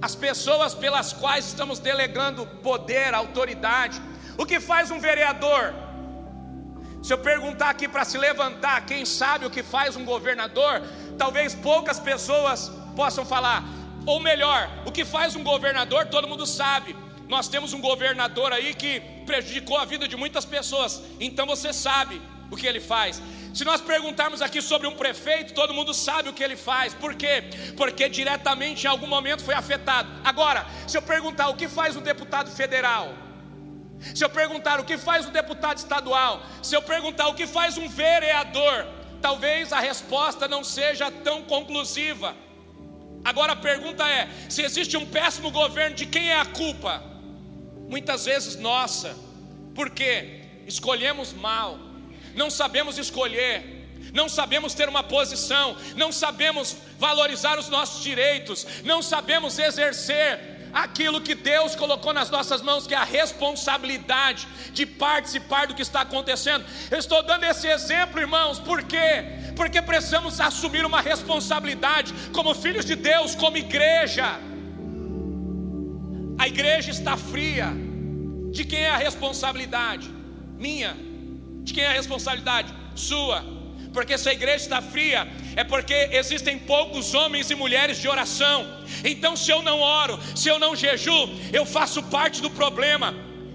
as 0.00 0.14
pessoas 0.14 0.74
pelas 0.74 1.12
quais 1.12 1.44
estamos 1.48 1.78
delegando 1.78 2.46
poder, 2.68 3.12
autoridade. 3.12 4.00
O 4.38 4.46
que 4.46 4.58
faz 4.60 4.90
um 4.90 4.98
vereador? 4.98 5.74
Se 7.02 7.12
eu 7.12 7.18
perguntar 7.18 7.68
aqui 7.68 7.86
para 7.86 8.06
se 8.06 8.16
levantar, 8.16 8.86
quem 8.86 9.04
sabe 9.04 9.44
o 9.44 9.50
que 9.50 9.62
faz 9.62 9.94
um 9.94 10.06
governador, 10.06 10.80
talvez 11.18 11.54
poucas 11.54 12.00
pessoas 12.00 12.72
possam 12.96 13.26
falar. 13.26 13.79
Ou 14.06 14.20
melhor, 14.20 14.70
o 14.86 14.92
que 14.92 15.04
faz 15.04 15.36
um 15.36 15.42
governador, 15.42 16.06
todo 16.06 16.28
mundo 16.28 16.46
sabe. 16.46 16.96
Nós 17.28 17.48
temos 17.48 17.72
um 17.72 17.80
governador 17.80 18.52
aí 18.52 18.74
que 18.74 19.00
prejudicou 19.24 19.76
a 19.78 19.84
vida 19.84 20.08
de 20.08 20.16
muitas 20.16 20.44
pessoas, 20.44 21.00
então 21.20 21.46
você 21.46 21.72
sabe 21.72 22.20
o 22.50 22.56
que 22.56 22.66
ele 22.66 22.80
faz. 22.80 23.22
Se 23.54 23.64
nós 23.64 23.80
perguntarmos 23.80 24.42
aqui 24.42 24.60
sobre 24.60 24.86
um 24.86 24.94
prefeito, 24.94 25.54
todo 25.54 25.74
mundo 25.74 25.94
sabe 25.94 26.28
o 26.28 26.32
que 26.32 26.42
ele 26.42 26.56
faz. 26.56 26.94
Por 26.94 27.14
quê? 27.14 27.44
Porque 27.76 28.08
diretamente 28.08 28.84
em 28.84 28.88
algum 28.88 29.06
momento 29.06 29.44
foi 29.44 29.54
afetado. 29.54 30.08
Agora, 30.24 30.66
se 30.86 30.96
eu 30.96 31.02
perguntar 31.02 31.48
o 31.48 31.56
que 31.56 31.68
faz 31.68 31.96
um 31.96 32.00
deputado 32.00 32.50
federal, 32.50 33.14
se 34.14 34.24
eu 34.24 34.30
perguntar 34.30 34.80
o 34.80 34.84
que 34.84 34.96
faz 34.96 35.26
um 35.26 35.30
deputado 35.30 35.78
estadual, 35.78 36.42
se 36.62 36.74
eu 36.74 36.82
perguntar 36.82 37.28
o 37.28 37.34
que 37.34 37.46
faz 37.46 37.76
um 37.76 37.88
vereador, 37.88 38.86
talvez 39.20 39.72
a 39.72 39.80
resposta 39.80 40.48
não 40.48 40.64
seja 40.64 41.10
tão 41.10 41.42
conclusiva. 41.42 42.34
Agora 43.24 43.52
a 43.52 43.56
pergunta 43.56 44.08
é: 44.08 44.28
se 44.48 44.62
existe 44.62 44.96
um 44.96 45.06
péssimo 45.06 45.50
governo, 45.50 45.96
de 45.96 46.06
quem 46.06 46.30
é 46.30 46.40
a 46.40 46.44
culpa? 46.44 47.02
Muitas 47.88 48.24
vezes 48.24 48.56
nossa, 48.56 49.16
porque 49.74 50.40
escolhemos 50.66 51.32
mal, 51.32 51.78
não 52.34 52.50
sabemos 52.50 52.98
escolher, 52.98 53.80
não 54.12 54.28
sabemos 54.28 54.74
ter 54.74 54.88
uma 54.88 55.02
posição, 55.02 55.76
não 55.96 56.12
sabemos 56.12 56.76
valorizar 56.98 57.58
os 57.58 57.68
nossos 57.68 58.02
direitos, 58.02 58.66
não 58.84 59.02
sabemos 59.02 59.58
exercer 59.58 60.60
aquilo 60.72 61.20
que 61.20 61.34
Deus 61.34 61.74
colocou 61.74 62.12
nas 62.12 62.30
nossas 62.30 62.62
mãos, 62.62 62.86
que 62.86 62.94
é 62.94 62.96
a 62.96 63.04
responsabilidade 63.04 64.46
de 64.72 64.86
participar 64.86 65.66
do 65.66 65.74
que 65.74 65.82
está 65.82 66.02
acontecendo. 66.02 66.64
Eu 66.90 66.98
estou 66.98 67.22
dando 67.22 67.44
esse 67.44 67.66
exemplo, 67.66 68.20
irmãos, 68.20 68.58
por 68.58 68.82
quê? 68.84 69.49
Porque 69.60 69.82
precisamos 69.82 70.40
assumir 70.40 70.86
uma 70.86 71.02
responsabilidade 71.02 72.14
como 72.32 72.54
filhos 72.54 72.86
de 72.86 72.96
Deus, 72.96 73.34
como 73.34 73.58
igreja. 73.58 74.40
A 76.38 76.48
igreja 76.48 76.90
está 76.90 77.14
fria. 77.14 77.68
De 78.50 78.64
quem 78.64 78.80
é 78.80 78.88
a 78.88 78.96
responsabilidade? 78.96 80.08
Minha. 80.56 80.96
De 81.62 81.74
quem 81.74 81.84
é 81.84 81.88
a 81.88 81.92
responsabilidade? 81.92 82.72
Sua 82.94 83.44
porque 83.92 84.16
se 84.16 84.28
a 84.28 84.32
igreja 84.32 84.64
está 84.64 84.80
fria, 84.80 85.28
é 85.56 85.64
porque 85.64 86.10
existem 86.12 86.56
poucos 86.56 87.12
homens 87.12 87.50
e 87.50 87.56
mulheres 87.56 87.98
de 87.98 88.08
oração. 88.08 88.64
Então, 89.04 89.34
se 89.36 89.50
eu 89.50 89.62
não 89.62 89.80
oro, 89.80 90.16
se 90.36 90.48
eu 90.48 90.60
não 90.60 90.76
jejuo, 90.76 91.28
eu 91.52 91.66
faço 91.66 92.00
parte 92.04 92.40
do 92.40 92.48
problema, 92.48 93.12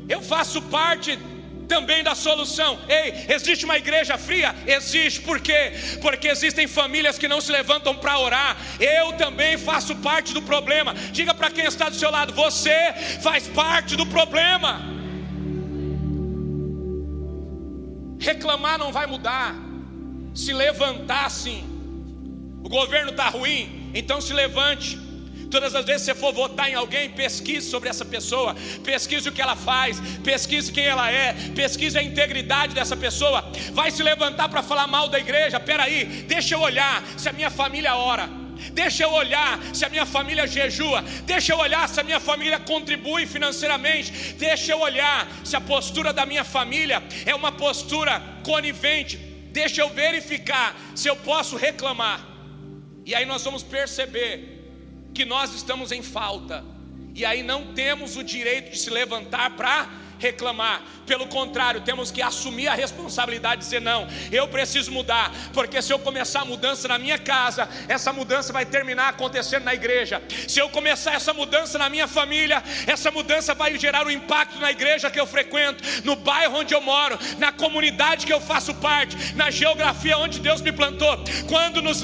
eu 0.10 0.22
faço 0.22 0.62
parte 0.64 1.18
também 1.66 2.04
da 2.04 2.16
solução. 2.16 2.80
Ei, 2.88 3.26
existe 3.30 3.66
uma 3.66 3.78
igreja 3.78 4.18
fria? 4.18 4.56
Existe, 4.66 5.22
por 5.22 5.40
quê? 5.40 5.74
Porque 6.02 6.28
existem 6.28 6.68
famílias 6.68 7.18
que 7.18 7.28
não 7.28 7.42
se 7.42 7.52
levantam 7.52 7.96
para 7.96 8.18
orar. 8.20 8.58
Eu 8.80 9.14
também 9.14 9.58
faço 9.58 9.96
parte 9.98 10.34
do 10.34 10.42
problema. 10.42 10.94
Diga 11.12 11.34
para 11.34 11.52
quem 11.52 11.66
está 11.66 11.90
do 11.90 11.96
seu 11.96 12.12
lado: 12.12 12.34
você 12.34 12.94
faz 13.22 13.48
parte 13.48 13.96
do 13.96 14.06
problema. 14.06 14.82
Reclamar 18.20 18.80
não 18.80 18.92
vai 18.92 19.06
mudar 19.06 19.56
se 20.34 20.52
levantar 20.52 21.30
sim. 21.32 21.64
O 22.64 22.70
governo 22.70 23.12
está 23.12 23.30
ruim, 23.30 23.92
então 23.94 24.20
se 24.20 24.34
levante. 24.34 25.05
Todas 25.56 25.74
as 25.74 25.86
vezes 25.86 26.02
que 26.02 26.12
você 26.12 26.20
for 26.20 26.34
votar 26.34 26.70
em 26.70 26.74
alguém, 26.74 27.10
pesquise 27.10 27.70
sobre 27.70 27.88
essa 27.88 28.04
pessoa, 28.04 28.54
pesquise 28.84 29.30
o 29.30 29.32
que 29.32 29.42
ela 29.42 29.56
faz, 29.56 30.02
pesquise 30.22 30.70
quem 30.70 30.84
ela 30.86 31.10
é, 31.10 31.34
pesquise 31.56 31.98
a 31.98 32.04
integridade 32.04 32.76
dessa 32.76 32.98
pessoa. 32.98 33.50
Vai 33.72 33.90
se 33.90 34.04
levantar 34.04 34.50
para 34.50 34.62
falar 34.62 34.86
mal 34.86 35.08
da 35.08 35.18
igreja? 35.18 35.58
Peraí, 35.58 36.26
deixa 36.28 36.56
eu 36.56 36.60
olhar 36.60 37.02
se 37.16 37.30
a 37.30 37.32
minha 37.32 37.50
família 37.50 37.96
ora. 37.96 38.30
Deixa 38.74 39.04
eu 39.04 39.14
olhar 39.14 39.58
se 39.74 39.86
a 39.86 39.90
minha 39.90 40.06
família 40.06 40.46
jejua. 40.46 41.02
Deixa 41.24 41.54
eu 41.54 41.58
olhar 41.58 41.88
se 41.88 42.02
a 42.02 42.04
minha 42.04 42.20
família 42.20 42.60
contribui 42.60 43.26
financeiramente. 43.26 44.34
Deixa 44.34 44.74
eu 44.74 44.80
olhar 44.82 45.26
se 45.46 45.56
a 45.56 45.62
postura 45.62 46.12
da 46.12 46.26
minha 46.26 46.44
família 46.44 47.02
é 47.26 47.34
uma 47.34 47.54
postura 47.54 48.22
conivente 48.44 49.18
deixa 49.54 49.80
eu 49.82 49.90
verificar 49.90 50.76
se 50.94 51.08
eu 51.08 51.16
posso 51.16 51.56
reclamar. 51.56 52.20
E 53.06 53.16
aí 53.16 53.26
nós 53.26 53.42
vamos 53.42 53.64
perceber 53.64 54.55
que 55.16 55.26
nós 55.26 55.56
estamos 55.56 55.92
em 55.92 56.04
falta. 56.04 56.64
E 57.16 57.26
aí 57.26 57.42
não 57.42 57.74
temos 57.74 58.18
o 58.18 58.24
direito 58.24 58.72
de 58.72 58.78
se 58.78 58.90
levantar 58.90 59.56
para 59.56 59.90
reclamar. 60.20 60.82
Pelo 61.06 61.28
contrário, 61.28 61.82
temos 61.82 62.12
que 62.12 62.22
assumir 62.22 62.68
a 62.68 62.74
responsabilidade 62.74 63.62
e 63.62 63.64
dizer: 63.64 63.82
não, 63.82 64.08
eu 64.32 64.48
preciso 64.48 64.92
mudar, 64.92 65.32
porque 65.54 65.82
se 65.82 65.94
eu 65.94 66.00
começar 66.00 66.42
a 66.42 66.46
mudança 66.46 66.88
na 66.88 66.98
minha 66.98 67.18
casa, 67.18 67.70
essa 67.88 68.12
mudança 68.12 68.52
vai 68.52 68.66
terminar 68.66 69.10
acontecendo 69.10 69.64
na 69.64 69.74
igreja. 69.74 70.22
Se 70.48 70.60
eu 70.60 70.70
começar 70.70 71.14
essa 71.14 71.34
mudança 71.34 71.78
na 71.78 71.90
minha 71.90 72.08
família, 72.08 72.64
essa 72.88 73.12
mudança 73.12 73.54
vai 73.54 73.78
gerar 73.78 74.06
um 74.06 74.10
impacto 74.10 74.60
na 74.60 74.72
igreja 74.72 75.12
que 75.12 75.20
eu 75.20 75.28
frequento, 75.28 75.84
no 76.04 76.16
bairro 76.16 76.60
onde 76.60 76.74
eu 76.74 76.82
moro, 76.82 77.18
na 77.38 77.52
comunidade 77.52 78.26
que 78.26 78.34
eu 78.34 78.42
faço 78.42 78.74
parte, 78.76 79.36
na 79.36 79.52
geografia 79.52 80.18
onde 80.18 80.40
Deus 80.40 80.62
me 80.62 80.72
plantou. 80.72 81.18
Quando 81.48 81.82
nos 81.82 82.02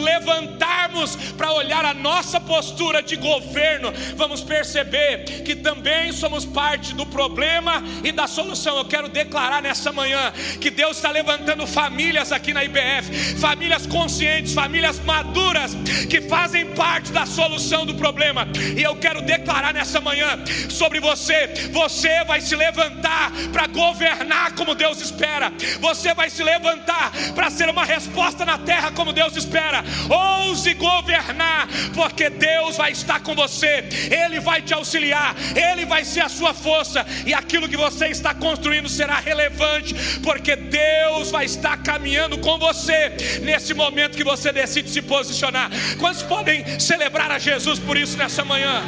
para 1.37 1.51
olhar 1.53 1.85
a 1.85 1.93
nossa 1.93 2.39
postura 2.39 3.01
de 3.01 3.15
governo, 3.15 3.91
vamos 4.15 4.41
perceber 4.41 5.43
que 5.43 5.55
também 5.55 6.11
somos 6.11 6.45
parte 6.45 6.93
do 6.93 7.05
problema 7.05 7.83
e 8.03 8.11
da 8.11 8.27
solução. 8.27 8.77
Eu 8.77 8.85
quero 8.85 9.07
declarar 9.07 9.61
nessa 9.61 9.91
manhã 9.91 10.31
que 10.59 10.69
Deus 10.69 10.97
está 10.97 11.09
levantando 11.09 11.65
famílias 11.65 12.31
aqui 12.31 12.53
na 12.53 12.63
IBF, 12.63 13.37
famílias 13.39 13.85
conscientes, 13.87 14.53
famílias 14.53 14.99
maduras, 14.99 15.75
que 16.09 16.21
fazem 16.21 16.67
parte 16.73 17.11
da 17.11 17.25
solução 17.25 17.85
do 17.85 17.95
problema. 17.95 18.47
E 18.77 18.81
eu 18.81 18.95
quero 18.95 19.21
declarar 19.21 19.73
nessa 19.73 20.01
manhã 20.01 20.39
sobre 20.69 20.99
você: 20.99 21.47
você 21.71 22.23
vai 22.25 22.41
se 22.41 22.55
levantar 22.55 23.31
para 23.51 23.67
governar 23.67 24.53
como 24.53 24.75
Deus 24.75 25.01
espera, 25.01 25.51
você 25.79 26.13
vai 26.13 26.29
se 26.29 26.43
levantar 26.43 27.11
para 27.33 27.49
ser 27.49 27.69
uma 27.69 27.85
resposta 27.85 28.45
na 28.45 28.57
terra 28.57 28.91
como 28.91 29.13
Deus 29.13 29.35
espera. 29.35 29.83
Ouse 30.09 30.73
governar, 30.81 31.67
porque 31.93 32.27
Deus 32.29 32.75
vai 32.75 32.91
estar 32.91 33.19
com 33.19 33.35
você, 33.35 33.83
Ele 34.23 34.39
vai 34.39 34.63
te 34.63 34.73
auxiliar, 34.73 35.35
Ele 35.55 35.85
vai 35.85 36.03
ser 36.03 36.21
a 36.21 36.29
sua 36.29 36.53
força, 36.53 37.05
e 37.25 37.33
aquilo 37.33 37.69
que 37.69 37.77
você 37.77 38.07
está 38.07 38.33
construindo 38.33 38.89
será 38.89 39.19
relevante, 39.19 39.93
porque 40.23 40.55
Deus 40.55 41.29
vai 41.29 41.45
estar 41.45 41.77
caminhando 41.83 42.39
com 42.39 42.57
você 42.57 42.99
nesse 43.43 43.75
momento 43.75 44.17
que 44.17 44.23
você 44.23 44.51
decide 44.51 44.89
se 44.89 45.03
posicionar. 45.03 45.69
Quantos 45.99 46.23
podem 46.23 46.79
celebrar 46.79 47.31
a 47.31 47.37
Jesus 47.37 47.77
por 47.79 47.95
isso 47.95 48.17
nessa 48.17 48.43
manhã? 48.43 48.81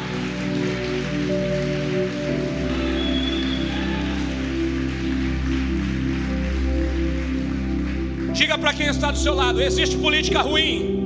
Diga 8.34 8.58
para 8.58 8.74
quem 8.74 8.88
está 8.88 9.12
do 9.12 9.18
seu 9.18 9.36
lado: 9.36 9.62
existe 9.62 9.96
política 9.96 10.42
ruim, 10.42 11.03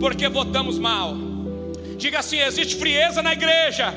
porque 0.00 0.26
votamos 0.28 0.78
mal. 0.78 1.14
Diga 1.98 2.20
assim: 2.20 2.38
existe 2.38 2.76
frieza 2.76 3.22
na 3.22 3.34
igreja, 3.34 3.92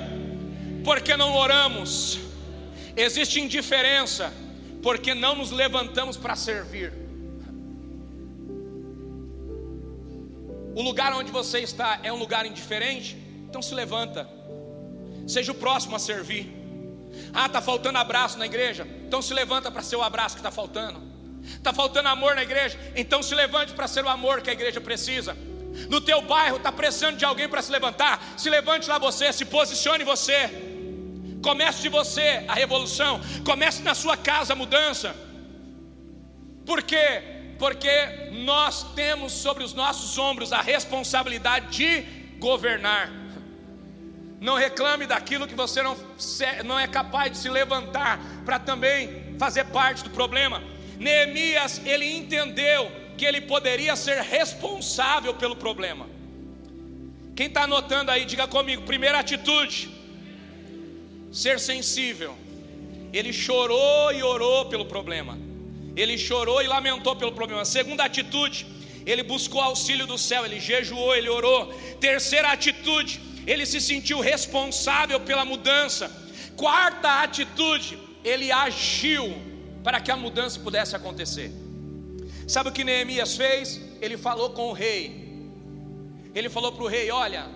porque 0.83 1.15
não 1.15 1.33
oramos. 1.33 2.19
Existe 2.95 3.39
indiferença, 3.39 4.31
porque 4.83 5.15
não 5.15 5.35
nos 5.35 5.49
levantamos 5.49 6.17
para 6.17 6.35
servir. 6.35 6.93
O 10.75 10.81
lugar 10.81 11.13
onde 11.13 11.31
você 11.31 11.59
está 11.59 11.99
é 12.03 12.11
um 12.11 12.17
lugar 12.17 12.45
indiferente, 12.45 13.17
então 13.47 13.61
se 13.61 13.73
levanta. 13.73 14.29
Seja 15.25 15.51
o 15.51 15.55
próximo 15.55 15.95
a 15.95 15.99
servir. 15.99 16.51
Ah, 17.33 17.45
está 17.45 17.61
faltando 17.61 17.97
abraço 17.97 18.37
na 18.37 18.45
igreja, 18.45 18.85
então 19.07 19.21
se 19.21 19.33
levanta 19.33 19.71
para 19.71 19.81
ser 19.81 19.95
o 19.95 20.01
abraço 20.01 20.35
que 20.35 20.39
está 20.39 20.51
faltando. 20.51 21.01
Está 21.43 21.73
faltando 21.73 22.09
amor 22.09 22.35
na 22.35 22.43
igreja? 22.43 22.77
Então 22.95 23.21
se 23.21 23.33
levante 23.35 23.73
para 23.73 23.87
ser 23.87 24.03
o 24.03 24.09
amor 24.09 24.41
que 24.41 24.49
a 24.49 24.53
igreja 24.53 24.81
precisa. 24.81 25.35
No 25.89 25.99
teu 26.01 26.21
bairro 26.21 26.57
está 26.57 26.71
precisando 26.71 27.17
de 27.17 27.25
alguém 27.25 27.47
para 27.47 27.61
se 27.61 27.71
levantar. 27.71 28.21
Se 28.37 28.49
levante 28.49 28.87
lá 28.87 28.97
você, 28.97 29.33
se 29.33 29.45
posicione 29.45 30.03
você. 30.03 30.49
Comece 31.41 31.81
de 31.81 31.89
você 31.89 32.43
a 32.47 32.53
revolução. 32.53 33.19
Comece 33.45 33.81
na 33.81 33.93
sua 33.93 34.15
casa 34.15 34.53
a 34.53 34.55
mudança. 34.55 35.15
Por 36.65 36.81
quê? 36.81 37.21
Porque 37.59 38.31
nós 38.31 38.93
temos 38.93 39.33
sobre 39.33 39.63
os 39.63 39.73
nossos 39.73 40.17
ombros 40.17 40.53
a 40.53 40.61
responsabilidade 40.61 41.77
de 41.77 42.01
governar. 42.39 43.11
Não 44.39 44.55
reclame 44.55 45.05
daquilo 45.05 45.47
que 45.47 45.55
você 45.55 45.81
não, 45.81 45.95
não 46.65 46.79
é 46.79 46.87
capaz 46.87 47.31
de 47.31 47.37
se 47.37 47.49
levantar 47.49 48.19
para 48.45 48.59
também 48.59 49.35
fazer 49.39 49.65
parte 49.65 50.03
do 50.03 50.09
problema. 50.09 50.61
Neemias, 50.99 51.81
ele 51.85 52.05
entendeu 52.05 52.91
que 53.23 53.27
ele 53.27 53.39
poderia 53.39 53.95
ser 53.95 54.17
responsável 54.21 55.33
pelo 55.41 55.55
problema. 55.55 56.05
Quem 57.37 57.47
está 57.47 57.61
anotando 57.63 58.11
aí, 58.11 58.25
diga 58.25 58.45
comigo: 58.55 58.81
primeira 58.83 59.17
atitude, 59.19 59.77
ser 61.31 61.57
sensível. 61.57 62.35
Ele 63.13 63.31
chorou 63.31 64.11
e 64.11 64.21
orou 64.21 64.65
pelo 64.65 64.85
problema. 64.93 65.39
Ele 65.95 66.17
chorou 66.17 66.61
e 66.61 66.67
lamentou 66.67 67.15
pelo 67.15 67.31
problema. 67.31 67.63
Segunda 67.63 68.03
atitude, 68.03 68.65
ele 69.05 69.23
buscou 69.23 69.61
auxílio 69.61 70.05
do 70.05 70.17
céu, 70.17 70.43
ele 70.45 70.59
jejuou, 70.59 71.15
ele 71.15 71.29
orou. 71.29 71.73
Terceira 72.01 72.51
atitude, 72.51 73.21
ele 73.47 73.65
se 73.65 73.79
sentiu 73.79 74.19
responsável 74.19 75.19
pela 75.21 75.45
mudança. 75.45 76.11
Quarta 76.57 77.21
atitude, 77.23 77.97
ele 78.21 78.51
agiu 78.51 79.25
para 79.81 80.01
que 80.01 80.11
a 80.11 80.17
mudança 80.17 80.59
pudesse 80.59 80.93
acontecer. 80.93 81.62
Sabe 82.47 82.69
o 82.69 82.71
que 82.71 82.83
Neemias 82.83 83.35
fez? 83.35 83.79
Ele 84.01 84.17
falou 84.17 84.51
com 84.51 84.69
o 84.69 84.73
rei. 84.73 85.51
Ele 86.35 86.49
falou 86.49 86.71
para 86.71 86.83
o 86.83 86.87
rei: 86.87 87.09
Olha, 87.11 87.47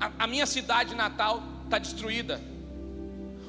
a, 0.00 0.10
a 0.24 0.26
minha 0.26 0.46
cidade 0.46 0.94
natal 0.94 1.42
está 1.64 1.78
destruída. 1.78 2.40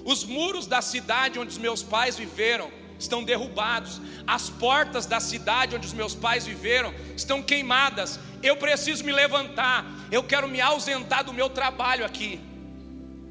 Os 0.03 0.23
muros 0.23 0.67
da 0.67 0.81
cidade 0.81 1.39
onde 1.39 1.51
os 1.51 1.57
meus 1.57 1.81
pais 1.81 2.15
viveram 2.15 2.71
estão 2.99 3.23
derrubados. 3.23 3.99
As 4.25 4.49
portas 4.49 5.05
da 5.05 5.19
cidade 5.19 5.75
onde 5.75 5.87
os 5.87 5.93
meus 5.93 6.15
pais 6.15 6.45
viveram 6.45 6.93
estão 7.15 7.41
queimadas. 7.41 8.19
Eu 8.41 8.55
preciso 8.57 9.03
me 9.03 9.11
levantar. 9.11 9.85
Eu 10.11 10.23
quero 10.23 10.47
me 10.47 10.61
ausentar 10.61 11.23
do 11.23 11.33
meu 11.33 11.49
trabalho 11.49 12.05
aqui. 12.05 12.39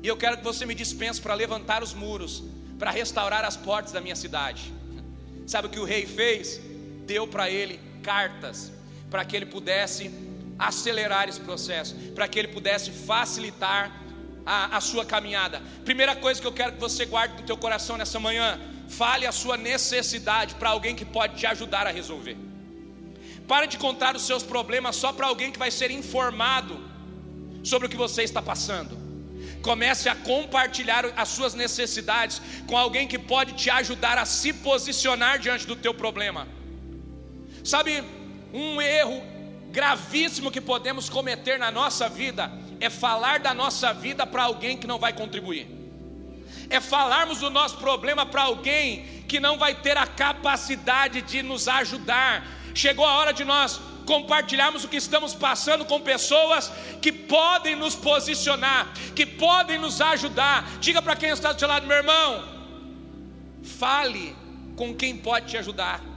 E 0.03 0.09
eu 0.09 0.17
quero 0.17 0.37
que 0.37 0.45
você 0.45 0.67
me 0.67 0.75
dispense 0.75 1.21
para 1.21 1.33
levantar 1.33 1.83
os 1.83 1.95
muros, 1.95 2.43
para 2.79 2.91
restaurar 2.91 3.45
as 3.45 3.57
portas 3.57 3.93
da 3.93 4.01
minha 4.01 4.17
cidade. 4.17 4.73
Sabe 5.47 5.69
o 5.69 5.71
que 5.71 5.79
o 5.79 5.85
rei 5.85 6.05
fez? 6.05 6.61
Deu 7.07 7.27
para 7.27 7.51
ele 7.51 7.81
cartas, 8.03 8.73
para 9.11 9.25
que 9.25 9.37
ele 9.37 9.47
pudesse 9.47 10.11
acelerar 10.59 11.29
esse 11.29 11.41
processo, 11.41 11.95
para 12.15 12.29
que 12.29 12.39
ele 12.39 12.49
pudesse 12.49 12.91
facilitar 12.91 13.91
a, 14.47 14.77
a, 14.77 14.81
sua 14.81 15.05
caminhada. 15.05 15.63
Primeira 15.85 16.15
coisa 16.15 16.41
que 16.41 16.47
eu 16.47 16.53
quero 16.53 16.73
que 16.73 16.81
você 16.81 17.05
guarde 17.05 17.35
no 17.41 17.47
teu 17.47 17.57
coração 17.57 17.97
nessa 17.97 18.21
manhã: 18.21 18.61
fale 18.89 19.27
a 19.27 19.33
sua 19.33 19.57
necessidade 19.57 20.55
para 20.55 20.71
alguém 20.71 20.95
que 20.95 21.05
pode 21.05 21.37
te 21.37 21.47
ajudar 21.47 21.87
a 21.87 21.91
resolver. 21.91 22.37
Pare 23.47 23.67
de 23.67 23.77
contar 23.77 24.17
os 24.17 24.27
seus 24.27 24.43
problemas 24.43 24.97
só 24.97 25.13
para 25.13 25.27
alguém 25.27 25.53
que 25.53 25.59
vai 25.59 25.71
ser 25.71 25.91
informado 25.91 26.81
sobre 27.63 27.87
o 27.87 27.91
que 27.91 27.97
você 27.97 28.23
está 28.23 28.41
passando. 28.41 29.05
Comece 29.61 30.09
a 30.09 30.15
compartilhar 30.15 31.07
as 31.17 31.29
suas 31.29 31.55
necessidades 31.55 32.41
com 32.67 32.77
alguém 32.77 33.07
que 33.07 33.19
pode 33.19 33.55
te 33.55 33.71
ajudar 33.71 34.19
a 34.19 34.25
se 34.25 34.53
posicionar 34.53 35.39
diante 35.39 35.67
do 35.67 35.77
teu 35.77 35.93
problema. 35.93 36.47
Sabe, 37.65 38.05
um 38.53 38.81
erro 38.81 39.23
gravíssimo 39.71 40.51
que 40.51 40.61
podemos 40.61 41.09
cometer 41.09 41.59
na 41.59 41.71
nossa 41.71 42.11
vida 42.11 42.53
é 42.79 42.91
falar 42.91 43.41
da 43.41 43.55
nossa 43.55 43.93
vida 43.95 44.27
para 44.27 44.45
alguém 44.45 44.77
que 44.77 44.87
não 44.87 44.99
vai 44.99 45.15
contribuir. 45.15 45.67
É 46.69 46.79
falarmos 46.79 47.39
do 47.39 47.49
nosso 47.49 47.79
problema 47.79 48.27
para 48.27 48.43
alguém 48.43 49.25
que 49.27 49.41
não 49.41 49.57
vai 49.57 49.75
ter 49.75 49.97
a 49.97 50.07
capacidade 50.07 51.23
de 51.23 51.43
nos 51.43 51.67
ajudar. 51.67 52.47
Chegou 52.75 53.07
a 53.07 53.15
hora 53.15 53.33
de 53.33 53.45
nós 53.45 53.81
compartilharmos 54.05 54.85
o 54.85 54.89
que 54.89 54.97
estamos 54.99 55.35
passando 55.35 55.87
com 55.87 56.01
pessoas 56.01 56.71
que 57.01 57.11
podem 57.11 57.75
nos 57.75 57.97
posicionar, 57.97 58.93
que 59.17 59.25
podem 59.25 59.79
nos 59.79 60.01
ajudar. 60.03 60.79
Diga 60.81 61.01
para 61.01 61.17
quem 61.17 61.31
está 61.31 61.53
do 61.53 61.59
seu 61.59 61.69
lado, 61.69 61.87
meu 61.87 61.97
irmão, 61.97 62.45
fale 63.63 64.37
com 64.77 64.95
quem 64.95 65.17
pode 65.17 65.47
te 65.47 65.57
ajudar. 65.57 66.14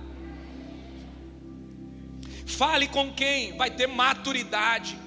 Fale 2.47 2.87
com 2.87 3.11
quem 3.11 3.57
vai 3.57 3.69
ter 3.69 3.87
maturidade 3.87 4.97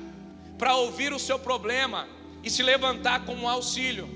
para 0.58 0.74
ouvir 0.74 1.10
o 1.10 1.18
seu 1.18 1.38
problema 1.38 2.06
e 2.44 2.50
se 2.50 2.62
levantar 2.62 3.24
como 3.24 3.44
um 3.44 3.48
auxílio, 3.48 4.06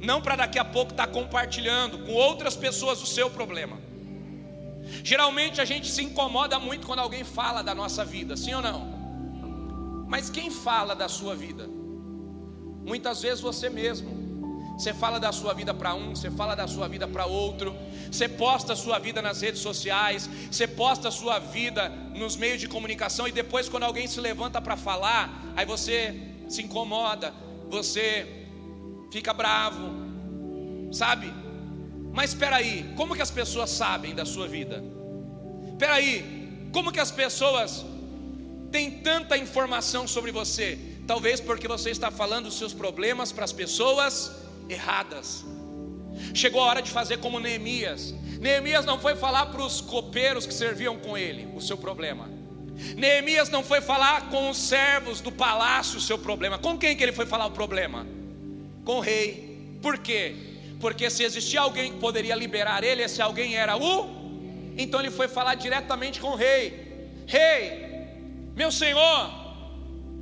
não 0.00 0.22
para 0.22 0.36
daqui 0.36 0.56
a 0.56 0.64
pouco 0.64 0.92
estar 0.92 1.08
tá 1.08 1.12
compartilhando 1.12 1.98
com 2.06 2.12
outras 2.12 2.54
pessoas 2.54 3.02
o 3.02 3.06
seu 3.06 3.28
problema. 3.28 3.76
Geralmente 5.02 5.60
a 5.60 5.64
gente 5.64 5.90
se 5.90 6.02
incomoda 6.02 6.60
muito 6.60 6.86
quando 6.86 7.00
alguém 7.00 7.24
fala 7.24 7.60
da 7.60 7.74
nossa 7.74 8.04
vida, 8.04 8.36
sim 8.36 8.54
ou 8.54 8.62
não? 8.62 10.06
Mas 10.06 10.30
quem 10.30 10.48
fala 10.48 10.94
da 10.94 11.08
sua 11.08 11.34
vida? 11.34 11.68
Muitas 12.86 13.20
vezes 13.20 13.40
você 13.40 13.68
mesmo. 13.68 14.27
Você 14.78 14.94
fala 14.94 15.18
da 15.18 15.32
sua 15.32 15.52
vida 15.54 15.74
para 15.74 15.92
um, 15.92 16.14
você 16.14 16.30
fala 16.30 16.54
da 16.54 16.68
sua 16.68 16.86
vida 16.86 17.08
para 17.08 17.26
outro, 17.26 17.74
você 18.08 18.28
posta 18.28 18.74
a 18.74 18.76
sua 18.76 19.00
vida 19.00 19.20
nas 19.20 19.40
redes 19.40 19.60
sociais, 19.60 20.30
você 20.48 20.68
posta 20.68 21.08
a 21.08 21.10
sua 21.10 21.40
vida 21.40 21.88
nos 22.14 22.36
meios 22.36 22.60
de 22.60 22.68
comunicação 22.68 23.26
e 23.26 23.32
depois, 23.32 23.68
quando 23.68 23.82
alguém 23.82 24.06
se 24.06 24.20
levanta 24.20 24.62
para 24.62 24.76
falar, 24.76 25.52
aí 25.56 25.66
você 25.66 26.14
se 26.48 26.62
incomoda, 26.62 27.34
você 27.68 28.46
fica 29.10 29.34
bravo, 29.34 29.90
sabe? 30.92 31.34
Mas 32.12 32.30
espera 32.30 32.54
aí, 32.54 32.94
como 32.96 33.16
que 33.16 33.22
as 33.22 33.32
pessoas 33.32 33.70
sabem 33.70 34.14
da 34.14 34.24
sua 34.24 34.46
vida? 34.46 34.84
Espera 35.72 35.94
aí, 35.94 36.70
como 36.72 36.92
que 36.92 37.00
as 37.00 37.10
pessoas 37.10 37.84
têm 38.70 38.92
tanta 39.02 39.36
informação 39.36 40.06
sobre 40.06 40.30
você? 40.30 40.78
Talvez 41.04 41.40
porque 41.40 41.66
você 41.66 41.90
está 41.90 42.12
falando 42.12 42.46
os 42.46 42.56
seus 42.56 42.72
problemas 42.72 43.32
para 43.32 43.44
as 43.44 43.52
pessoas 43.52 44.46
erradas. 44.68 45.44
Chegou 46.34 46.60
a 46.60 46.66
hora 46.66 46.82
de 46.82 46.90
fazer 46.90 47.18
como 47.18 47.38
Neemias. 47.38 48.14
Neemias 48.40 48.84
não 48.84 48.98
foi 48.98 49.14
falar 49.14 49.46
para 49.46 49.62
os 49.62 49.80
copeiros 49.80 50.46
que 50.46 50.54
serviam 50.54 50.98
com 50.98 51.16
ele 51.16 51.48
o 51.54 51.60
seu 51.60 51.76
problema. 51.76 52.28
Neemias 52.96 53.48
não 53.48 53.64
foi 53.64 53.80
falar 53.80 54.28
com 54.30 54.50
os 54.50 54.56
servos 54.56 55.20
do 55.20 55.32
palácio 55.32 55.98
o 55.98 56.00
seu 56.00 56.18
problema. 56.18 56.58
Com 56.58 56.78
quem 56.78 56.96
que 56.96 57.02
ele 57.02 57.12
foi 57.12 57.26
falar 57.26 57.46
o 57.46 57.50
problema? 57.50 58.06
Com 58.84 58.96
o 58.96 59.00
rei. 59.00 59.78
Por 59.82 59.98
quê? 59.98 60.34
Porque 60.80 61.10
se 61.10 61.24
existia 61.24 61.60
alguém 61.60 61.92
que 61.92 61.98
poderia 61.98 62.36
liberar 62.36 62.84
ele, 62.84 63.02
esse 63.02 63.20
alguém 63.20 63.56
era 63.56 63.76
o. 63.76 64.18
Então 64.76 65.00
ele 65.00 65.10
foi 65.10 65.26
falar 65.26 65.56
diretamente 65.56 66.20
com 66.20 66.28
o 66.28 66.36
rei: 66.36 67.08
Rei, 67.26 67.88
meu 68.54 68.70
senhor, 68.70 69.37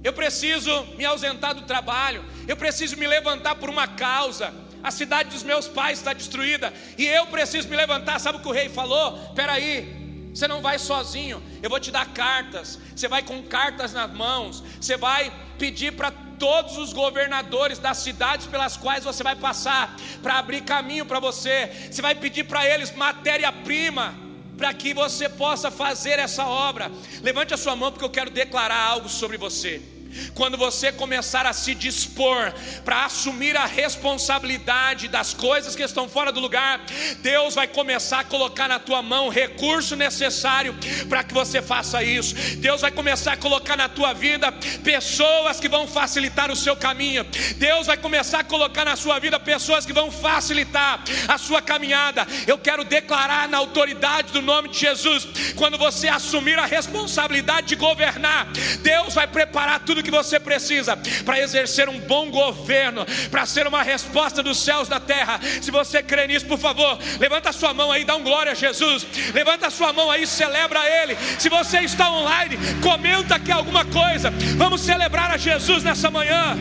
eu 0.07 0.13
preciso 0.13 0.71
me 0.97 1.05
ausentar 1.05 1.53
do 1.53 1.63
trabalho, 1.63 2.25
eu 2.47 2.57
preciso 2.57 2.97
me 2.97 3.09
levantar 3.09 3.57
por 3.57 3.69
uma 3.69 3.89
causa. 3.89 4.55
A 4.81 4.93
cidade 4.93 5.31
dos 5.31 5.43
meus 5.43 5.67
pais 5.67 5.99
está 5.99 6.13
destruída 6.13 6.73
e 6.97 7.05
eu 7.05 7.27
preciso 7.27 7.69
me 7.69 7.75
levantar. 7.75 8.21
Sabe 8.21 8.39
o 8.39 8.41
que 8.41 8.47
o 8.47 8.53
rei 8.53 8.69
falou? 8.69 9.19
Peraí, 9.35 10.31
você 10.33 10.47
não 10.47 10.63
vai 10.63 10.79
sozinho, 10.79 11.43
eu 11.61 11.69
vou 11.69 11.81
te 11.81 11.91
dar 11.91 12.07
cartas. 12.13 12.79
Você 12.95 13.09
vai 13.09 13.25
com 13.25 13.43
cartas 13.43 13.93
nas 13.93 14.09
mãos. 14.13 14.63
Você 14.81 14.97
vai 14.97 15.33
pedir 15.59 15.93
para 15.95 16.13
todos 16.39 16.79
os 16.79 16.93
governadores 16.93 17.81
das 17.81 17.97
cidades 17.97 18.47
pelas 18.47 18.77
quais 18.77 19.03
você 19.03 19.25
vai 19.25 19.35
passar, 19.35 19.97
para 20.23 20.39
abrir 20.39 20.61
caminho 20.61 21.05
para 21.05 21.19
você. 21.19 21.89
Você 21.91 22.01
vai 22.01 22.15
pedir 22.15 22.45
para 22.45 22.65
eles 22.65 22.95
matéria-prima 22.95 24.15
para 24.57 24.73
que 24.73 24.95
você 24.95 25.29
possa 25.29 25.69
fazer 25.69 26.21
essa 26.21 26.47
obra. 26.47 26.93
Levante 27.25 27.53
a 27.53 27.57
sua 27.57 27.75
mão 27.75 27.91
porque 27.91 28.05
eu 28.05 28.11
quero 28.11 28.31
declarar 28.31 28.81
algo 28.81 29.09
sobre 29.09 29.37
você. 29.37 29.96
Quando 30.35 30.57
você 30.57 30.93
começar 30.93 31.47
a 31.47 31.53
se 31.53 31.75
dispor 31.75 32.53
para 32.85 33.05
assumir 33.05 33.57
a 33.57 33.67
responsabilidade 33.67 35.09
das 35.09 35.33
coisas 35.33 35.75
que 35.75 35.83
estão 35.83 36.09
fora 36.09 36.33
do 36.33 36.41
lugar, 36.41 36.81
Deus 37.21 37.55
vai 37.55 37.67
começar 37.67 38.21
a 38.21 38.25
colocar 38.25 38.69
na 38.69 38.79
tua 38.79 39.03
mão 39.03 39.27
o 39.27 39.31
recurso 39.31 39.97
necessário 39.97 40.75
para 41.09 41.25
que 41.25 41.35
você 41.35 41.63
faça 41.63 42.03
isso. 42.03 42.35
Deus 42.57 42.81
vai 42.81 42.91
começar 42.91 43.33
a 43.33 43.37
colocar 43.37 43.77
na 43.77 43.89
tua 43.89 44.13
vida 44.13 44.53
pessoas 44.83 45.61
que 45.61 45.69
vão 45.69 45.87
facilitar 45.87 46.51
o 46.51 46.57
seu 46.57 46.77
caminho. 46.77 47.25
Deus 47.57 47.87
vai 47.87 47.97
começar 47.97 48.41
a 48.41 48.45
colocar 48.45 48.85
na 48.85 48.97
sua 48.97 49.19
vida 49.19 49.39
pessoas 49.39 49.85
que 49.85 49.93
vão 49.93 50.11
facilitar 50.11 51.03
a 51.29 51.39
sua 51.39 51.63
caminhada. 51.63 52.27
Eu 52.47 52.59
quero 52.59 52.85
declarar 52.85 53.49
na 53.49 53.59
autoridade 53.59 54.33
do 54.33 54.43
nome 54.43 54.69
de 54.69 54.79
Jesus, 54.79 55.27
quando 55.57 55.79
você 55.79 56.09
assumir 56.09 56.59
a 56.59 56.67
responsabilidade 56.67 57.69
de 57.69 57.77
governar, 57.77 58.47
Deus 58.83 59.15
vai 59.15 59.27
preparar 59.27 59.81
tudo 59.81 60.03
que 60.07 60.11
você 60.13 60.39
precisa 60.39 60.97
para 61.25 61.41
exercer 61.41 61.89
um 61.89 61.99
bom 61.99 62.31
governo, 62.31 63.05
para 63.29 63.45
ser 63.45 63.67
uma 63.67 63.83
resposta 63.83 64.41
dos 64.41 64.59
céus 64.59 64.87
da 64.87 65.01
terra. 65.01 65.41
Se 65.61 65.73
você 65.73 66.01
crê 66.01 66.29
nisso, 66.29 66.47
por 66.47 66.59
favor, 66.59 66.97
levanta 67.19 67.51
a 67.51 67.53
sua 67.53 67.75
mão 67.75 67.91
aí, 67.91 68.05
dá 68.05 68.15
um 68.15 68.23
glória 68.23 68.53
a 68.53 68.55
Jesus. 68.55 69.05
Levanta 69.35 69.67
a 69.67 69.71
sua 69.71 69.93
mão 69.93 70.09
aí, 70.09 70.25
celebra 70.25 70.79
Ele. 70.89 71.17
Se 71.41 71.49
você 71.49 71.81
está 71.81 72.09
online, 72.09 72.57
comenta 72.81 73.35
aqui 73.35 73.51
alguma 73.51 73.85
coisa. 73.85 74.31
Vamos 74.57 74.81
celebrar 74.83 75.33
a 75.33 75.37
Jesus 75.37 75.83
nessa 75.83 76.09
manhã. 76.09 76.57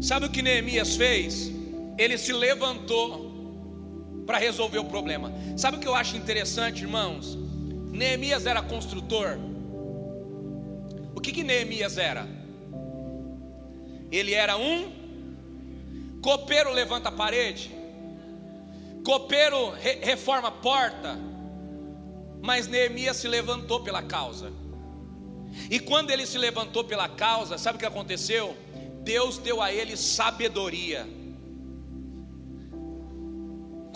Sabe 0.00 0.26
o 0.26 0.30
que 0.30 0.42
Neemias 0.42 0.94
fez? 0.94 1.50
Ele 1.98 2.16
se 2.16 2.32
levantou 2.32 4.22
para 4.24 4.38
resolver 4.38 4.78
o 4.78 4.84
problema. 4.84 5.32
Sabe 5.56 5.76
o 5.76 5.80
que 5.80 5.88
eu 5.88 5.94
acho 5.96 6.16
interessante, 6.16 6.82
irmãos? 6.82 7.47
Neemias 7.90 8.46
era 8.46 8.62
construtor. 8.62 9.38
O 11.14 11.20
que, 11.20 11.32
que 11.32 11.42
Neemias 11.42 11.98
era? 11.98 12.26
Ele 14.10 14.34
era 14.34 14.56
um 14.56 14.92
copeiro 16.22 16.72
levanta 16.72 17.08
a 17.08 17.12
parede, 17.12 17.70
copeiro 19.04 19.70
re 19.70 19.94
reforma 20.02 20.48
a 20.48 20.52
porta, 20.52 21.18
mas 22.42 22.66
Neemias 22.66 23.16
se 23.16 23.28
levantou 23.28 23.82
pela 23.82 24.02
causa. 24.02 24.52
E 25.70 25.80
quando 25.80 26.10
ele 26.10 26.26
se 26.26 26.38
levantou 26.38 26.84
pela 26.84 27.08
causa, 27.08 27.58
sabe 27.58 27.76
o 27.76 27.78
que 27.78 27.86
aconteceu? 27.86 28.56
Deus 29.02 29.38
deu 29.38 29.62
a 29.62 29.72
ele 29.72 29.96
sabedoria. 29.96 31.06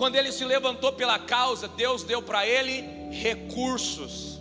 Quando 0.02 0.16
ele 0.16 0.32
se 0.32 0.44
levantou 0.44 0.92
pela 0.94 1.16
causa, 1.16 1.68
Deus 1.68 2.02
deu 2.02 2.20
para 2.20 2.44
ele 2.44 2.82
recursos. 3.12 4.40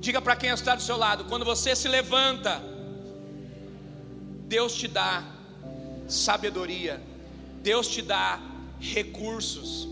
Diga 0.00 0.18
para 0.18 0.34
quem 0.34 0.48
está 0.48 0.74
do 0.74 0.80
seu 0.80 0.96
lado: 0.96 1.26
quando 1.26 1.44
você 1.44 1.76
se 1.76 1.86
levanta, 1.86 2.58
Deus 4.46 4.72
te 4.72 4.88
dá 4.88 5.22
sabedoria, 6.08 7.02
Deus 7.60 7.86
te 7.86 8.00
dá 8.00 8.40
recursos. 8.80 9.86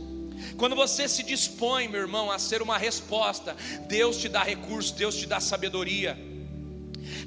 Quando 0.56 0.74
você 0.74 1.06
se 1.06 1.22
dispõe, 1.22 1.88
meu 1.88 2.00
irmão, 2.00 2.32
a 2.32 2.38
ser 2.38 2.62
uma 2.62 2.78
resposta, 2.78 3.54
Deus 3.86 4.16
te 4.16 4.30
dá 4.30 4.42
recursos, 4.42 4.92
Deus 4.92 5.14
te 5.14 5.26
dá 5.26 5.40
sabedoria. 5.40 6.16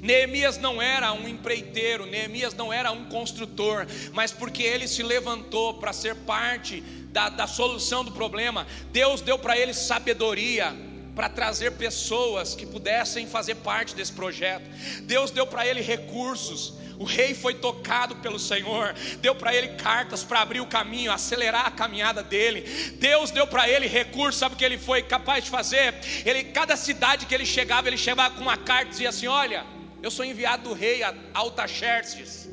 Neemias 0.02 0.58
não 0.58 0.82
era 0.82 1.12
um 1.12 1.28
empreiteiro, 1.28 2.04
Neemias 2.04 2.52
não 2.52 2.72
era 2.72 2.90
um 2.90 3.04
construtor, 3.04 3.86
mas 4.12 4.32
porque 4.32 4.64
ele 4.64 4.88
se 4.88 5.04
levantou 5.04 5.74
para 5.74 5.92
ser 5.92 6.16
parte 6.16 6.82
da, 7.12 7.28
da 7.28 7.46
solução 7.46 8.04
do 8.04 8.12
problema, 8.12 8.66
Deus 8.92 9.20
deu 9.20 9.38
para 9.38 9.58
ele 9.58 9.74
sabedoria 9.74 10.74
para 11.14 11.28
trazer 11.28 11.72
pessoas 11.72 12.54
que 12.54 12.64
pudessem 12.64 13.26
fazer 13.26 13.56
parte 13.56 13.94
desse 13.94 14.12
projeto. 14.12 14.64
Deus 15.02 15.30
deu 15.30 15.46
para 15.46 15.66
ele 15.66 15.80
recursos. 15.80 16.74
O 16.98 17.04
rei 17.04 17.34
foi 17.34 17.54
tocado 17.54 18.16
pelo 18.16 18.38
Senhor, 18.38 18.94
deu 19.20 19.34
para 19.34 19.54
ele 19.54 19.68
cartas 19.68 20.22
para 20.22 20.42
abrir 20.42 20.60
o 20.60 20.66
caminho, 20.66 21.10
acelerar 21.10 21.66
a 21.66 21.70
caminhada 21.70 22.22
dele. 22.22 22.62
Deus 22.98 23.30
deu 23.30 23.46
para 23.46 23.66
ele 23.66 23.86
recursos, 23.86 24.38
sabe 24.38 24.54
o 24.54 24.58
que 24.58 24.64
ele 24.64 24.76
foi 24.76 25.02
capaz 25.02 25.44
de 25.44 25.50
fazer? 25.50 25.94
Ele, 26.26 26.44
cada 26.44 26.76
cidade 26.76 27.24
que 27.24 27.34
ele 27.34 27.46
chegava, 27.46 27.88
ele 27.88 27.96
chegava 27.96 28.34
com 28.34 28.42
uma 28.42 28.58
carta 28.58 28.88
e 28.88 28.90
dizia 28.90 29.08
assim: 29.08 29.26
Olha, 29.26 29.64
eu 30.02 30.10
sou 30.10 30.26
enviado 30.26 30.68
do 30.68 30.74
rei 30.74 31.02
a 31.02 31.14
Altaxerxes. 31.32 32.50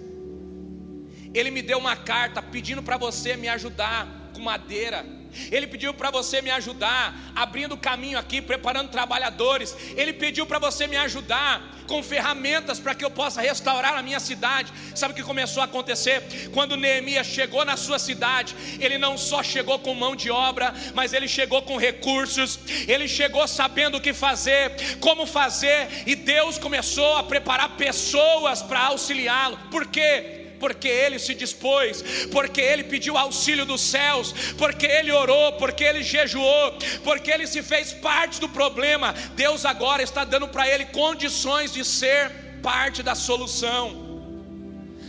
Ele 1.34 1.52
me 1.52 1.62
deu 1.62 1.78
uma 1.78 1.98
carta 1.98 2.42
pedindo 2.42 2.82
para 2.82 2.96
você 2.96 3.36
me 3.36 3.50
ajudar 3.50 4.27
com 4.38 4.44
madeira. 4.44 5.04
Ele 5.52 5.68
pediu 5.68 5.94
para 5.94 6.10
você 6.12 6.42
me 6.42 6.52
ajudar, 6.52 7.14
abrindo 7.36 7.76
caminho 7.76 8.18
aqui, 8.18 8.42
preparando 8.42 8.90
trabalhadores. 8.90 9.76
Ele 9.96 10.14
pediu 10.14 10.46
para 10.46 10.60
você 10.60 10.88
me 10.88 10.96
ajudar 10.96 11.76
com 11.88 12.04
ferramentas 12.04 12.80
para 12.80 12.94
que 12.94 13.04
eu 13.04 13.10
possa 13.10 13.42
restaurar 13.42 13.96
a 13.96 14.04
minha 14.04 14.20
cidade. 14.20 14.72
Sabe 14.96 15.14
o 15.14 15.16
que 15.16 15.24
começou 15.24 15.62
a 15.62 15.66
acontecer? 15.66 16.50
Quando 16.54 16.78
Neemias 16.78 17.28
chegou 17.28 17.66
na 17.66 17.78
sua 17.78 17.98
cidade, 17.98 18.56
ele 18.80 18.98
não 18.98 19.18
só 19.18 19.42
chegou 19.42 19.80
com 19.80 19.94
mão 19.96 20.16
de 20.16 20.30
obra, 20.30 20.74
mas 20.94 21.14
ele 21.14 21.28
chegou 21.28 21.62
com 21.62 21.78
recursos, 21.78 22.60
ele 22.88 23.08
chegou 23.08 23.48
sabendo 23.48 23.98
o 23.98 24.02
que 24.02 24.14
fazer, 24.14 24.98
como 25.00 25.26
fazer, 25.26 26.04
e 26.06 26.16
Deus 26.16 26.58
começou 26.58 27.18
a 27.18 27.24
preparar 27.24 27.70
pessoas 27.76 28.62
para 28.62 28.86
auxiliá-lo. 28.86 29.58
Por 29.72 29.88
quê? 29.88 30.37
Porque 30.60 30.88
ele 30.88 31.20
se 31.20 31.34
dispôs, 31.34 32.04
porque 32.32 32.62
ele 32.62 32.84
pediu 32.84 33.18
auxílio 33.18 33.66
dos 33.66 33.82
céus, 33.82 34.34
porque 34.58 34.86
ele 34.86 35.12
orou, 35.12 35.54
porque 35.54 35.84
ele 35.84 36.04
jejuou, 36.04 36.74
porque 37.04 37.32
ele 37.32 37.48
se 37.48 37.62
fez 37.62 37.94
parte 37.94 38.40
do 38.40 38.50
problema. 38.50 39.14
Deus 39.36 39.66
agora 39.66 40.04
está 40.04 40.24
dando 40.24 40.48
para 40.48 40.68
ele 40.68 40.86
condições 40.86 41.74
de 41.74 41.84
ser 41.84 42.32
parte 42.62 43.02
da 43.04 43.16
solução. 43.16 44.08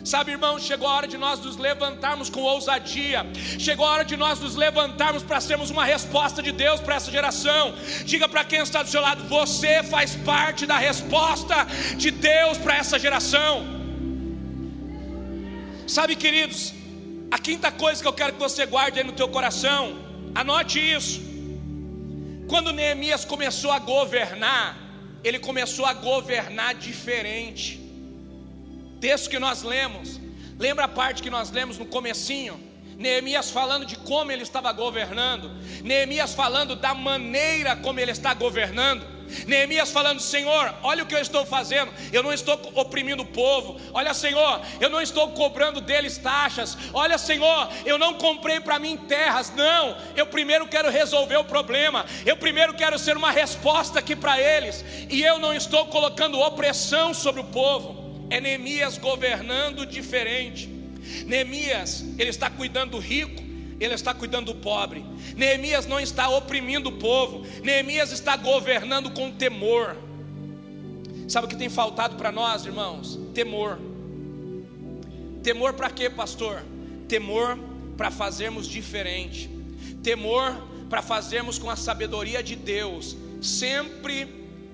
Sabe, 0.04 0.32
irmão, 0.32 0.58
chegou 0.58 0.88
a 0.88 0.94
hora 0.94 1.06
de 1.06 1.18
nós 1.18 1.38
nos 1.40 1.58
levantarmos 1.58 2.30
com 2.30 2.40
ousadia. 2.40 3.26
Chegou 3.58 3.84
a 3.84 3.90
hora 3.90 4.04
de 4.06 4.16
nós 4.16 4.40
nos 4.40 4.54
levantarmos 4.56 5.22
para 5.22 5.38
sermos 5.38 5.68
uma 5.68 5.84
resposta 5.84 6.42
de 6.42 6.50
Deus 6.50 6.80
para 6.80 6.94
essa 6.94 7.10
geração. 7.10 7.74
Diga 8.06 8.26
para 8.26 8.42
quem 8.42 8.60
está 8.60 8.82
do 8.82 8.88
seu 8.88 9.02
lado: 9.02 9.24
você 9.24 9.82
faz 9.82 10.16
parte 10.16 10.64
da 10.64 10.78
resposta 10.78 11.66
de 11.96 12.10
Deus 12.10 12.56
para 12.56 12.76
essa 12.76 12.98
geração. 12.98 13.77
Sabe, 15.88 16.14
queridos, 16.16 16.74
a 17.30 17.38
quinta 17.38 17.72
coisa 17.72 18.02
que 18.02 18.06
eu 18.06 18.12
quero 18.12 18.34
que 18.34 18.38
você 18.38 18.66
guarde 18.66 18.98
aí 18.98 19.06
no 19.06 19.12
teu 19.12 19.26
coração, 19.26 19.96
anote 20.34 20.78
isso. 20.78 21.18
Quando 22.46 22.74
Neemias 22.74 23.24
começou 23.24 23.72
a 23.72 23.78
governar, 23.78 24.76
ele 25.24 25.38
começou 25.38 25.86
a 25.86 25.94
governar 25.94 26.74
diferente. 26.74 27.80
Texto 29.00 29.30
que 29.30 29.38
nós 29.38 29.62
lemos, 29.62 30.20
lembra 30.58 30.84
a 30.84 30.88
parte 30.88 31.22
que 31.22 31.30
nós 31.30 31.50
lemos 31.50 31.78
no 31.78 31.86
comecinho? 31.86 32.60
Neemias 32.98 33.50
falando 33.50 33.86
de 33.86 33.96
como 33.96 34.30
ele 34.30 34.42
estava 34.42 34.70
governando, 34.72 35.50
Neemias 35.82 36.34
falando 36.34 36.76
da 36.76 36.92
maneira 36.92 37.76
como 37.76 37.98
ele 37.98 38.10
está 38.10 38.34
governando. 38.34 39.17
Neemias 39.46 39.90
falando: 39.90 40.20
Senhor, 40.20 40.74
olha 40.82 41.02
o 41.02 41.06
que 41.06 41.14
eu 41.14 41.20
estou 41.20 41.44
fazendo, 41.44 41.92
eu 42.12 42.22
não 42.22 42.32
estou 42.32 42.60
oprimindo 42.74 43.22
o 43.22 43.26
povo. 43.26 43.80
Olha, 43.92 44.14
Senhor, 44.14 44.60
eu 44.80 44.88
não 44.88 45.00
estou 45.00 45.28
cobrando 45.32 45.80
deles 45.80 46.18
taxas. 46.18 46.76
Olha, 46.92 47.18
Senhor, 47.18 47.68
eu 47.84 47.98
não 47.98 48.14
comprei 48.14 48.60
para 48.60 48.78
mim 48.78 48.96
terras. 48.96 49.52
Não, 49.54 49.96
eu 50.16 50.26
primeiro 50.26 50.66
quero 50.66 50.90
resolver 50.90 51.36
o 51.36 51.44
problema. 51.44 52.04
Eu 52.24 52.36
primeiro 52.36 52.74
quero 52.74 52.98
ser 52.98 53.16
uma 53.16 53.30
resposta 53.30 53.98
aqui 53.98 54.14
para 54.16 54.40
eles. 54.40 54.84
E 55.08 55.22
eu 55.22 55.38
não 55.38 55.54
estou 55.54 55.86
colocando 55.86 56.40
opressão 56.40 57.12
sobre 57.14 57.40
o 57.40 57.44
povo. 57.44 58.26
É 58.30 58.40
Neemias 58.40 58.98
governando 58.98 59.86
diferente. 59.86 60.68
Neemias, 61.26 62.04
ele 62.18 62.30
está 62.30 62.50
cuidando 62.50 62.92
do 62.92 62.98
rico, 62.98 63.42
ele 63.80 63.94
está 63.94 64.12
cuidando 64.12 64.52
do 64.52 64.60
pobre. 64.60 65.04
Neemias 65.36 65.86
não 65.86 66.00
está 66.00 66.28
oprimindo 66.28 66.88
o 66.88 66.92
povo, 66.92 67.46
Neemias 67.62 68.12
está 68.12 68.36
governando 68.36 69.10
com 69.10 69.30
temor. 69.30 69.96
Sabe 71.28 71.46
o 71.46 71.48
que 71.48 71.56
tem 71.56 71.68
faltado 71.68 72.16
para 72.16 72.32
nós, 72.32 72.64
irmãos? 72.64 73.18
Temor. 73.34 73.78
Temor 75.42 75.74
para 75.74 75.90
quê, 75.90 76.08
pastor? 76.08 76.64
Temor 77.06 77.58
para 77.96 78.10
fazermos 78.10 78.66
diferente. 78.66 79.50
Temor 80.02 80.56
para 80.88 81.02
fazermos 81.02 81.58
com 81.58 81.68
a 81.68 81.76
sabedoria 81.76 82.42
de 82.42 82.56
Deus, 82.56 83.16
sempre 83.42 84.26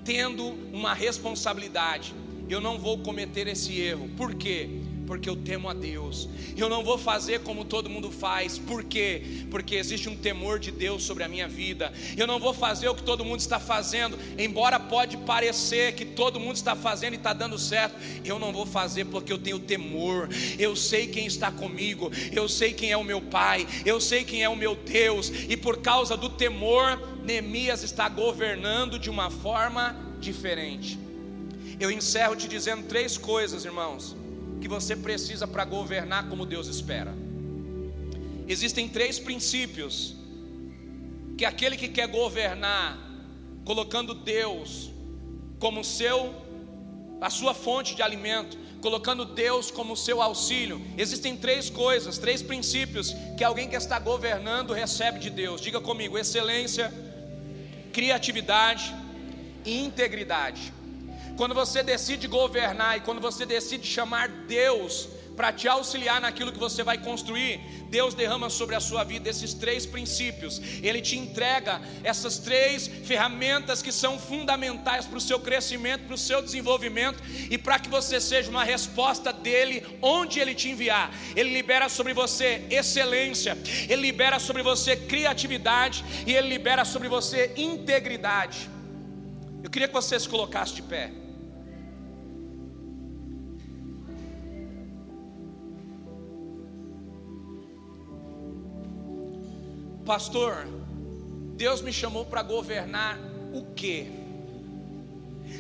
tendo 0.05 0.45
uma 0.73 0.95
responsabilidade. 0.95 2.15
Eu 2.49 2.61
não 2.61 2.79
vou 2.79 2.99
cometer 2.99 3.49
esse 3.49 3.81
erro. 3.81 4.09
Por 4.17 4.35
quê? 4.35 4.83
Porque 5.07 5.29
eu 5.29 5.37
temo 5.37 5.69
a 5.69 5.75
Deus. 5.75 6.29
Eu 6.57 6.69
não 6.69 6.83
vou 6.83 6.99
fazer 6.99 7.41
como 7.41 7.65
todo 7.65 7.91
mundo 7.91 8.11
faz, 8.11 8.59
por 8.59 8.85
quê? 8.85 9.45
Porque 9.51 9.75
existe 9.75 10.09
um 10.09 10.17
temor 10.17 10.59
de 10.59 10.71
Deus 10.71 11.03
sobre 11.03 11.25
a 11.25 11.29
minha 11.29 11.49
vida. 11.49 11.93
Eu 12.17 12.27
não 12.27 12.39
vou 12.39 12.55
fazer 12.55 12.89
o 12.89 12.95
que 12.95 13.03
todo 13.03 13.25
mundo 13.25 13.41
está 13.41 13.59
fazendo, 13.59 14.19
embora 14.39 14.79
pode 14.81 15.17
parecer 15.19 15.95
que 15.95 16.05
todo 16.05 16.41
mundo 16.41 16.57
está 16.57 16.75
fazendo 16.75 17.15
e 17.15 17.17
está 17.17 17.33
dando 17.33 17.59
certo. 17.59 17.97
Eu 18.25 18.39
não 18.39 18.53
vou 18.53 18.67
fazer 18.67 19.05
porque 19.07 19.33
eu 19.33 19.39
tenho 19.39 19.59
temor. 19.59 20.29
Eu 20.59 20.75
sei 20.75 21.07
quem 21.07 21.27
está 21.27 21.51
comigo, 21.51 22.11
eu 22.33 22.49
sei 22.49 22.73
quem 22.73 22.91
é 22.91 22.97
o 22.97 23.05
meu 23.05 23.21
Pai, 23.21 23.67
eu 23.85 24.01
sei 24.01 24.25
quem 24.25 24.43
é 24.43 24.49
o 24.49 24.57
meu 24.57 24.75
Deus, 24.75 25.31
e 25.49 25.57
por 25.57 25.79
causa 25.79 26.17
do 26.17 26.29
temor, 26.29 27.01
Neemias 27.25 27.83
está 27.83 28.09
governando 28.09 28.99
de 28.99 29.11
uma 29.11 29.31
forma 29.31 29.97
diferente. 30.21 30.99
Eu 31.81 31.91
encerro 31.91 32.37
te 32.37 32.47
dizendo 32.47 32.87
três 32.87 33.19
coisas, 33.19 33.65
irmãos 33.65 34.24
que 34.65 34.69
você 34.69 34.97
precisa 34.97 35.47
para 35.47 35.63
governar 35.63 36.27
como 36.31 36.47
Deus 36.47 36.69
espera. 36.69 37.15
Existem 38.49 38.89
três 38.89 39.19
princípios 39.19 40.15
que 41.37 41.45
aquele 41.45 41.77
que 41.77 41.87
quer 41.87 42.09
governar, 42.09 42.99
colocando 43.63 44.15
Deus 44.15 44.91
como 45.59 45.85
seu 45.85 46.35
a 47.21 47.29
sua 47.29 47.53
fonte 47.53 47.95
de 47.95 48.01
alimento, 48.01 48.57
colocando 48.81 49.27
Deus 49.27 49.71
como 49.71 49.95
seu 49.95 50.23
auxílio. 50.23 50.81
Existem 50.97 51.37
três 51.37 51.69
coisas, 51.69 52.17
três 52.17 52.41
princípios 52.41 53.15
que 53.37 53.45
alguém 53.45 53.69
que 53.69 53.77
está 53.77 53.99
governando 53.99 54.73
recebe 54.73 55.19
de 55.19 55.29
Deus. 55.29 55.61
Diga 55.61 55.79
comigo: 55.79 56.17
excelência, 56.17 56.91
criatividade 57.93 58.95
e 59.63 59.85
integridade. 59.85 60.73
Quando 61.37 61.55
você 61.55 61.83
decide 61.83 62.29
governar 62.29 62.97
e 62.97 63.01
quando 63.01 63.21
você 63.21 63.45
decide 63.45 63.87
chamar 63.87 64.29
Deus 64.29 65.09
para 65.35 65.53
te 65.53 65.67
auxiliar 65.67 66.21
naquilo 66.21 66.53
que 66.53 66.59
você 66.59 66.85
vai 66.85 66.97
construir, 66.99 67.61
Deus 67.91 68.15
derrama 68.15 68.49
sobre 68.49 68.77
a 68.77 68.81
sua 68.81 69.03
vida 69.03 69.29
esses 69.29 69.53
três 69.53 69.85
princípios. 69.85 70.61
Ele 70.81 71.01
te 71.01 71.19
entrega 71.19 71.81
essas 72.05 72.39
três 72.39 72.87
ferramentas 72.87 73.83
que 73.83 73.91
são 73.91 74.17
fundamentais 74.17 75.07
para 75.07 75.19
o 75.19 75.21
seu 75.21 75.41
crescimento, 75.41 76.05
para 76.05 76.15
o 76.15 76.19
seu 76.19 76.41
desenvolvimento 76.41 77.21
e 77.51 77.59
para 77.59 77.81
que 77.81 77.89
você 77.89 78.21
seja 78.21 78.49
uma 78.49 78.63
resposta 78.63 79.33
dele 79.33 79.85
onde 80.01 80.39
ele 80.39 80.55
te 80.55 80.69
enviar. 80.69 81.13
Ele 81.35 81.53
libera 81.53 81.89
sobre 81.89 82.13
você 82.13 82.65
excelência, 82.71 83.59
ele 83.89 84.03
libera 84.03 84.39
sobre 84.39 84.63
você 84.63 84.97
criatividade 84.97 86.05
e 86.27 86.33
ele 86.33 86.49
libera 86.49 86.85
sobre 86.85 87.09
você 87.09 87.53
integridade. 87.57 88.71
Eu 89.65 89.71
queria 89.71 89.89
que 89.89 89.95
você 89.95 90.21
se 90.21 90.29
colocasse 90.29 90.75
de 90.75 90.83
pé. 90.83 91.24
Pastor, 100.05 100.67
Deus 101.57 101.81
me 101.81 101.91
chamou 101.93 102.27
para 102.27 102.43
governar 102.43 103.19
o 103.55 103.65
quê? 103.75 104.07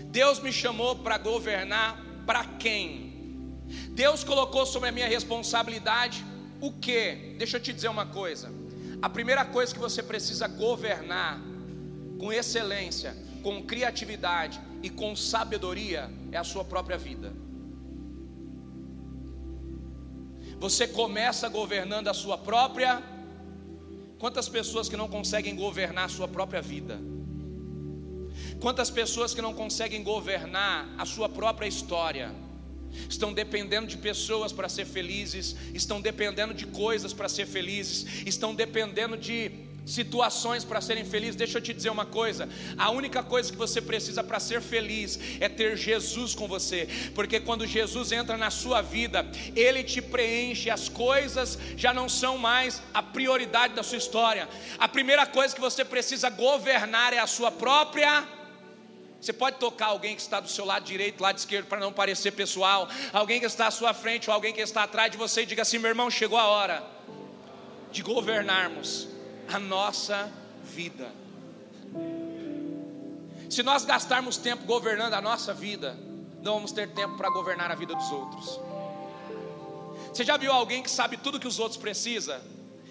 Deus 0.07 0.39
me 0.39 0.53
chamou 0.53 0.97
para 0.97 1.17
governar 1.17 1.99
para 2.27 2.45
quem? 2.45 3.63
Deus 3.91 4.23
colocou 4.23 4.67
sobre 4.67 4.91
a 4.91 4.93
minha 4.93 5.09
responsabilidade 5.09 6.25
o 6.61 6.71
quê? 6.73 7.35
Deixa 7.39 7.57
eu 7.57 7.61
te 7.61 7.73
dizer 7.73 7.89
uma 7.89 8.05
coisa. 8.05 8.53
A 9.01 9.09
primeira 9.09 9.47
coisa 9.47 9.73
que 9.73 9.81
você 9.81 10.03
precisa 10.03 10.47
governar 10.47 11.41
com 12.19 12.31
excelência, 12.31 13.17
com 13.43 13.63
criatividade 13.63 14.61
e 14.83 14.91
com 14.91 15.17
sabedoria 15.17 16.11
é 16.31 16.37
a 16.37 16.45
sua 16.45 16.65
própria 16.65 16.99
vida. 16.99 17.33
Você 20.59 20.87
começa 20.87 21.49
governando 21.49 22.09
a 22.09 22.15
sua 22.15 22.37
própria 22.37 22.97
vida 22.97 23.14
Quantas 24.19 24.49
pessoas 24.49 24.89
que 24.89 24.97
não 24.97 25.09
conseguem 25.09 25.55
governar 25.55 26.05
a 26.05 26.09
sua 26.09 26.29
própria 26.29 26.63
vida? 26.63 27.01
Quantas 28.61 28.91
pessoas 28.91 29.35
que 29.35 29.43
não 29.43 29.55
conseguem 29.55 30.03
governar 30.03 30.95
a 30.97 31.05
sua 31.05 31.29
própria 31.29 31.67
história? 31.67 32.35
Estão 33.09 33.33
dependendo 33.33 33.87
de 33.87 33.97
pessoas 33.99 34.53
para 34.53 34.69
ser 34.69 34.85
felizes, 34.85 35.57
estão 35.75 36.01
dependendo 36.01 36.55
de 36.55 36.67
coisas 36.67 37.13
para 37.13 37.29
ser 37.29 37.47
felizes, 37.47 38.25
estão 38.25 38.55
dependendo 38.55 39.17
de 39.17 39.51
situações 39.87 40.65
para 40.65 40.81
serem 40.81 41.05
felizes. 41.05 41.37
Deixa 41.37 41.59
eu 41.59 41.63
te 41.63 41.73
dizer 41.73 41.91
uma 41.91 42.07
coisa: 42.07 42.49
a 42.77 42.91
única 42.91 43.23
coisa 43.23 43.51
que 43.51 43.59
você 43.59 43.81
precisa 43.81 44.23
para 44.23 44.41
ser 44.41 44.61
feliz 44.61 45.19
é 45.41 45.49
ter 45.49 45.77
Jesus 45.77 46.35
com 46.35 46.49
você, 46.49 46.89
porque 47.15 47.41
quando 47.41 47.67
Jesus 47.67 48.13
entra 48.13 48.37
na 48.37 48.51
sua 48.51 48.81
vida, 48.83 49.27
ele 49.55 49.83
te 49.83 50.01
preenche, 50.01 50.71
as 50.71 50.89
coisas 50.89 51.59
já 51.77 51.93
não 51.93 52.09
são 52.09 52.39
mais 52.39 52.83
a 52.93 53.03
prioridade 53.03 53.75
da 53.75 53.83
sua 53.83 53.99
história. 53.99 54.49
A 54.79 54.89
primeira 54.89 55.27
coisa 55.27 55.55
que 55.55 55.61
você 55.61 55.85
precisa 55.85 56.31
governar 56.31 57.13
é 57.13 57.19
a 57.19 57.27
sua 57.27 57.51
própria. 57.51 58.27
Você 59.21 59.33
pode 59.33 59.57
tocar 59.57 59.87
alguém 59.87 60.15
que 60.15 60.21
está 60.21 60.39
do 60.39 60.51
seu 60.51 60.67
lado 60.67 60.85
direito, 60.85 61.23
lado 61.23 61.39
esquerdo, 61.39 61.67
para 61.67 61.81
não 61.81 61.91
parecer 61.91 62.33
pessoal, 62.33 62.87
alguém 63.11 63.41
que 63.41 63.47
está 63.47 63.69
à 63.69 63.71
sua 63.71 63.95
frente 63.95 64.29
ou 64.29 64.35
alguém 64.35 64.53
que 64.53 64.61
está 64.61 64.83
atrás 64.83 65.11
de 65.11 65.17
você 65.17 65.43
e 65.43 65.47
diga 65.47 65.63
assim: 65.63 65.79
meu 65.79 65.89
irmão, 65.89 66.11
chegou 66.11 66.39
a 66.39 66.47
hora 66.47 66.85
de 67.91 68.03
governarmos 68.03 69.14
a 69.53 69.59
nossa 69.59 70.31
vida. 70.65 71.11
Se 73.49 73.63
nós 73.63 73.85
gastarmos 73.85 74.37
tempo 74.37 74.65
governando 74.65 75.15
a 75.15 75.21
nossa 75.21 75.55
vida, 75.55 75.97
não 76.43 76.55
vamos 76.55 76.73
ter 76.73 76.91
tempo 76.91 77.17
para 77.17 77.31
governar 77.31 77.71
a 77.71 77.75
vida 77.75 77.95
dos 77.95 78.11
outros. 78.11 78.61
Você 80.13 80.25
já 80.25 80.37
viu 80.37 80.53
alguém 80.53 80.83
que 80.83 80.91
sabe 80.91 81.17
tudo 81.17 81.41
que 81.41 81.49
os 81.49 81.59
outros 81.59 81.77
precisam, 81.77 82.39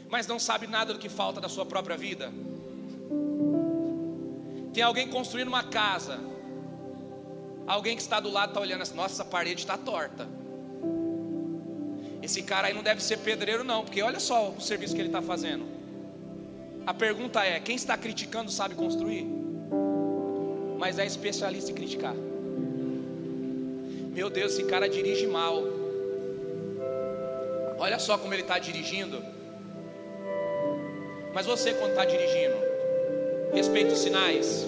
mas 0.09 0.27
não 0.27 0.39
sabe 0.39 0.67
nada 0.67 0.93
do 0.93 0.99
que 0.99 1.09
falta 1.09 1.39
da 1.39 1.49
sua 1.49 1.65
própria 1.65 1.97
vida? 1.97 2.31
Tem 4.73 4.83
alguém 4.83 5.07
construindo 5.07 5.47
uma 5.47 5.63
casa, 5.63 6.19
alguém 7.67 7.95
que 7.95 8.01
está 8.01 8.19
do 8.19 8.29
lado 8.29 8.49
está 8.49 8.59
olhando 8.59 8.81
assim, 8.81 8.95
nossa, 8.95 9.15
essa 9.15 9.25
parede 9.25 9.61
está 9.61 9.77
torta. 9.77 10.27
Esse 12.21 12.41
cara 12.41 12.67
aí 12.67 12.73
não 12.73 12.81
deve 12.81 13.03
ser 13.03 13.17
pedreiro, 13.17 13.63
não, 13.63 13.83
porque 13.83 14.01
olha 14.01 14.19
só 14.19 14.49
o 14.49 14.61
serviço 14.61 14.95
que 14.95 15.01
ele 15.01 15.09
está 15.09 15.21
fazendo. 15.21 15.72
A 16.85 16.93
pergunta 16.93 17.43
é: 17.43 17.59
quem 17.59 17.75
está 17.75 17.97
criticando 17.97 18.51
sabe 18.51 18.75
construir? 18.75 19.25
Mas 20.77 20.99
é 20.99 21.05
especialista 21.05 21.71
em 21.71 21.75
criticar. 21.75 22.15
Meu 24.13 24.29
Deus, 24.29 24.53
esse 24.53 24.63
cara 24.65 24.87
dirige 24.89 25.25
mal. 25.25 25.63
Olha 27.79 27.97
só 27.99 28.17
como 28.17 28.33
ele 28.33 28.41
está 28.43 28.59
dirigindo. 28.59 29.23
Mas 31.33 31.45
você, 31.45 31.73
quando 31.73 31.91
está 31.91 32.05
dirigindo, 32.05 32.55
respeita 33.53 33.93
os 33.93 33.99
sinais, 33.99 34.65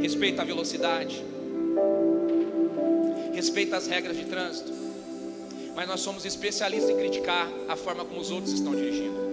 respeita 0.00 0.42
a 0.42 0.44
velocidade, 0.44 1.24
respeita 3.34 3.76
as 3.76 3.86
regras 3.86 4.16
de 4.16 4.26
trânsito. 4.26 4.72
Mas 5.74 5.88
nós 5.88 6.00
somos 6.00 6.24
especialistas 6.24 6.90
em 6.90 6.96
criticar 6.96 7.48
a 7.68 7.74
forma 7.74 8.04
como 8.04 8.20
os 8.20 8.30
outros 8.30 8.52
estão 8.52 8.74
dirigindo. 8.74 9.25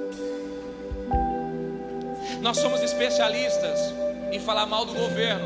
Nós 2.44 2.58
somos 2.58 2.82
especialistas 2.82 3.80
em 4.30 4.38
falar 4.38 4.66
mal 4.66 4.84
do 4.84 4.94
governo. 4.94 5.46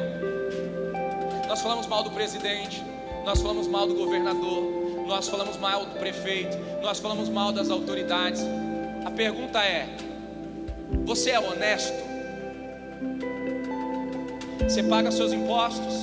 Nós 1.48 1.62
falamos 1.62 1.86
mal 1.86 2.04
do 2.04 2.10
presidente, 2.10 2.84
nós 3.24 3.40
falamos 3.40 3.68
mal 3.68 3.86
do 3.86 3.94
governador, 3.94 4.64
nós 5.06 5.30
falamos 5.30 5.58
mal 5.58 5.86
do 5.86 6.00
prefeito, 6.00 6.58
nós 6.82 7.00
falamos 7.00 7.30
mal 7.30 7.52
das 7.52 7.70
autoridades. 7.70 8.42
A 9.06 9.12
pergunta 9.12 9.64
é: 9.64 9.96
você 11.06 11.30
é 11.30 11.40
honesto? 11.40 11.94
Você 14.64 14.82
paga 14.82 15.12
seus 15.12 15.32
impostos? 15.32 15.94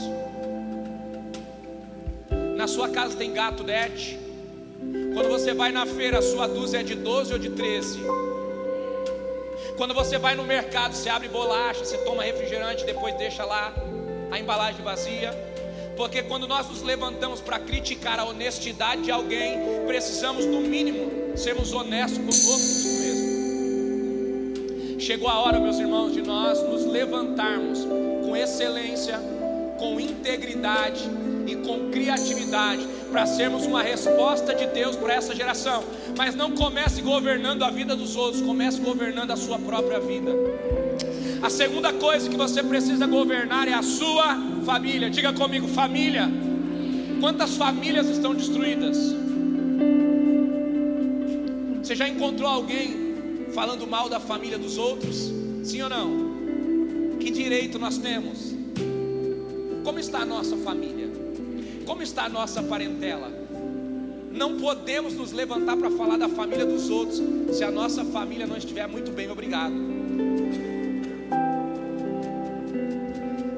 Na 2.57 2.69
sua 2.69 2.89
casa 2.89 3.17
tem 3.17 3.33
gato 3.33 3.65
dete? 3.65 4.17
Quando 5.13 5.29
você 5.29 5.53
vai 5.53 5.73
na 5.73 5.87
feira, 5.87 6.21
a 6.21 6.23
sua 6.23 6.47
dúzia 6.47 6.79
é 6.79 6.83
de 6.85 6.95
12 6.95 7.33
ou 7.33 7.39
de 7.41 7.51
13? 7.51 7.99
Quando 9.77 9.93
você 9.93 10.19
vai 10.19 10.37
no 10.37 10.45
mercado, 10.45 10.95
você 10.95 11.09
abre 11.09 11.29
bolacha, 11.29 11.85
você 11.85 11.99
toma 11.99 12.23
refrigerante, 12.23 12.85
depois 12.85 13.13
deixa 13.17 13.45
lá 13.45 13.75
a 14.31 14.39
embalagem 14.39 14.85
vazia. 14.85 15.33
Porque 15.97 16.23
quando 16.23 16.47
nós 16.47 16.69
nos 16.69 16.81
levantamos 16.83 17.41
para 17.41 17.59
criticar 17.59 18.21
a 18.21 18.25
honestidade 18.25 19.03
de 19.03 19.11
alguém, 19.11 19.59
precisamos, 19.87 20.47
no 20.47 20.61
mínimo, 20.61 21.37
sermos 21.37 21.73
honestos 21.73 22.19
conosco 22.19 22.89
mesmo. 23.01 23.35
Chegou 25.01 25.29
a 25.29 25.41
hora, 25.41 25.59
meus 25.59 25.79
irmãos, 25.79 26.13
de 26.13 26.23
nós 26.23 26.63
nos 26.63 26.85
levantarmos 26.87 27.81
com 28.25 28.37
excelência, 28.37 29.19
com 29.79 29.99
integridade 29.99 31.03
e 31.47 31.57
com 31.57 31.91
criatividade 31.91 32.87
para 33.15 33.27
sermos 33.27 33.65
uma 33.65 33.81
resposta 33.81 34.53
de 34.53 34.67
Deus 34.67 34.97
para 34.97 35.15
essa 35.15 35.37
geração. 35.37 35.85
Mas 36.19 36.35
não 36.35 36.51
comece 36.51 37.01
governando 37.01 37.63
a 37.63 37.71
vida 37.71 37.95
dos 37.95 38.17
outros, 38.17 38.43
comece 38.43 38.81
governando 38.81 39.31
a 39.31 39.37
sua 39.37 39.57
própria 39.57 40.01
vida. 40.01 40.33
A 41.41 41.49
segunda 41.49 41.93
coisa 41.93 42.29
que 42.29 42.37
você 42.37 42.61
precisa 42.61 43.07
governar 43.07 43.69
é 43.69 43.73
a 43.73 43.85
sua 43.85 44.37
família. 44.67 45.09
Diga 45.09 45.33
comigo, 45.33 45.69
família. 45.69 46.29
Quantas 47.21 47.57
famílias 47.57 48.09
estão 48.09 48.35
destruídas? 48.35 48.99
Você 51.85 51.95
já 51.95 52.09
encontrou 52.09 52.49
alguém 52.49 53.15
falando 53.55 53.87
mal 53.87 54.09
da 54.09 54.19
família 54.19 54.59
dos 54.59 54.77
outros? 54.77 55.33
Sim 55.63 55.83
ou 55.83 55.89
não? 55.89 57.17
Que 57.21 57.31
direito 57.31 57.79
nós 57.79 57.97
temos? 57.97 58.57
Como 59.85 60.01
está 60.01 60.23
a 60.23 60.27
nossa 60.27 60.57
família? 60.57 61.04
Como 61.87 62.03
está 62.03 62.25
a 62.25 62.29
nossa 62.29 62.63
parentela? 62.63 63.31
Não 64.31 64.59
podemos 64.59 65.15
nos 65.15 65.33
levantar 65.33 65.77
para 65.77 65.91
falar 65.91 66.17
da 66.17 66.29
família 66.29 66.67
dos 66.67 66.91
outros 66.91 67.23
se 67.57 67.63
a 67.63 67.71
nossa 67.71 68.05
família 68.05 68.47
não 68.47 68.57
estiver 68.57 68.87
muito 68.89 69.13
bem, 69.13 69.31
obrigado. 69.31 69.75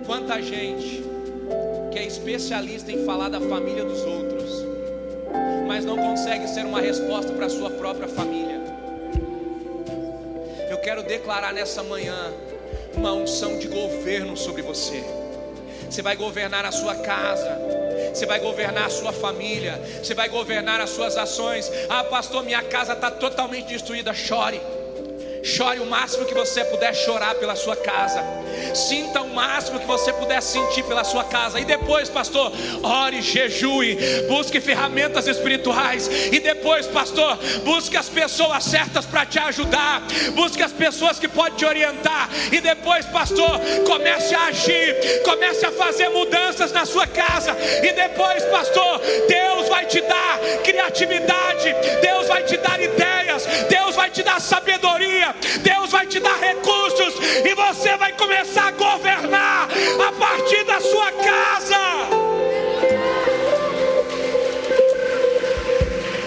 Quanta 0.07 0.41
gente 0.43 1.03
que 1.91 1.99
é 1.99 2.07
especialista 2.07 2.93
em 2.93 3.07
falar 3.07 3.29
da 3.29 3.41
família 3.41 3.85
dos 3.85 4.03
outros, 4.03 4.51
mas 5.67 5.85
não 5.85 5.97
consegue 5.97 6.47
ser 6.47 6.67
uma 6.67 6.81
resposta 6.81 7.33
para 7.33 7.47
a 7.47 7.51
sua 7.51 7.71
própria 7.71 8.07
família. 8.07 8.61
Eu 10.69 10.79
quero 10.79 11.03
declarar 11.03 11.55
nessa 11.55 11.83
manhã 11.83 12.33
uma 12.95 13.13
unção 13.13 13.59
de 13.59 13.67
governo 13.67 14.37
sobre 14.37 14.63
você. 14.63 15.03
Você 15.89 16.03
vai 16.03 16.17
governar 16.17 16.65
a 16.65 16.73
sua 16.73 16.97
casa, 16.97 17.76
você 18.17 18.25
vai 18.25 18.41
governar 18.41 18.87
a 18.87 18.91
sua 18.91 19.13
família, 19.13 19.79
você 20.03 20.15
vai 20.15 20.29
governar 20.29 20.81
as 20.81 20.91
suas 20.91 21.19
ações. 21.19 21.71
Ah, 21.89 22.03
pastor, 22.05 22.43
minha 22.45 22.63
casa 22.63 22.95
está 22.95 23.11
totalmente 23.11 23.67
destruída. 23.67 24.15
Chore, 24.15 24.61
chore 25.43 25.81
o 25.81 25.87
máximo 25.87 26.25
que 26.25 26.33
você 26.33 26.65
puder 26.65 26.95
chorar 26.95 27.35
pela 27.35 27.55
sua 27.55 27.77
casa. 27.77 28.25
Sinta 28.75 29.23
o 29.23 29.35
máximo 29.35 29.81
que 29.81 29.87
você 29.87 30.13
puder 30.13 30.43
sentir 30.43 30.83
pela 30.85 31.05
sua 31.05 31.25
casa. 31.25 31.61
E 31.61 31.65
depois, 31.65 32.09
pastor, 32.09 32.53
ore, 32.83 33.23
jejue, 33.23 33.99
busque 34.29 34.61
ferramentas 34.61 35.27
espirituais. 35.27 36.09
E 36.33 36.41
depois, 36.41 36.87
pastor, 36.87 37.39
busque 37.65 37.97
as 37.97 38.09
pessoas 38.09 38.65
certas 38.65 39.05
para 39.05 39.27
te 39.27 39.39
ajudar. 39.39 40.03
Busque 40.35 40.63
as 40.63 40.73
pessoas 40.73 41.19
que 41.19 41.29
podem 41.29 41.55
te 41.55 41.65
orientar. 41.65 42.29
E 42.53 42.61
depois, 42.61 43.07
pastor, 43.07 43.61
comece 43.87 44.35
a 44.35 44.47
agir, 44.47 45.23
comece 45.25 45.65
a 45.67 45.73
fazer 45.73 46.09
mudanças 46.09 46.73
na 46.73 46.85
sua 46.85 47.07
casa. 47.07 47.57
E 47.83 47.93
depois, 47.93 48.45
pastor, 48.45 49.01
Deus 49.29 49.69
vai 49.69 49.87
te 49.87 50.01
dar 50.01 50.39
criatividade, 50.65 51.75
Deus 52.01 52.27
vai 52.27 52.43
te 52.43 52.57
dar 52.57 52.81
ideias, 52.81 53.47
Deus 53.69 53.95
vai 53.95 54.11
te 54.11 54.23
dar 54.23 54.41
sabedoria, 54.41 55.35
Deus 55.63 55.76
vai 55.87 56.07
te 56.07 56.21
dar 56.21 56.39
recursos. 56.39 57.15
E 57.45 57.55
você 57.55 57.97
vai 57.97 58.13
começar 58.13 58.37
começar 58.57 58.69
a 58.69 58.71
governar 58.71 59.69
a 60.07 60.13
partir 60.13 60.65
da 60.65 60.81
sua 60.81 61.13
casa. 61.13 61.77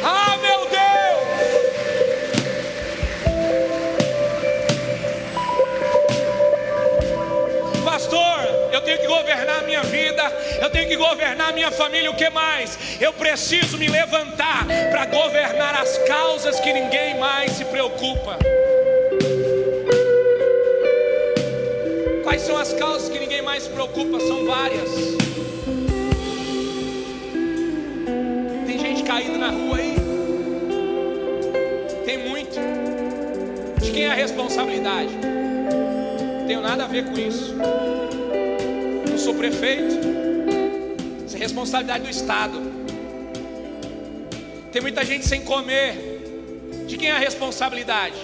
Ah, 0.04 0.38
meu 0.42 0.66
Deus! 0.66 0.80
Pastor, 7.84 8.70
eu 8.72 8.82
tenho 8.82 9.00
que 9.00 9.08
governar 9.08 9.60
a 9.60 9.64
minha 9.64 9.84
vida, 9.84 10.24
eu 10.62 10.70
tenho 10.70 10.88
que 10.88 10.96
governar 10.96 11.50
a 11.50 11.54
minha 11.54 11.72
família, 11.72 12.12
o 12.12 12.16
que 12.16 12.30
mais? 12.30 12.78
Eu 13.00 13.14
preciso 13.14 13.78
me 13.78 13.88
levantar 13.88 14.66
para 14.92 15.06
governar 15.06 15.82
as 15.82 15.98
causas 16.00 16.60
que 16.60 16.72
ninguém 16.74 17.18
mais 17.18 17.54
se 17.54 17.66
preocupa. 17.66 18.38
As 22.70 22.74
causas 22.74 23.10
que 23.10 23.18
ninguém 23.18 23.42
mais 23.42 23.64
se 23.64 23.70
preocupa? 23.70 24.20
São 24.20 24.46
várias. 24.46 24.90
Tem 28.68 28.78
gente 28.78 29.04
caída 29.04 29.38
na 29.40 29.50
rua 29.50 29.78
aí. 29.78 29.96
Tem 32.06 32.30
muito. 32.30 32.60
De 33.82 33.92
quem 33.92 34.06
é 34.06 34.12
a 34.12 34.14
responsabilidade? 34.14 35.10
Não 35.10 36.46
tenho 36.46 36.62
nada 36.62 36.84
a 36.84 36.88
ver 36.88 37.06
com 37.06 37.18
isso. 37.18 37.56
Não 39.10 39.18
sou 39.18 39.34
prefeito. 39.34 39.96
Isso 41.26 41.36
é 41.38 41.40
responsabilidade 41.40 42.04
do 42.04 42.10
Estado. 42.10 42.62
Tem 44.72 44.82
muita 44.82 45.04
gente 45.04 45.26
sem 45.26 45.42
comer. 45.42 45.96
De 46.86 46.98
quem 46.98 47.10
é 47.10 47.14
a 47.14 47.18
responsabilidade? 47.18 48.18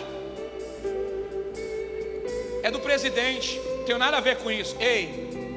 É 2.62 2.70
do 2.70 2.80
presidente 2.80 3.65
tenho 3.86 3.98
nada 4.00 4.18
a 4.18 4.20
ver 4.20 4.38
com 4.38 4.52
isso. 4.52 4.76
Ei, 4.80 5.54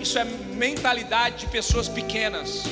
isso 0.00 0.18
é 0.18 0.24
mentalidade 0.24 1.38
de 1.38 1.46
pessoas 1.46 1.88
pequenas, 1.88 2.64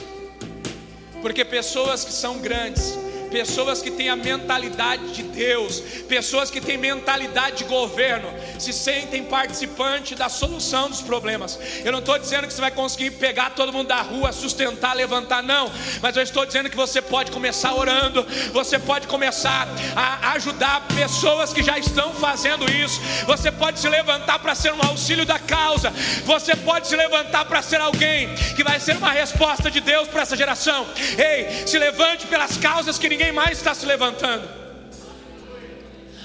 porque 1.20 1.44
pessoas 1.44 2.04
que 2.04 2.12
são 2.12 2.38
grandes 2.38 2.98
pessoas 3.32 3.80
que 3.80 3.90
têm 3.90 4.10
a 4.10 4.14
mentalidade 4.14 5.14
de 5.14 5.22
Deus, 5.22 5.80
pessoas 6.06 6.50
que 6.50 6.60
têm 6.60 6.76
mentalidade 6.76 7.56
de 7.56 7.64
governo, 7.64 8.28
se 8.58 8.72
sentem 8.72 9.24
participantes 9.24 10.16
da 10.16 10.28
solução 10.28 10.90
dos 10.90 11.00
problemas. 11.00 11.58
Eu 11.82 11.90
não 11.90 12.00
estou 12.00 12.18
dizendo 12.18 12.46
que 12.46 12.52
você 12.52 12.60
vai 12.60 12.70
conseguir 12.70 13.12
pegar 13.12 13.50
todo 13.50 13.72
mundo 13.72 13.88
da 13.88 14.02
rua, 14.02 14.32
sustentar, 14.32 14.94
levantar, 14.94 15.42
não, 15.42 15.72
mas 16.02 16.14
eu 16.14 16.22
estou 16.22 16.44
dizendo 16.44 16.68
que 16.68 16.76
você 16.76 17.00
pode 17.00 17.30
começar 17.30 17.74
orando, 17.74 18.24
você 18.52 18.78
pode 18.78 19.06
começar 19.06 19.66
a 19.96 20.32
ajudar 20.32 20.86
pessoas 20.94 21.52
que 21.52 21.62
já 21.62 21.78
estão 21.78 22.12
fazendo 22.14 22.70
isso, 22.70 23.00
você 23.26 23.50
pode 23.50 23.80
se 23.80 23.88
levantar 23.88 24.38
para 24.40 24.54
ser 24.54 24.74
um 24.74 24.82
auxílio 24.82 25.24
da 25.24 25.38
causa, 25.38 25.90
você 26.24 26.54
pode 26.54 26.86
se 26.86 26.94
levantar 26.94 27.46
para 27.46 27.62
ser 27.62 27.80
alguém 27.80 28.34
que 28.54 28.62
vai 28.62 28.78
ser 28.78 28.96
uma 28.96 29.10
resposta 29.10 29.70
de 29.70 29.80
Deus 29.80 30.06
para 30.08 30.22
essa 30.22 30.36
geração. 30.36 30.86
Ei, 31.16 31.66
se 31.66 31.78
levante 31.78 32.26
pelas 32.26 32.58
causas 32.58 32.98
que 32.98 33.08
ninguém 33.08 33.21
ninguém 33.22 33.32
mais 33.32 33.58
está 33.58 33.72
se 33.72 33.86
levantando. 33.86 34.48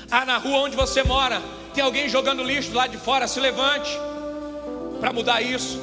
Ah, 0.10 0.26
na 0.26 0.38
rua 0.38 0.60
onde 0.60 0.76
você 0.76 1.04
mora, 1.04 1.42
tem 1.74 1.84
alguém 1.84 2.10
jogando 2.10 2.44
lixo 2.44 2.74
lá 2.74 2.88
de 2.88 2.98
fora, 2.98 3.28
se 3.28 3.40
levante 3.40 3.92
para 5.00 5.14
mudar 5.14 5.42
isso. 5.42 5.80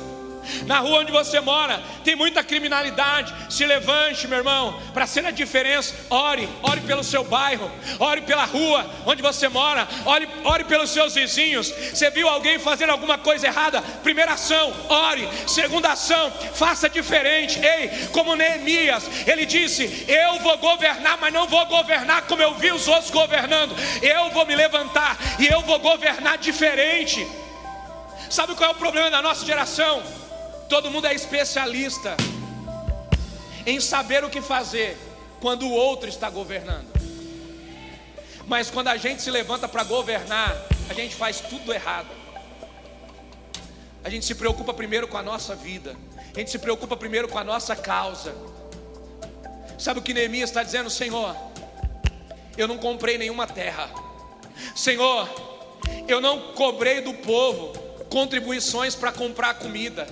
Na 0.66 0.78
rua 0.78 1.00
onde 1.00 1.12
você 1.12 1.40
mora, 1.40 1.82
tem 2.02 2.16
muita 2.16 2.42
criminalidade. 2.42 3.34
Se 3.48 3.64
levante, 3.64 4.26
meu 4.26 4.38
irmão, 4.38 4.80
para 4.92 5.06
ser 5.06 5.24
a 5.26 5.30
diferença. 5.30 5.94
Ore, 6.10 6.48
ore 6.62 6.80
pelo 6.82 7.04
seu 7.04 7.24
bairro, 7.24 7.70
ore 7.98 8.22
pela 8.22 8.44
rua 8.44 8.88
onde 9.06 9.22
você 9.22 9.48
mora, 9.48 9.86
ore, 10.04 10.28
ore 10.44 10.64
pelos 10.64 10.90
seus 10.90 11.14
vizinhos. 11.14 11.68
Você 11.70 12.10
viu 12.10 12.28
alguém 12.28 12.58
fazendo 12.58 12.90
alguma 12.90 13.18
coisa 13.18 13.46
errada? 13.46 13.82
Primeira 14.02 14.32
ação, 14.32 14.72
ore. 14.88 15.28
Segunda 15.46 15.92
ação, 15.92 16.30
faça 16.54 16.88
diferente. 16.88 17.58
Ei, 17.58 18.08
como 18.12 18.36
Neemias, 18.36 19.04
ele 19.26 19.46
disse: 19.46 20.04
Eu 20.08 20.38
vou 20.40 20.58
governar, 20.58 21.18
mas 21.18 21.32
não 21.32 21.46
vou 21.46 21.64
governar 21.66 22.22
como 22.22 22.42
eu 22.42 22.54
vi 22.54 22.72
os 22.72 22.88
outros 22.88 23.10
governando. 23.10 23.74
Eu 24.02 24.30
vou 24.30 24.46
me 24.46 24.54
levantar 24.54 25.16
e 25.38 25.46
eu 25.46 25.60
vou 25.62 25.78
governar 25.78 26.38
diferente. 26.38 27.26
Sabe 28.30 28.54
qual 28.54 28.70
é 28.70 28.72
o 28.72 28.76
problema 28.76 29.10
da 29.10 29.22
nossa 29.22 29.44
geração? 29.44 30.02
Todo 30.68 30.90
mundo 30.90 31.06
é 31.06 31.14
especialista 31.14 32.16
em 33.66 33.80
saber 33.80 34.24
o 34.24 34.30
que 34.30 34.40
fazer 34.40 34.96
quando 35.40 35.66
o 35.66 35.72
outro 35.72 36.08
está 36.08 36.28
governando. 36.30 36.92
Mas 38.46 38.70
quando 38.70 38.88
a 38.88 38.96
gente 38.96 39.22
se 39.22 39.30
levanta 39.30 39.68
para 39.68 39.84
governar, 39.84 40.54
a 40.88 40.94
gente 40.94 41.14
faz 41.14 41.40
tudo 41.40 41.72
errado. 41.72 42.08
A 44.02 44.10
gente 44.10 44.26
se 44.26 44.34
preocupa 44.34 44.74
primeiro 44.74 45.08
com 45.08 45.16
a 45.16 45.22
nossa 45.22 45.54
vida, 45.54 45.96
a 46.34 46.38
gente 46.38 46.50
se 46.50 46.58
preocupa 46.58 46.96
primeiro 46.96 47.26
com 47.28 47.38
a 47.38 47.44
nossa 47.44 47.74
causa. 47.74 48.34
Sabe 49.78 50.00
o 50.00 50.02
que 50.02 50.12
Neemias 50.12 50.50
está 50.50 50.62
dizendo, 50.62 50.90
Senhor? 50.90 51.34
Eu 52.56 52.68
não 52.68 52.76
comprei 52.76 53.16
nenhuma 53.16 53.46
terra, 53.46 53.90
Senhor, 54.76 55.28
eu 56.06 56.20
não 56.20 56.52
cobrei 56.52 57.00
do 57.00 57.14
povo 57.14 57.72
contribuições 58.10 58.94
para 58.94 59.10
comprar 59.10 59.54
comida. 59.54 60.06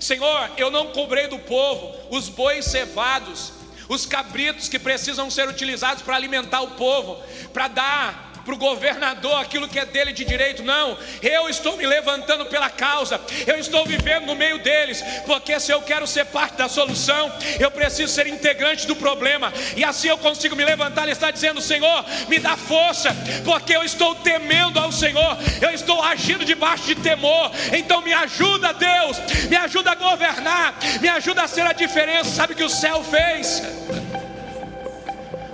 Senhor, 0.00 0.50
eu 0.56 0.70
não 0.70 0.88
cobrei 0.88 1.26
do 1.26 1.38
povo 1.38 1.94
os 2.10 2.28
bois 2.28 2.64
cevados, 2.64 3.52
os 3.88 4.06
cabritos 4.06 4.68
que 4.68 4.78
precisam 4.78 5.30
ser 5.30 5.48
utilizados 5.48 6.02
para 6.02 6.16
alimentar 6.16 6.62
o 6.62 6.72
povo, 6.72 7.22
para 7.52 7.68
dar 7.68 8.33
para 8.44 8.54
o 8.54 8.58
governador 8.58 9.40
aquilo 9.40 9.68
que 9.68 9.78
é 9.78 9.86
dele 9.86 10.12
de 10.12 10.24
direito, 10.24 10.62
não. 10.62 10.96
Eu 11.22 11.48
estou 11.48 11.76
me 11.76 11.86
levantando 11.86 12.46
pela 12.46 12.68
causa, 12.70 13.20
eu 13.46 13.58
estou 13.58 13.84
vivendo 13.86 14.26
no 14.26 14.34
meio 14.34 14.58
deles, 14.58 15.02
porque 15.26 15.58
se 15.58 15.72
eu 15.72 15.80
quero 15.82 16.06
ser 16.06 16.26
parte 16.26 16.56
da 16.56 16.68
solução, 16.68 17.32
eu 17.58 17.70
preciso 17.70 18.12
ser 18.12 18.26
integrante 18.26 18.86
do 18.86 18.94
problema, 18.94 19.52
e 19.76 19.84
assim 19.84 20.08
eu 20.08 20.18
consigo 20.18 20.54
me 20.54 20.64
levantar. 20.64 21.02
Ele 21.02 21.12
está 21.12 21.30
dizendo: 21.30 21.60
Senhor, 21.60 22.04
me 22.28 22.38
dá 22.38 22.56
força, 22.56 23.16
porque 23.44 23.74
eu 23.74 23.82
estou 23.82 24.14
temendo 24.16 24.78
ao 24.78 24.92
Senhor, 24.92 25.38
eu 25.60 25.70
estou 25.70 26.02
agindo 26.02 26.44
debaixo 26.44 26.84
de 26.84 26.94
temor, 26.96 27.50
então 27.72 28.02
me 28.02 28.12
ajuda, 28.12 28.72
Deus, 28.72 29.18
me 29.48 29.56
ajuda 29.56 29.92
a 29.92 29.94
governar, 29.94 30.74
me 31.00 31.08
ajuda 31.08 31.42
a 31.42 31.48
ser 31.48 31.62
a 31.62 31.72
diferença. 31.72 32.30
Sabe 32.30 32.52
o 32.52 32.56
que 32.56 32.64
o 32.64 32.68
céu 32.68 33.02
fez? 33.02 33.62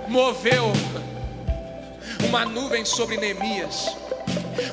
Moveu 0.07 0.73
uma 2.25 2.45
nuvem 2.45 2.85
sobre 2.85 3.17
Neemias 3.17 4.10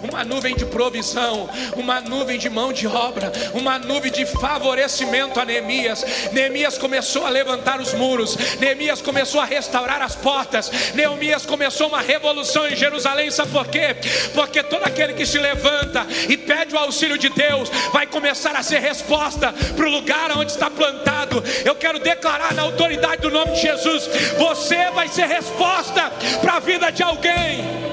uma 0.03 0.25
nuvem 0.25 0.55
de 0.55 0.65
provisão, 0.67 1.49
uma 1.77 2.01
nuvem 2.01 2.39
de 2.39 2.49
mão 2.49 2.73
de 2.73 2.87
obra, 2.87 3.33
uma 3.55 3.79
nuvem 3.79 4.11
de 4.11 4.27
favorecimento 4.27 5.41
a 5.41 5.45
Neemias. 5.45 6.05
Neemias 6.33 6.79
começou 6.79 7.27
a 7.27 7.31
levantar 7.31 7.81
os 7.81 7.95
muros, 7.95 8.37
Neemias 8.59 9.01
começou 9.01 9.41
a 9.41 9.45
restaurar 9.45 10.03
as 10.03 10.15
portas, 10.15 10.71
Neemias 10.95 11.45
começou 11.47 11.89
uma 11.89 12.01
revolução 12.01 12.67
em 12.67 12.77
Jerusalém. 12.77 13.31
Sabe 13.31 13.51
por 13.51 13.67
quê? 13.69 13.97
Porque 14.35 14.63
todo 14.63 14.85
aquele 14.85 15.13
que 15.15 15.27
se 15.27 15.39
levanta 15.39 16.07
e 16.29 16.37
pede 16.37 16.75
o 16.75 16.79
auxílio 16.79 17.19
de 17.19 17.29
Deus 17.29 17.71
vai 17.93 18.07
começar 18.07 18.55
a 18.57 18.63
ser 18.63 18.81
resposta 18.81 19.53
para 19.77 19.87
o 19.87 19.91
lugar 19.91 20.37
onde 20.37 20.53
está 20.53 20.71
plantado. 20.71 21.43
Eu 21.65 21.75
quero 21.75 21.99
declarar 21.99 22.55
na 22.55 22.63
autoridade 22.63 23.23
do 23.23 23.31
nome 23.31 23.53
de 23.53 23.63
Jesus: 23.63 24.09
você 24.39 24.91
vai 24.91 25.09
ser 25.09 25.27
resposta 25.27 26.11
para 26.41 26.55
a 26.55 26.61
vida 26.61 26.91
de 26.91 27.03
alguém. 27.03 27.88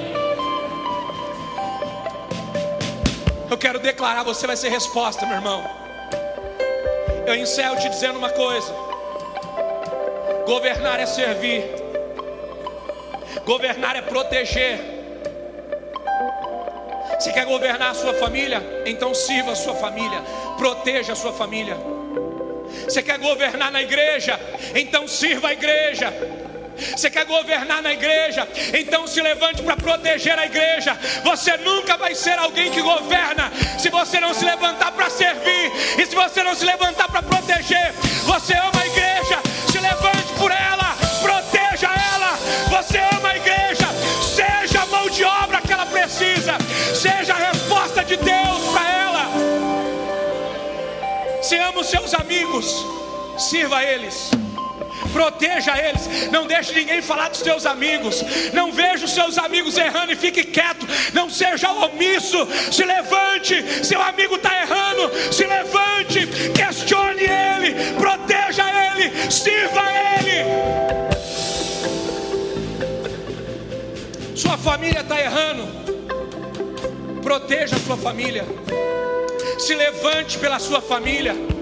Eu 3.56 3.60
quero 3.60 3.80
declarar, 3.80 4.24
você 4.24 4.46
vai 4.46 4.58
ser 4.58 4.68
resposta, 4.68 5.26
meu 5.26 5.38
irmão. 5.38 5.64
Eu 7.26 7.36
encerro 7.36 7.78
te 7.78 7.88
dizendo 7.88 8.20
uma 8.20 8.30
coisa: 8.30 8.70
governar 10.46 11.00
é 11.00 11.06
servir, 11.06 11.64
governar 13.46 13.96
é 13.96 14.02
proteger. 14.02 14.78
Você 17.18 17.32
quer 17.32 17.46
governar 17.46 17.92
a 17.92 17.94
sua 17.94 18.14
família? 18.16 18.62
Então 18.86 19.16
sirva 19.16 19.54
a 19.54 19.56
sua 19.56 19.76
família, 19.76 20.22
proteja 20.58 21.14
a 21.14 21.16
sua 21.16 21.32
família. 21.32 21.78
Você 22.84 23.02
quer 23.02 23.18
governar 23.20 23.72
na 23.72 23.82
igreja? 23.82 24.38
Então 24.76 25.08
sirva 25.08 25.48
a 25.48 25.54
igreja. 25.54 26.14
Você 26.96 27.10
quer 27.10 27.26
governar 27.26 27.82
na 27.82 27.94
igreja? 27.94 28.48
Então 28.74 29.08
se 29.08 29.22
levante 29.22 29.62
para 29.64 29.78
proteger 29.78 30.38
a 30.38 30.46
igreja. 30.46 30.98
Você 31.24 31.56
nunca 31.58 31.98
vai 31.98 32.14
ser 32.14 32.38
alguém 32.38 32.72
que 32.72 32.82
governa 32.82 33.52
se 33.80 33.90
você 33.90 34.20
não 34.20 34.34
se 34.34 34.44
levantar 34.44 34.92
para 34.92 35.10
servir 35.10 35.72
e 35.98 36.06
se 36.06 36.16
você 36.16 36.44
não 36.44 36.56
se 36.56 36.66
levantar 36.66 37.10
para 37.10 37.24
proteger. 37.24 37.94
Você 38.26 38.54
ama 38.54 38.82
a 38.82 38.88
igreja, 38.88 39.40
se 39.72 39.80
levante 39.80 40.34
por 40.38 40.52
ela, 40.52 40.96
proteja 41.22 41.90
ela. 42.14 42.38
Você 42.70 42.98
ama 43.16 43.30
a 43.30 43.38
igreja, 43.38 43.88
seja 44.36 44.82
a 44.82 44.86
mão 44.88 45.10
de 45.10 45.24
obra 45.24 45.62
que 45.62 45.72
ela 45.72 45.86
precisa, 45.86 46.58
seja 46.94 47.34
a 47.34 47.52
resposta 47.52 48.04
de 48.04 48.18
Deus 48.18 48.62
para 48.72 48.90
ela. 48.90 49.26
Se 51.42 51.56
ama 51.58 51.80
os 51.80 51.88
seus 51.88 52.14
amigos, 52.14 52.86
sirva 53.38 53.78
a 53.78 53.84
eles 53.84 54.32
proteja 55.16 55.78
eles, 55.78 56.30
não 56.30 56.46
deixe 56.46 56.74
ninguém 56.74 57.02
falar 57.02 57.30
dos 57.30 57.40
seus 57.40 57.66
amigos, 57.66 58.22
não 58.52 58.70
veja 58.74 59.06
os 59.06 59.14
seus 59.14 59.38
amigos 59.38 59.78
errando 59.78 60.12
e 60.12 60.16
fique 60.18 60.44
quieto, 60.44 60.86
não 61.14 61.30
seja 61.30 61.72
omisso, 61.72 62.46
se 62.70 62.84
levante, 62.84 63.86
seu 63.86 64.02
amigo 64.02 64.36
está 64.36 64.54
errando, 64.62 65.10
se 65.32 65.46
levante, 65.46 66.28
questione 66.54 67.22
ele, 67.22 67.94
proteja 67.98 68.66
ele, 68.92 69.32
sirva 69.32 69.84
ele. 70.20 70.44
Sua 74.36 74.58
família 74.58 75.00
está 75.00 75.18
errando, 75.18 75.66
proteja 77.24 77.78
a 77.78 77.80
sua 77.80 77.96
família, 77.96 78.44
se 79.60 79.74
levante 79.76 80.38
pela 80.38 80.60
sua 80.60 80.82
família 80.82 81.55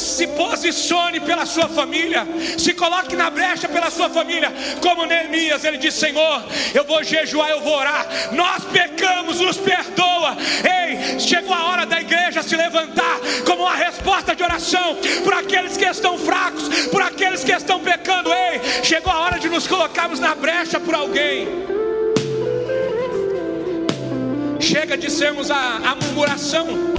se 0.00 0.26
posicione 0.28 1.20
pela 1.20 1.44
sua 1.44 1.68
família, 1.68 2.26
se 2.58 2.72
coloque 2.72 3.14
na 3.14 3.30
brecha 3.30 3.68
pela 3.68 3.90
sua 3.90 4.08
família, 4.08 4.52
como 4.80 5.04
Neemias, 5.04 5.64
ele 5.64 5.76
disse: 5.76 6.00
Senhor, 6.00 6.44
eu 6.74 6.84
vou 6.84 7.04
jejuar, 7.04 7.50
eu 7.50 7.60
vou 7.60 7.74
orar. 7.74 8.06
Nós 8.32 8.64
pecamos, 8.64 9.40
nos 9.40 9.58
perdoa. 9.58 10.36
Ei, 10.64 11.20
chegou 11.20 11.54
a 11.54 11.66
hora 11.66 11.86
da 11.86 12.00
igreja 12.00 12.42
se 12.42 12.56
levantar 12.56 13.20
como 13.46 13.62
uma 13.62 13.74
resposta 13.74 14.34
de 14.34 14.42
oração 14.42 14.96
por 15.22 15.34
aqueles 15.34 15.76
que 15.76 15.84
estão 15.84 16.18
fracos, 16.18 16.68
por 16.90 17.02
aqueles 17.02 17.44
que 17.44 17.52
estão 17.52 17.80
pecando. 17.80 18.32
Ei, 18.32 18.60
chegou 18.82 19.12
a 19.12 19.20
hora 19.20 19.38
de 19.38 19.48
nos 19.48 19.66
colocarmos 19.66 20.18
na 20.18 20.34
brecha 20.34 20.80
por 20.80 20.94
alguém. 20.94 21.48
Chega 24.60 24.96
de 24.96 25.10
sermos 25.10 25.50
a, 25.50 25.56
a 25.56 25.94
murmuração 25.94 26.89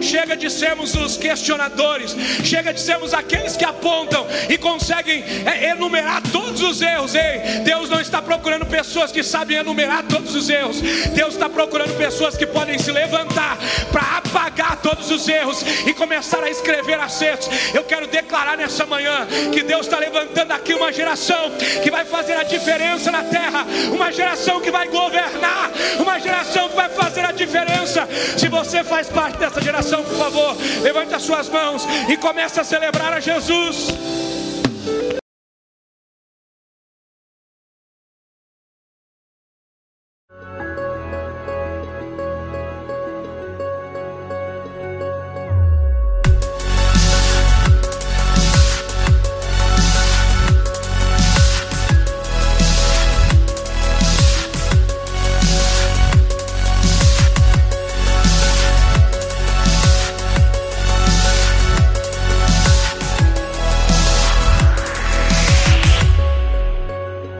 chega 0.00 0.36
de 0.36 0.50
sermos 0.50 0.94
os 0.94 1.16
questionadores, 1.16 2.16
chega 2.44 2.72
de 2.72 2.80
sermos 2.80 3.14
aqueles 3.14 3.56
que 3.56 3.64
apontam 3.64 4.26
e 4.48 4.58
conseguem 4.58 5.24
é, 5.44 5.70
enumerar 5.70 6.22
todos 6.32 6.60
os 6.62 6.80
erros. 6.80 7.14
Ei, 7.14 7.60
Deus 7.64 7.88
não 7.88 8.00
está 8.00 8.20
procurando 8.20 8.66
pessoas 8.66 9.12
que 9.12 9.22
sabem 9.22 9.58
enumerar 9.58 10.02
todos 10.04 10.34
os 10.34 10.48
erros, 10.48 10.80
Deus 11.14 11.34
está 11.34 11.48
procurando 11.48 11.96
pessoas 11.96 12.36
que 12.36 12.46
podem 12.46 12.78
se 12.78 12.90
levantar 12.90 13.58
para 13.90 14.18
apagar 14.18 14.76
todos 14.82 15.10
os 15.10 15.28
erros 15.28 15.62
e 15.86 15.92
começar 15.92 16.42
a 16.42 16.50
escrever 16.50 16.98
acertos. 17.00 17.48
Eu 17.74 17.84
quero 17.84 18.06
declarar 18.06 18.56
nessa 18.56 18.86
manhã 18.86 19.26
que 19.52 19.62
Deus 19.62 19.86
está 19.86 19.98
levantando 19.98 20.52
aqui 20.52 20.74
uma 20.74 20.92
geração 20.92 21.52
que 21.82 21.90
vai 21.90 22.04
fazer 22.04 22.34
a 22.34 22.42
diferença 22.42 23.10
na 23.10 23.22
terra, 23.24 23.66
uma 23.92 24.12
geração 24.12 24.60
que 24.60 24.70
vai 24.70 24.88
governar, 24.88 25.70
uma 25.98 26.18
geração 26.18 26.68
que 26.68 26.76
vai 26.76 26.88
fazer 26.88 27.24
a 27.24 27.32
diferença. 27.32 28.08
Se 28.36 28.48
você 28.48 28.82
faz 28.82 29.08
parte 29.08 29.38
dessa 29.38 29.60
geração, 29.60 29.85
por 30.02 30.16
favor, 30.16 30.56
levante 30.82 31.14
as 31.14 31.22
suas 31.22 31.48
mãos 31.48 31.86
e 32.08 32.16
comece 32.16 32.60
a 32.60 32.64
celebrar 32.64 33.12
a 33.12 33.20
Jesus. 33.20 34.25